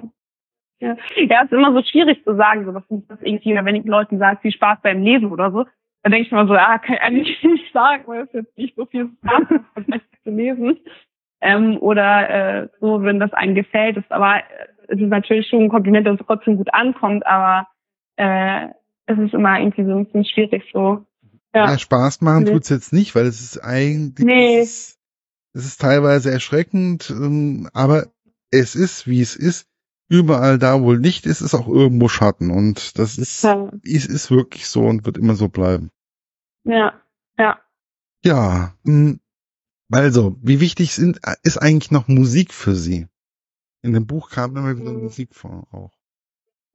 Ja. 0.78 0.94
ja, 1.16 1.40
es 1.42 1.50
ist 1.50 1.52
immer 1.52 1.72
so 1.72 1.82
schwierig 1.82 2.22
zu 2.22 2.36
sagen, 2.36 2.66
so 2.66 2.74
was 2.74 2.82
das 3.08 3.20
irgendwie, 3.22 3.54
wenn 3.54 3.76
ich 3.76 3.86
Leuten 3.86 4.18
sage, 4.18 4.40
viel 4.42 4.52
Spaß 4.52 4.80
beim 4.82 5.02
Lesen 5.02 5.32
oder 5.32 5.50
so, 5.50 5.64
dann 6.02 6.12
denke 6.12 6.26
ich 6.26 6.32
mir 6.32 6.46
so, 6.46 6.54
ah, 6.54 6.78
kann 6.78 6.96
ich 6.96 7.00
eigentlich 7.00 7.42
nicht 7.42 7.72
sagen, 7.72 8.04
weil 8.06 8.24
es 8.24 8.32
jetzt 8.32 8.56
nicht 8.58 8.76
so 8.76 8.84
viel 8.86 9.10
Spaß 9.24 9.60
macht, 9.86 10.02
zu 10.22 10.30
lesen. 10.30 10.78
Ähm, 11.40 11.78
oder 11.78 12.30
äh, 12.62 12.68
so, 12.80 13.02
wenn 13.02 13.20
das 13.20 13.32
einem 13.32 13.54
gefällt, 13.54 13.96
ist 13.96 14.10
aber 14.10 14.42
es 14.88 15.00
ist 15.00 15.08
natürlich 15.08 15.48
schon 15.48 15.64
ein 15.64 15.68
Kompliment, 15.68 16.06
dass 16.06 16.20
es 16.20 16.26
trotzdem 16.26 16.56
gut 16.56 16.72
ankommt, 16.72 17.26
aber 17.26 17.66
äh, 18.16 18.68
es 19.06 19.18
ist 19.18 19.34
immer 19.34 19.58
irgendwie 19.58 19.84
so 19.84 19.92
ein 19.92 20.04
bisschen 20.04 20.24
schwierig 20.24 20.64
so. 20.72 21.04
Ja, 21.54 21.66
ja 21.70 21.78
Spaß 21.78 22.20
machen 22.20 22.44
nee. 22.44 22.52
tut's 22.52 22.68
jetzt 22.68 22.92
nicht, 22.92 23.14
weil 23.14 23.26
es 23.26 23.40
ist 23.40 23.58
eigentlich 23.58 24.26
nee. 24.26 24.58
es 24.58 24.98
ist 25.52 25.80
teilweise 25.80 26.30
erschreckend, 26.30 27.10
ähm, 27.10 27.68
aber 27.72 28.06
es 28.50 28.74
ist, 28.74 29.06
wie 29.06 29.20
es 29.20 29.36
ist. 29.36 29.68
Überall 30.08 30.58
da, 30.58 30.80
wo 30.82 30.92
Licht 30.92 31.26
ist, 31.26 31.40
ist 31.40 31.54
auch 31.54 31.66
irgendwo 31.66 32.06
Schatten 32.06 32.52
und 32.52 32.96
das 32.96 33.18
ist, 33.18 33.42
ja. 33.42 33.72
ist, 33.82 34.06
ist 34.08 34.30
wirklich 34.30 34.68
so 34.68 34.84
und 34.84 35.04
wird 35.04 35.18
immer 35.18 35.34
so 35.34 35.48
bleiben. 35.48 35.90
Ja, 36.62 37.00
ja. 37.36 37.58
Ja, 38.24 38.74
hm, 38.84 39.20
also, 39.90 40.36
wie 40.42 40.60
wichtig 40.60 40.94
sind, 40.94 41.20
ist 41.42 41.58
eigentlich 41.58 41.90
noch 41.90 42.08
Musik 42.08 42.52
für 42.52 42.74
Sie? 42.74 43.08
In 43.82 43.92
dem 43.92 44.06
Buch 44.06 44.30
kam 44.30 44.56
immer 44.56 44.76
wieder 44.76 44.92
Musik 44.92 45.34
vor 45.34 45.66
auch. 45.72 45.92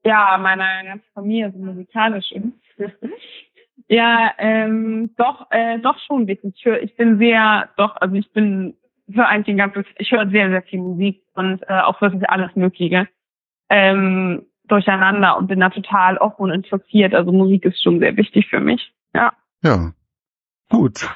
Ja, 0.04 0.38
meine 0.38 0.64
ganze 0.88 1.06
Familie 1.14 1.50
ist 1.50 1.58
musikalisch. 1.58 2.34
ja, 3.88 4.34
ähm, 4.38 5.14
doch, 5.18 5.48
äh, 5.52 5.80
doch 5.80 6.00
schon 6.08 6.28
wichtig. 6.28 6.56
Ich 6.82 6.96
bin 6.96 7.18
sehr, 7.18 7.70
doch, 7.78 7.98
also 7.98 8.16
ich 8.16 8.32
bin 8.32 8.76
höre 9.16 9.28
eigentlich 9.28 9.58
ganzes, 9.58 9.86
ich 9.98 10.12
höre 10.12 10.30
sehr, 10.30 10.50
sehr 10.50 10.62
viel 10.64 10.80
Musik 10.80 11.22
und 11.34 11.62
äh, 11.68 11.80
auch 11.82 12.00
wirklich 12.02 12.30
alles 12.30 12.56
Mögliche 12.56 13.08
ähm, 13.70 14.46
durcheinander 14.68 15.38
und 15.38 15.48
bin 15.48 15.60
da 15.60 15.70
total 15.70 16.18
offen 16.18 16.44
und 16.44 16.52
interessiert. 16.52 17.14
Also 17.14 17.32
Musik 17.32 17.66
ist 17.66 17.82
schon 17.82 18.00
sehr 18.00 18.16
wichtig 18.18 18.48
für 18.50 18.60
mich. 18.60 18.94
Ja. 19.14 19.34
Ja. 19.64 19.92
Gut. 20.70 21.08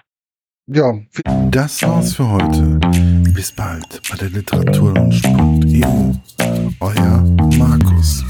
Ja. 0.68 0.94
Das 1.52 1.84
war's 1.84 2.16
für 2.16 2.30
heute. 2.30 2.80
Bis 3.34 3.52
bald 3.52 4.02
bei 4.10 4.18
der 4.18 4.30
Literatur 4.30 4.90
und 4.90 5.14
literaturlaunch.eu. 5.14 6.14
Euer 6.80 7.24
Markus. 7.58 8.24